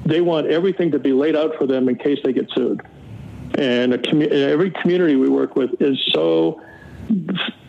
they 0.07 0.20
want 0.20 0.47
everything 0.47 0.93
to 0.93 0.99
be 1.01 1.12
laid 1.12 1.35
out 1.35 1.57
for 1.57 1.66
them 1.66 1.89
in 1.89 1.97
case 1.97 2.20
they 2.22 2.33
get 2.33 2.49
sued. 2.55 2.81
And 3.59 3.93
commu- 3.95 4.31
every 4.31 4.70
community 4.70 5.16
we 5.16 5.28
work 5.28 5.57
with 5.57 5.83
is 5.83 5.99
so 6.12 6.62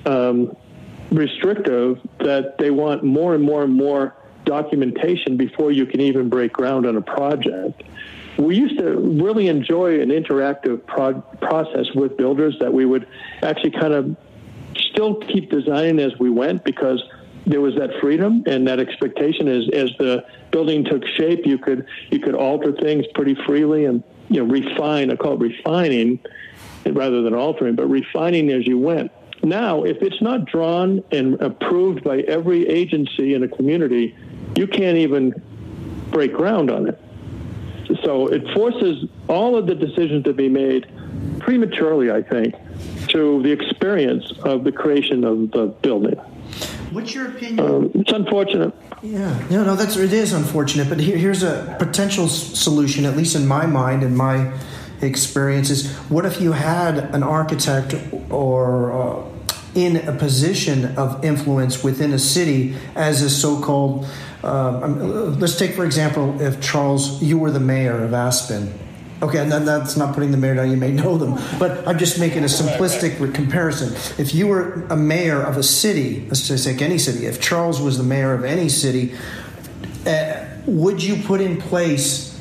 um, 0.05 0.55
restrictive 1.11 1.99
that 2.19 2.59
they 2.59 2.69
want 2.69 3.03
more 3.03 3.33
and 3.33 3.43
more 3.43 3.63
and 3.63 3.73
more 3.73 4.15
documentation 4.45 5.37
before 5.37 5.71
you 5.71 5.87
can 5.87 5.99
even 5.99 6.29
break 6.29 6.53
ground 6.53 6.85
on 6.85 6.95
a 6.97 7.01
project. 7.01 7.81
We 8.37 8.57
used 8.57 8.77
to 8.77 8.95
really 8.95 9.47
enjoy 9.47 10.01
an 10.01 10.09
interactive 10.09 10.85
pro- 10.85 11.21
process 11.21 11.87
with 11.95 12.15
builders 12.15 12.57
that 12.59 12.71
we 12.71 12.85
would 12.85 13.07
actually 13.41 13.71
kind 13.71 13.93
of 13.93 14.15
still 14.75 15.15
keep 15.15 15.49
designing 15.49 15.99
as 15.99 16.17
we 16.19 16.29
went 16.29 16.63
because 16.63 17.03
there 17.45 17.61
was 17.61 17.75
that 17.75 17.89
freedom 17.99 18.43
and 18.45 18.67
that 18.67 18.79
expectation 18.79 19.47
as 19.47 19.67
as 19.73 19.89
the 19.97 20.25
building 20.51 20.83
took 20.83 21.05
shape 21.17 21.45
you 21.45 21.57
could 21.57 21.85
you 22.09 22.19
could 22.19 22.35
alter 22.35 22.71
things 22.73 23.05
pretty 23.13 23.35
freely 23.45 23.85
and 23.85 24.03
you 24.29 24.43
know 24.43 24.51
refine 24.51 25.11
I 25.11 25.15
call 25.15 25.33
it 25.33 25.39
refining 25.39 26.19
rather 26.85 27.21
than 27.21 27.33
altering 27.33 27.75
but 27.75 27.87
refining 27.87 28.51
as 28.51 28.67
you 28.67 28.77
went 28.77 29.11
now 29.43 29.83
if 29.83 29.97
it's 30.01 30.21
not 30.21 30.45
drawn 30.45 31.03
and 31.11 31.41
approved 31.41 32.03
by 32.03 32.19
every 32.21 32.67
agency 32.67 33.33
in 33.33 33.43
a 33.43 33.47
community 33.47 34.15
you 34.55 34.67
can't 34.67 34.97
even 34.97 35.33
break 36.11 36.33
ground 36.33 36.69
on 36.69 36.87
it 36.87 36.99
so 38.03 38.27
it 38.27 38.47
forces 38.53 39.05
all 39.27 39.55
of 39.57 39.65
the 39.65 39.75
decisions 39.75 40.23
to 40.25 40.33
be 40.33 40.47
made 40.47 40.87
prematurely 41.39 42.11
I 42.11 42.21
think 42.21 42.55
to 43.09 43.41
the 43.41 43.51
experience 43.51 44.31
of 44.43 44.63
the 44.63 44.71
creation 44.71 45.23
of 45.23 45.51
the 45.51 45.67
building. 45.67 46.19
What's 46.91 47.13
your 47.15 47.29
opinion? 47.29 47.59
Um, 47.59 47.91
it's 47.95 48.11
unfortunate. 48.11 48.73
Yeah, 49.01 49.47
no, 49.49 49.63
no, 49.63 49.75
that's 49.75 49.95
it 49.95 50.13
is 50.13 50.33
unfortunate. 50.33 50.89
But 50.89 50.99
here, 50.99 51.17
here's 51.17 51.41
a 51.41 51.75
potential 51.79 52.27
solution, 52.27 53.05
at 53.05 53.15
least 53.15 53.35
in 53.35 53.47
my 53.47 53.65
mind 53.65 54.03
and 54.03 54.15
my 54.15 54.53
experiences. 55.01 55.91
What 56.09 56.25
if 56.25 56.41
you 56.41 56.51
had 56.51 56.97
an 57.15 57.23
architect 57.23 57.95
or 58.29 58.91
uh, 58.91 59.25
in 59.73 59.95
a 59.95 60.11
position 60.11 60.97
of 60.97 61.23
influence 61.23 61.83
within 61.83 62.11
a 62.11 62.19
city 62.19 62.75
as 62.95 63.21
a 63.21 63.29
so-called 63.29 64.05
uh, 64.43 64.87
let's 64.87 65.57
take 65.57 65.73
for 65.73 65.85
example 65.85 66.41
if 66.41 66.59
charles 66.59 67.21
you 67.21 67.37
were 67.37 67.51
the 67.51 67.59
mayor 67.59 68.03
of 68.03 68.13
aspen 68.13 68.73
Okay, 69.21 69.37
and 69.37 69.51
that's 69.51 69.95
not 69.95 70.15
putting 70.15 70.31
the 70.31 70.37
mayor 70.37 70.55
down. 70.55 70.71
You 70.71 70.77
may 70.77 70.91
know 70.91 71.15
them, 71.17 71.39
but 71.59 71.87
I'm 71.87 71.99
just 71.99 72.19
making 72.19 72.43
a 72.43 72.47
simplistic 72.47 73.33
comparison. 73.35 73.93
If 74.17 74.33
you 74.33 74.47
were 74.47 74.83
a 74.89 74.95
mayor 74.95 75.41
of 75.41 75.57
a 75.57 75.63
city, 75.63 76.25
let's 76.27 76.47
just 76.47 76.65
take 76.65 76.81
any 76.81 76.97
city. 76.97 77.27
If 77.27 77.39
Charles 77.39 77.79
was 77.79 77.99
the 77.99 78.03
mayor 78.03 78.33
of 78.33 78.43
any 78.43 78.67
city, 78.67 79.13
uh, 80.07 80.45
would 80.65 81.03
you 81.03 81.21
put 81.21 81.39
in 81.39 81.61
place 81.61 82.39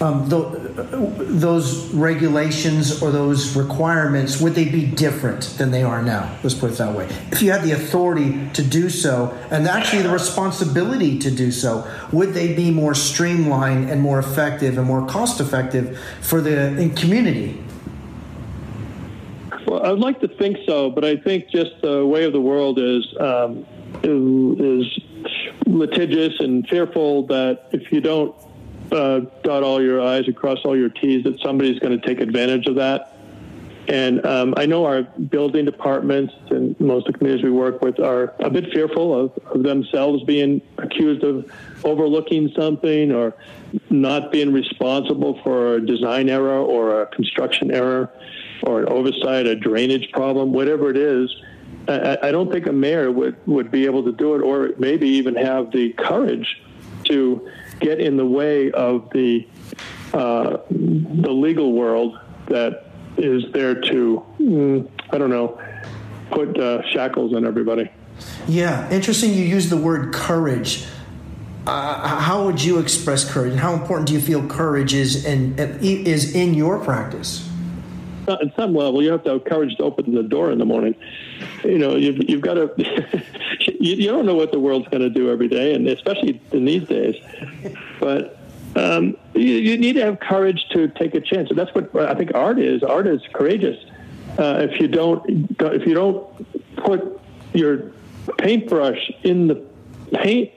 um, 0.00 0.28
those 0.76 1.92
regulations 1.94 3.02
or 3.02 3.10
those 3.10 3.56
requirements 3.56 4.40
would 4.40 4.54
they 4.54 4.66
be 4.66 4.84
different 4.84 5.42
than 5.58 5.70
they 5.70 5.82
are 5.82 6.02
now? 6.02 6.36
Let's 6.42 6.54
put 6.54 6.70
it 6.70 6.78
that 6.78 6.94
way. 6.94 7.06
If 7.32 7.42
you 7.42 7.50
had 7.50 7.62
the 7.62 7.72
authority 7.72 8.50
to 8.52 8.62
do 8.62 8.90
so 8.90 9.36
and 9.50 9.66
actually 9.66 10.02
the 10.02 10.10
responsibility 10.10 11.18
to 11.20 11.30
do 11.30 11.50
so, 11.50 11.90
would 12.12 12.34
they 12.34 12.54
be 12.54 12.70
more 12.70 12.94
streamlined 12.94 13.90
and 13.90 14.00
more 14.00 14.18
effective 14.18 14.76
and 14.76 14.86
more 14.86 15.06
cost 15.06 15.40
effective 15.40 15.98
for 16.20 16.40
the 16.40 16.92
community? 16.96 17.62
Well, 19.66 19.84
I'd 19.84 19.98
like 19.98 20.20
to 20.20 20.28
think 20.28 20.58
so, 20.66 20.90
but 20.90 21.04
I 21.04 21.16
think 21.16 21.48
just 21.50 21.80
the 21.82 22.06
way 22.06 22.24
of 22.24 22.32
the 22.32 22.40
world 22.40 22.78
is 22.78 23.04
um, 23.18 23.66
is 24.02 24.86
litigious 25.66 26.38
and 26.38 26.66
fearful 26.68 27.26
that 27.26 27.68
if 27.72 27.90
you 27.90 28.00
don't 28.00 28.34
uh, 28.92 29.20
dot 29.42 29.62
all 29.62 29.82
your 29.82 30.00
I's 30.00 30.26
and 30.26 30.36
cross 30.36 30.58
all 30.64 30.76
your 30.76 30.88
T's, 30.88 31.24
that 31.24 31.40
somebody's 31.40 31.78
going 31.78 31.98
to 31.98 32.06
take 32.06 32.20
advantage 32.20 32.66
of 32.66 32.76
that. 32.76 33.16
And 33.88 34.24
um, 34.26 34.54
I 34.56 34.66
know 34.66 34.84
our 34.84 35.02
building 35.02 35.64
departments 35.64 36.34
and 36.50 36.78
most 36.80 37.06
of 37.06 37.12
the 37.12 37.18
communities 37.18 37.44
we 37.44 37.52
work 37.52 37.82
with 37.82 38.00
are 38.00 38.34
a 38.40 38.50
bit 38.50 38.72
fearful 38.72 39.14
of, 39.14 39.38
of 39.46 39.62
themselves 39.62 40.24
being 40.24 40.60
accused 40.78 41.22
of 41.22 41.50
overlooking 41.84 42.50
something 42.56 43.12
or 43.12 43.34
not 43.88 44.32
being 44.32 44.52
responsible 44.52 45.40
for 45.42 45.76
a 45.76 45.86
design 45.86 46.28
error 46.28 46.58
or 46.58 47.02
a 47.02 47.06
construction 47.06 47.70
error 47.70 48.10
or 48.62 48.80
an 48.80 48.88
oversight, 48.88 49.46
a 49.46 49.54
drainage 49.54 50.10
problem, 50.10 50.52
whatever 50.52 50.90
it 50.90 50.96
is. 50.96 51.34
I, 51.86 52.18
I 52.24 52.32
don't 52.32 52.50
think 52.50 52.66
a 52.66 52.72
mayor 52.72 53.12
would, 53.12 53.36
would 53.46 53.70
be 53.70 53.84
able 53.84 54.02
to 54.04 54.12
do 54.12 54.34
it 54.34 54.40
or 54.40 54.70
maybe 54.78 55.08
even 55.08 55.36
have 55.36 55.70
the 55.70 55.92
courage 55.92 56.60
to 57.04 57.48
get 57.80 58.00
in 58.00 58.16
the 58.16 58.26
way 58.26 58.70
of 58.72 59.10
the 59.10 59.46
uh, 60.12 60.58
the 60.70 61.32
legal 61.32 61.72
world 61.72 62.18
that 62.48 62.86
is 63.18 63.44
there 63.52 63.80
to 63.80 64.24
mm, 64.38 64.88
I 65.10 65.18
don't 65.18 65.30
know 65.30 65.60
put 66.30 66.58
uh, 66.58 66.82
shackles 66.92 67.34
on 67.34 67.46
everybody. 67.46 67.90
Yeah, 68.46 68.88
interesting. 68.90 69.32
You 69.32 69.44
use 69.44 69.70
the 69.70 69.76
word 69.76 70.12
courage. 70.12 70.86
Uh, 71.66 72.20
how 72.20 72.44
would 72.44 72.62
you 72.62 72.78
express 72.78 73.28
courage, 73.28 73.52
and 73.52 73.60
how 73.60 73.74
important 73.74 74.08
do 74.08 74.14
you 74.14 74.20
feel 74.20 74.46
courage 74.46 74.94
is 74.94 75.24
in 75.24 75.58
is 75.58 76.34
in 76.34 76.54
your 76.54 76.78
practice? 76.78 77.48
At 78.28 78.54
some 78.56 78.74
level, 78.74 79.02
you 79.02 79.12
have 79.12 79.24
to 79.24 79.30
have 79.30 79.44
courage 79.44 79.76
to 79.76 79.84
open 79.84 80.14
the 80.14 80.22
door 80.22 80.50
in 80.50 80.58
the 80.58 80.64
morning. 80.64 80.94
You 81.66 81.78
know, 81.78 81.96
you've, 81.96 82.28
you've 82.28 82.40
got 82.40 82.54
to. 82.54 82.70
you, 83.80 83.96
you 83.96 84.06
don't 84.08 84.26
know 84.26 84.34
what 84.34 84.52
the 84.52 84.60
world's 84.60 84.88
going 84.88 85.02
to 85.02 85.10
do 85.10 85.30
every 85.30 85.48
day, 85.48 85.74
and 85.74 85.86
especially 85.88 86.40
in 86.52 86.64
these 86.64 86.86
days. 86.88 87.16
But 88.00 88.38
um, 88.76 89.16
you, 89.34 89.40
you, 89.42 89.78
need 89.78 89.94
to 89.94 90.04
have 90.04 90.20
courage 90.20 90.64
to 90.72 90.88
take 90.88 91.14
a 91.14 91.20
chance, 91.20 91.50
and 91.50 91.58
that's 91.58 91.74
what 91.74 91.94
I 91.96 92.14
think 92.14 92.34
art 92.34 92.58
is. 92.58 92.82
Art 92.82 93.06
is 93.06 93.22
courageous. 93.32 93.82
Uh, 94.38 94.66
if 94.70 94.80
you 94.80 94.86
don't, 94.86 95.22
if 95.60 95.86
you 95.86 95.94
don't 95.94 96.76
put 96.76 97.20
your 97.54 97.92
paintbrush 98.38 99.10
in 99.22 99.46
the 99.46 99.64
paint 100.12 100.52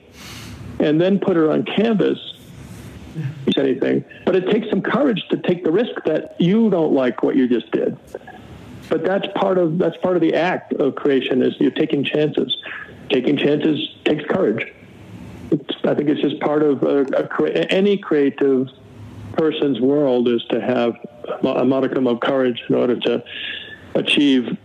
and 0.78 1.00
then 1.00 1.18
put 1.18 1.36
it 1.36 1.48
on 1.48 1.64
canvas, 1.64 2.18
anything. 3.56 4.04
But 4.24 4.36
it 4.36 4.50
takes 4.50 4.68
some 4.70 4.82
courage 4.82 5.22
to 5.30 5.38
take 5.38 5.64
the 5.64 5.72
risk 5.72 6.04
that 6.04 6.36
you 6.40 6.70
don't 6.70 6.92
like 6.92 7.22
what 7.22 7.36
you 7.36 7.48
just 7.48 7.70
did. 7.70 7.98
But 8.90 9.04
that's 9.04 9.26
part 9.36 9.56
of 9.56 9.78
that's 9.78 9.96
part 9.98 10.16
of 10.16 10.20
the 10.20 10.34
act 10.34 10.72
of 10.74 10.96
creation 10.96 11.42
is 11.42 11.54
you're 11.60 11.70
taking 11.70 12.04
chances. 12.04 12.54
Taking 13.08 13.36
chances 13.36 13.96
takes 14.04 14.24
courage. 14.24 14.66
It's, 15.52 15.74
I 15.84 15.94
think 15.94 16.10
it's 16.10 16.20
just 16.20 16.40
part 16.40 16.62
of 16.62 16.82
a, 16.82 17.02
a, 17.02 17.50
any 17.72 17.96
creative 17.96 18.68
person's 19.32 19.80
world 19.80 20.28
is 20.28 20.44
to 20.50 20.60
have 20.60 20.94
a 21.44 21.64
modicum 21.64 22.06
of 22.06 22.20
courage 22.20 22.62
in 22.68 22.74
order 22.74 22.98
to 22.98 23.24
achieve 23.94 24.58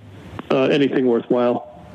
uh, 0.51 0.63
anything 0.63 1.05
worthwhile. 1.05 1.86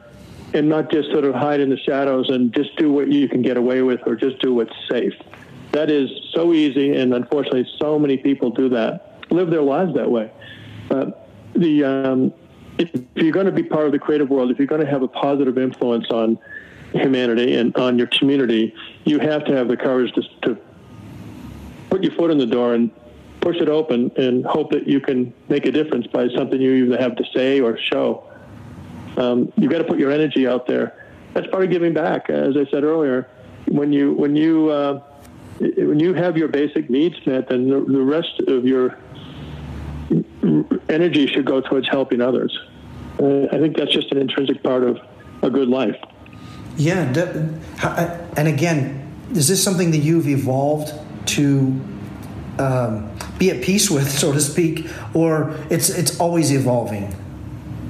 and 0.54 0.68
not 0.68 0.90
just 0.90 1.10
sort 1.10 1.24
of 1.24 1.34
hide 1.34 1.60
in 1.60 1.70
the 1.70 1.76
shadows 1.76 2.30
and 2.30 2.52
just 2.54 2.76
do 2.76 2.92
what 2.92 3.08
you 3.08 3.28
can 3.28 3.42
get 3.42 3.56
away 3.56 3.82
with 3.82 4.00
or 4.06 4.14
just 4.14 4.38
do 4.40 4.54
what's 4.54 4.74
safe. 4.88 5.14
That 5.72 5.90
is 5.90 6.10
so 6.32 6.52
easy, 6.52 6.96
and 6.96 7.12
unfortunately, 7.12 7.66
so 7.78 7.98
many 7.98 8.16
people 8.16 8.50
do 8.50 8.68
that, 8.70 9.24
live 9.30 9.50
their 9.50 9.62
lives 9.62 9.94
that 9.94 10.10
way. 10.10 10.30
But 10.88 11.28
the 11.54 11.84
um, 11.84 12.32
if 12.78 12.90
you're 13.14 13.32
going 13.32 13.46
to 13.46 13.52
be 13.52 13.62
part 13.62 13.86
of 13.86 13.92
the 13.92 13.98
creative 13.98 14.30
world, 14.30 14.50
if 14.50 14.58
you're 14.58 14.66
going 14.66 14.84
to 14.84 14.90
have 14.90 15.02
a 15.02 15.08
positive 15.08 15.58
influence 15.58 16.06
on 16.10 16.38
humanity 16.98 17.56
and 17.56 17.76
on 17.76 17.98
your 17.98 18.06
community, 18.08 18.74
you 19.04 19.18
have 19.18 19.44
to 19.44 19.56
have 19.56 19.68
the 19.68 19.76
courage 19.76 20.12
to, 20.14 20.22
to 20.42 20.58
put 21.90 22.02
your 22.02 22.12
foot 22.12 22.30
in 22.30 22.38
the 22.38 22.46
door 22.46 22.74
and 22.74 22.90
push 23.40 23.56
it 23.56 23.68
open 23.68 24.10
and 24.16 24.44
hope 24.44 24.72
that 24.72 24.88
you 24.88 25.00
can 25.00 25.32
make 25.48 25.66
a 25.66 25.72
difference 25.72 26.06
by 26.08 26.28
something 26.36 26.60
you 26.60 26.84
either 26.84 26.98
have 26.98 27.16
to 27.16 27.24
say 27.34 27.60
or 27.60 27.78
show. 27.78 28.24
Um, 29.16 29.52
you've 29.56 29.70
got 29.70 29.78
to 29.78 29.84
put 29.84 29.98
your 29.98 30.10
energy 30.10 30.46
out 30.46 30.66
there. 30.66 31.06
That's 31.32 31.46
part 31.48 31.64
of 31.64 31.70
giving 31.70 31.94
back, 31.94 32.28
as 32.28 32.56
I 32.56 32.64
said 32.70 32.82
earlier. 32.82 33.28
When 33.68 33.92
you 33.92 34.12
when 34.12 34.36
you 34.36 34.70
uh, 34.70 35.00
when 35.58 35.98
you 35.98 36.14
have 36.14 36.36
your 36.36 36.48
basic 36.48 36.88
needs 36.90 37.16
met, 37.26 37.48
then 37.48 37.68
the, 37.68 37.80
the 37.80 38.02
rest 38.02 38.40
of 38.46 38.64
your 38.64 38.98
energy 40.88 41.26
should 41.26 41.44
go 41.44 41.60
towards 41.60 41.88
helping 41.88 42.20
others. 42.20 42.58
Uh, 43.20 43.46
I 43.50 43.58
think 43.58 43.76
that's 43.76 43.92
just 43.92 44.12
an 44.12 44.18
intrinsic 44.18 44.62
part 44.62 44.82
of 44.82 44.98
a 45.42 45.50
good 45.50 45.68
life. 45.68 45.96
Yeah, 46.76 47.58
and 48.36 48.48
again, 48.48 49.10
is 49.32 49.48
this 49.48 49.62
something 49.62 49.90
that 49.92 49.98
you've 49.98 50.28
evolved 50.28 50.92
to 51.30 51.80
um, 52.58 53.10
be 53.38 53.50
at 53.50 53.62
peace 53.62 53.90
with, 53.96 54.10
so 54.10 54.32
to 54.32 54.40
speak, 54.40 54.88
or 55.14 55.56
it's 55.70 55.88
it's 55.88 56.18
always 56.20 56.52
evolving? 56.52 57.14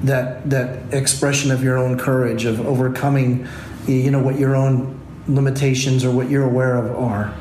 That 0.03 0.49
that 0.49 0.93
expression 0.93 1.51
of 1.51 1.63
your 1.63 1.77
own 1.77 1.97
courage 1.97 2.45
of 2.45 2.65
overcoming, 2.65 3.47
you 3.87 4.11
know, 4.11 4.21
what 4.21 4.37
your 4.39 4.55
own 4.55 4.99
limitations 5.27 6.05
or 6.05 6.11
what 6.11 6.29
you're 6.29 6.45
aware 6.45 6.77
of 6.77 6.95
are. 6.95 7.33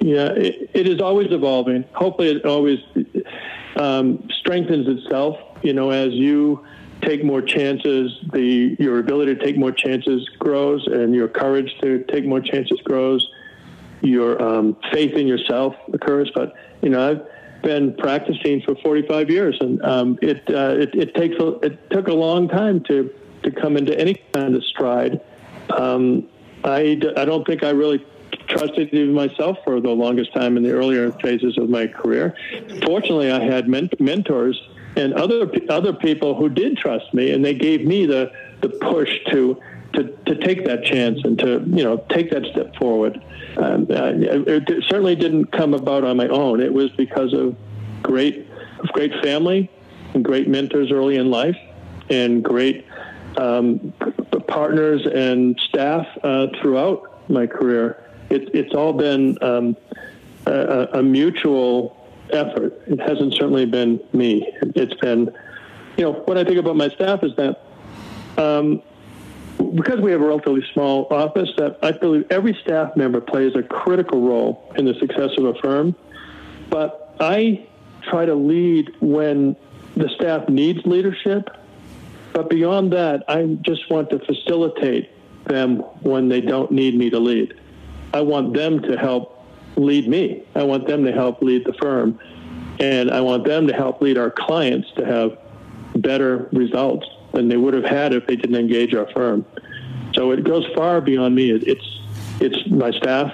Yeah, 0.00 0.28
it, 0.28 0.70
it 0.74 0.88
is 0.88 1.00
always 1.00 1.30
evolving. 1.30 1.84
Hopefully, 1.92 2.30
it 2.30 2.44
always. 2.44 2.78
um, 3.76 4.28
strengthens 4.40 4.86
itself. 4.88 5.38
You 5.62 5.72
know, 5.72 5.90
as 5.90 6.12
you 6.12 6.64
take 7.02 7.24
more 7.24 7.42
chances, 7.42 8.12
the 8.32 8.76
your 8.78 8.98
ability 8.98 9.34
to 9.34 9.44
take 9.44 9.56
more 9.56 9.72
chances 9.72 10.28
grows, 10.38 10.86
and 10.86 11.14
your 11.14 11.28
courage 11.28 11.74
to 11.82 12.04
take 12.04 12.24
more 12.24 12.40
chances 12.40 12.80
grows. 12.84 13.28
Your 14.02 14.40
um, 14.42 14.76
faith 14.92 15.12
in 15.12 15.26
yourself 15.26 15.74
occurs. 15.92 16.30
But 16.34 16.54
you 16.82 16.88
know, 16.88 17.10
I've 17.10 17.62
been 17.62 17.94
practicing 17.94 18.62
for 18.62 18.74
45 18.76 19.30
years, 19.30 19.56
and 19.60 19.82
um, 19.84 20.18
it, 20.22 20.42
uh, 20.48 20.76
it 20.78 20.94
it 20.94 21.14
takes 21.14 21.36
a, 21.36 21.48
it 21.60 21.90
took 21.90 22.08
a 22.08 22.14
long 22.14 22.48
time 22.48 22.82
to 22.84 23.12
to 23.42 23.50
come 23.50 23.76
into 23.76 23.98
any 23.98 24.14
kind 24.32 24.54
of 24.54 24.64
stride. 24.64 25.20
Um, 25.70 26.28
I, 26.64 27.00
I 27.16 27.24
don't 27.24 27.46
think 27.46 27.62
I 27.62 27.70
really 27.70 28.04
trusted 28.48 28.92
even 28.92 29.14
myself 29.14 29.58
for 29.64 29.80
the 29.80 29.90
longest 29.90 30.32
time 30.34 30.56
in 30.56 30.62
the 30.62 30.72
earlier 30.72 31.12
phases 31.12 31.56
of 31.56 31.70
my 31.70 31.86
career. 31.86 32.34
Fortunately, 32.82 33.30
I 33.30 33.42
had 33.42 33.68
mentors 33.68 34.60
and 34.96 35.14
other 35.14 35.50
other 35.68 35.92
people 35.92 36.34
who 36.34 36.48
did 36.48 36.76
trust 36.76 37.12
me, 37.14 37.30
and 37.30 37.44
they 37.44 37.54
gave 37.54 37.84
me 37.84 38.06
the 38.06 38.32
the 38.60 38.68
push 38.68 39.10
to 39.30 39.60
to, 39.94 40.04
to 40.26 40.36
take 40.36 40.64
that 40.66 40.84
chance 40.84 41.20
and 41.24 41.38
to 41.38 41.62
you 41.66 41.84
know 41.84 42.04
take 42.10 42.30
that 42.30 42.44
step 42.46 42.74
forward. 42.76 43.22
Um, 43.56 43.86
uh, 43.90 44.12
it 44.14 44.84
certainly 44.88 45.16
didn't 45.16 45.46
come 45.46 45.74
about 45.74 46.04
on 46.04 46.16
my 46.16 46.28
own. 46.28 46.60
It 46.60 46.72
was 46.72 46.90
because 46.92 47.32
of 47.32 47.56
great 48.02 48.48
great 48.92 49.12
family 49.22 49.70
and 50.14 50.24
great 50.24 50.48
mentors 50.48 50.90
early 50.90 51.16
in 51.16 51.30
life, 51.30 51.56
and 52.08 52.42
great 52.42 52.86
um, 53.36 53.92
partners 54.48 55.06
and 55.06 55.58
staff 55.68 56.06
uh, 56.22 56.48
throughout 56.60 57.28
my 57.30 57.46
career. 57.46 58.04
It, 58.28 58.54
it's 58.54 58.74
all 58.74 58.92
been 58.92 59.38
um, 59.42 59.76
a, 60.46 60.88
a, 60.94 61.02
mutual 61.02 61.96
effort. 62.32 62.82
It 62.86 63.00
hasn't 63.00 63.34
certainly 63.34 63.66
been 63.66 64.00
me. 64.12 64.50
It's 64.74 64.94
been, 64.94 65.32
you 65.96 66.04
know, 66.04 66.12
what 66.12 66.38
I 66.38 66.44
think 66.44 66.58
about 66.58 66.76
my 66.76 66.88
staff 66.90 67.22
is 67.22 67.32
that 67.36 67.60
um, 68.36 68.82
because 69.74 70.00
we 70.00 70.12
have 70.12 70.20
a 70.20 70.26
relatively 70.26 70.64
small 70.72 71.06
office, 71.10 71.50
that 71.58 71.78
I 71.82 71.92
believe 71.92 72.26
every 72.30 72.56
staff 72.62 72.96
member 72.96 73.20
plays 73.20 73.54
a 73.54 73.62
critical 73.62 74.20
role 74.20 74.72
in 74.76 74.84
the 74.86 74.94
success 74.94 75.30
of 75.36 75.44
a 75.44 75.54
firm. 75.54 75.94
But 76.70 77.16
I 77.20 77.66
try 78.08 78.24
to 78.24 78.34
lead 78.34 78.94
when 79.00 79.56
the 79.96 80.08
staff 80.16 80.48
needs 80.48 80.84
leadership 80.86 81.50
but 82.32 82.48
beyond 82.48 82.92
that, 82.92 83.24
I 83.28 83.58
just 83.62 83.90
want 83.90 84.10
to 84.10 84.18
facilitate 84.20 85.10
them 85.46 85.78
when 86.02 86.28
they 86.28 86.40
don't 86.40 86.70
need 86.70 86.96
me 86.96 87.10
to 87.10 87.18
lead. 87.18 87.54
I 88.14 88.20
want 88.20 88.54
them 88.54 88.80
to 88.82 88.96
help 88.96 89.39
lead 89.76 90.08
me. 90.08 90.42
I 90.54 90.62
want 90.62 90.86
them 90.86 91.04
to 91.04 91.12
help 91.12 91.42
lead 91.42 91.64
the 91.64 91.72
firm. 91.74 92.18
And 92.78 93.10
I 93.10 93.20
want 93.20 93.44
them 93.44 93.66
to 93.66 93.74
help 93.74 94.00
lead 94.00 94.16
our 94.16 94.30
clients 94.30 94.88
to 94.96 95.04
have 95.04 95.38
better 95.96 96.48
results 96.52 97.06
than 97.32 97.48
they 97.48 97.56
would 97.56 97.74
have 97.74 97.84
had 97.84 98.12
if 98.12 98.26
they 98.26 98.36
didn't 98.36 98.56
engage 98.56 98.94
our 98.94 99.08
firm. 99.12 99.44
So 100.14 100.32
it 100.32 100.44
goes 100.44 100.66
far 100.74 101.00
beyond 101.00 101.34
me. 101.34 101.50
It's 101.50 101.84
it's 102.40 102.70
my 102.70 102.90
staff, 102.92 103.32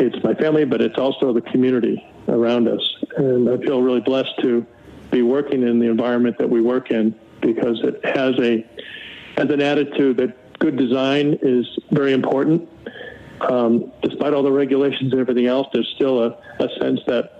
it's 0.00 0.22
my 0.24 0.34
family, 0.34 0.64
but 0.64 0.80
it's 0.80 0.98
also 0.98 1.32
the 1.32 1.40
community 1.40 2.04
around 2.26 2.68
us. 2.68 2.82
And 3.16 3.48
I 3.48 3.56
feel 3.58 3.80
really 3.80 4.00
blessed 4.00 4.38
to 4.40 4.66
be 5.10 5.22
working 5.22 5.62
in 5.62 5.78
the 5.78 5.86
environment 5.86 6.36
that 6.38 6.50
we 6.50 6.60
work 6.60 6.90
in 6.90 7.14
because 7.40 7.80
it 7.82 8.04
has 8.04 8.38
a 8.40 8.66
has 9.36 9.50
an 9.50 9.62
attitude 9.62 10.16
that 10.18 10.58
good 10.58 10.76
design 10.76 11.38
is 11.42 11.66
very 11.92 12.12
important. 12.12 12.68
Um, 13.40 13.92
despite 14.02 14.32
all 14.34 14.42
the 14.42 14.52
regulations 14.52 15.12
and 15.12 15.20
everything 15.20 15.46
else, 15.46 15.68
there's 15.72 15.88
still 15.94 16.22
a, 16.22 16.38
a 16.58 16.68
sense 16.80 17.00
that 17.06 17.32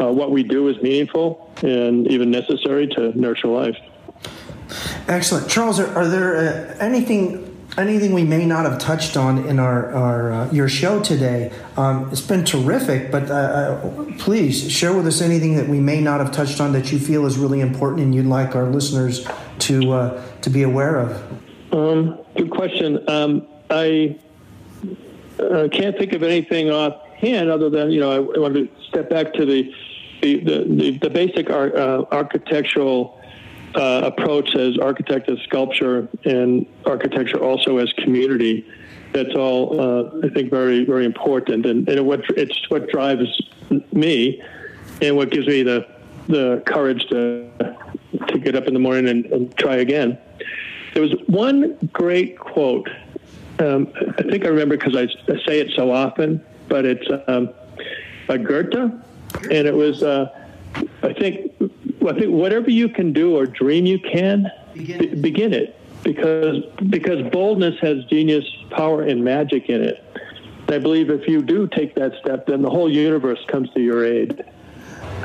uh, 0.00 0.12
what 0.12 0.30
we 0.30 0.42
do 0.42 0.68
is 0.68 0.80
meaningful 0.82 1.50
and 1.62 2.06
even 2.10 2.30
necessary 2.30 2.86
to 2.88 3.18
nurture 3.18 3.48
life. 3.48 3.76
Excellent, 5.08 5.48
Charles. 5.48 5.78
Are, 5.78 5.86
are 5.96 6.08
there 6.08 6.36
uh, 6.36 6.76
anything 6.80 7.56
anything 7.78 8.12
we 8.12 8.24
may 8.24 8.46
not 8.46 8.64
have 8.64 8.78
touched 8.78 9.16
on 9.16 9.46
in 9.46 9.58
our, 9.58 9.92
our 9.92 10.32
uh, 10.32 10.50
your 10.52 10.68
show 10.68 11.02
today. 11.02 11.52
Um, 11.76 12.08
it's 12.10 12.20
been 12.20 12.44
terrific, 12.44 13.10
but 13.10 13.30
uh, 13.30 13.34
uh, 13.34 14.12
please 14.18 14.70
share 14.70 14.94
with 14.94 15.06
us 15.06 15.20
anything 15.20 15.56
that 15.56 15.68
we 15.68 15.78
may 15.80 16.00
not 16.00 16.20
have 16.20 16.32
touched 16.32 16.60
on 16.60 16.72
that 16.72 16.90
you 16.90 16.98
feel 16.98 17.26
is 17.26 17.36
really 17.36 17.60
important 17.60 18.02
and 18.02 18.14
you'd 18.14 18.26
like 18.26 18.54
our 18.54 18.70
listeners 18.70 19.26
to 19.60 19.92
uh, 19.92 20.22
to 20.40 20.50
be 20.50 20.62
aware 20.62 20.96
of. 20.96 21.72
Um, 21.72 22.18
good 22.36 22.50
question. 22.50 23.08
Um, 23.08 23.46
I 23.68 24.18
uh, 25.40 25.68
can't 25.70 25.96
think 25.98 26.12
of 26.12 26.22
anything 26.22 26.70
offhand 26.70 27.50
other 27.50 27.70
than 27.70 27.90
you 27.90 28.00
know 28.00 28.10
I, 28.10 28.36
I 28.36 28.38
want 28.38 28.54
to 28.54 28.68
step 28.88 29.10
back 29.10 29.32
to 29.34 29.44
the 29.44 29.72
the 30.22 30.38
the, 30.40 30.98
the 30.98 31.10
basic 31.10 31.50
ar- 31.50 31.76
uh, 31.76 32.04
architectural 32.10 33.20
uh, 33.74 34.02
approach 34.04 34.54
as 34.54 34.78
architect 34.78 35.28
as 35.28 35.38
sculpture 35.40 36.08
and 36.24 36.66
architecture 36.84 37.38
also 37.38 37.78
as 37.78 37.92
community. 37.94 38.66
That's 39.12 39.34
all 39.34 39.80
uh, 39.80 40.26
I 40.26 40.28
think 40.30 40.50
very 40.50 40.84
very 40.84 41.04
important, 41.04 41.66
and, 41.66 41.88
and 41.88 42.06
what 42.06 42.22
it's 42.36 42.58
what 42.70 42.88
drives 42.88 43.40
me, 43.92 44.42
and 45.00 45.16
what 45.16 45.30
gives 45.30 45.46
me 45.46 45.62
the 45.62 45.86
the 46.28 46.62
courage 46.66 47.06
to 47.10 47.50
to 48.28 48.38
get 48.38 48.56
up 48.56 48.66
in 48.66 48.74
the 48.74 48.80
morning 48.80 49.08
and, 49.08 49.26
and 49.26 49.56
try 49.56 49.76
again. 49.76 50.18
There 50.94 51.02
was 51.02 51.12
one 51.26 51.76
great 51.92 52.38
quote. 52.38 52.88
Um, 53.58 53.92
I 54.18 54.22
think 54.22 54.44
I 54.44 54.48
remember 54.48 54.76
because 54.76 54.96
I, 54.96 55.02
I, 55.32 55.38
say 55.46 55.60
it 55.60 55.72
so 55.74 55.90
often, 55.90 56.44
but 56.68 56.84
it's 56.84 57.06
um, 57.26 57.50
by 58.26 58.36
Goethe, 58.36 58.74
and 58.74 59.66
it 59.66 59.74
was 59.74 60.02
uh, 60.02 60.30
I 61.02 61.12
think 61.12 61.52
I 62.06 62.12
think 62.12 62.30
whatever 62.30 62.70
you 62.70 62.88
can 62.88 63.12
do 63.12 63.36
or 63.36 63.46
dream 63.46 63.86
you 63.86 63.98
can, 63.98 64.50
begin, 64.74 65.22
begin 65.22 65.52
it 65.54 65.78
because 66.02 66.64
because 66.88 67.22
boldness 67.32 67.78
has 67.80 68.04
genius, 68.04 68.44
power, 68.70 69.02
and 69.02 69.24
magic 69.24 69.68
in 69.68 69.82
it. 69.82 70.02
I 70.68 70.78
believe 70.78 71.10
if 71.10 71.28
you 71.28 71.42
do 71.42 71.66
take 71.66 71.94
that 71.94 72.12
step, 72.20 72.46
then 72.46 72.60
the 72.60 72.70
whole 72.70 72.90
universe 72.90 73.42
comes 73.46 73.70
to 73.70 73.80
your 73.80 74.04
aid. 74.04 74.44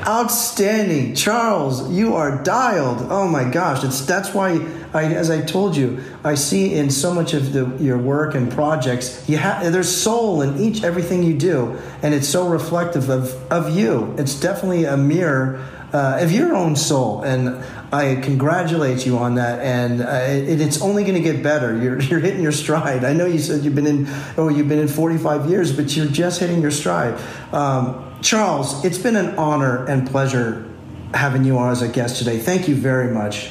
Outstanding, 0.06 1.14
Charles. 1.14 1.90
You 1.90 2.16
are 2.16 2.42
dialed. 2.42 3.06
Oh 3.08 3.28
my 3.28 3.48
gosh, 3.48 3.84
it's 3.84 4.04
that's 4.04 4.34
why 4.34 4.60
I, 4.92 5.04
as 5.04 5.30
I 5.30 5.42
told 5.42 5.76
you, 5.76 6.02
I 6.24 6.34
see 6.34 6.74
in 6.74 6.90
so 6.90 7.14
much 7.14 7.34
of 7.34 7.52
the, 7.52 7.66
your 7.78 7.98
work 7.98 8.34
and 8.34 8.50
projects, 8.50 9.28
you 9.28 9.36
have 9.36 9.72
there's 9.72 9.94
soul 9.94 10.42
in 10.42 10.58
each 10.60 10.82
everything 10.82 11.22
you 11.22 11.38
do, 11.38 11.78
and 12.02 12.14
it's 12.14 12.28
so 12.28 12.48
reflective 12.48 13.10
of 13.10 13.32
of 13.52 13.76
you. 13.76 14.14
It's 14.18 14.38
definitely 14.38 14.84
a 14.84 14.96
mirror 14.96 15.64
uh, 15.92 16.18
of 16.20 16.32
your 16.32 16.54
own 16.54 16.74
soul. 16.74 17.22
And 17.22 17.62
I 17.92 18.16
congratulate 18.16 19.04
you 19.06 19.18
on 19.18 19.36
that. 19.36 19.60
And 19.60 20.00
uh, 20.00 20.06
it, 20.06 20.60
it's 20.60 20.80
only 20.80 21.04
going 21.04 21.14
to 21.14 21.20
get 21.20 21.42
better. 21.42 21.76
You're, 21.76 22.00
you're 22.02 22.20
hitting 22.20 22.42
your 22.42 22.52
stride. 22.52 23.04
I 23.04 23.12
know 23.12 23.26
you 23.26 23.38
said 23.38 23.64
you've 23.64 23.74
been 23.74 23.86
in 23.86 24.06
oh 24.36 24.48
you've 24.48 24.68
been 24.68 24.78
in 24.78 24.88
45 24.88 25.48
years, 25.48 25.74
but 25.74 25.94
you're 25.96 26.06
just 26.06 26.40
hitting 26.40 26.60
your 26.60 26.70
stride. 26.70 27.20
Um, 27.52 28.08
Charles, 28.22 28.84
it's 28.84 28.98
been 28.98 29.16
an 29.16 29.36
honor 29.36 29.84
and 29.86 30.08
pleasure 30.08 30.68
having 31.12 31.44
you 31.44 31.58
on 31.58 31.72
as 31.72 31.82
a 31.82 31.88
guest 31.88 32.18
today. 32.18 32.38
Thank 32.38 32.68
you 32.68 32.74
very 32.74 33.12
much. 33.12 33.50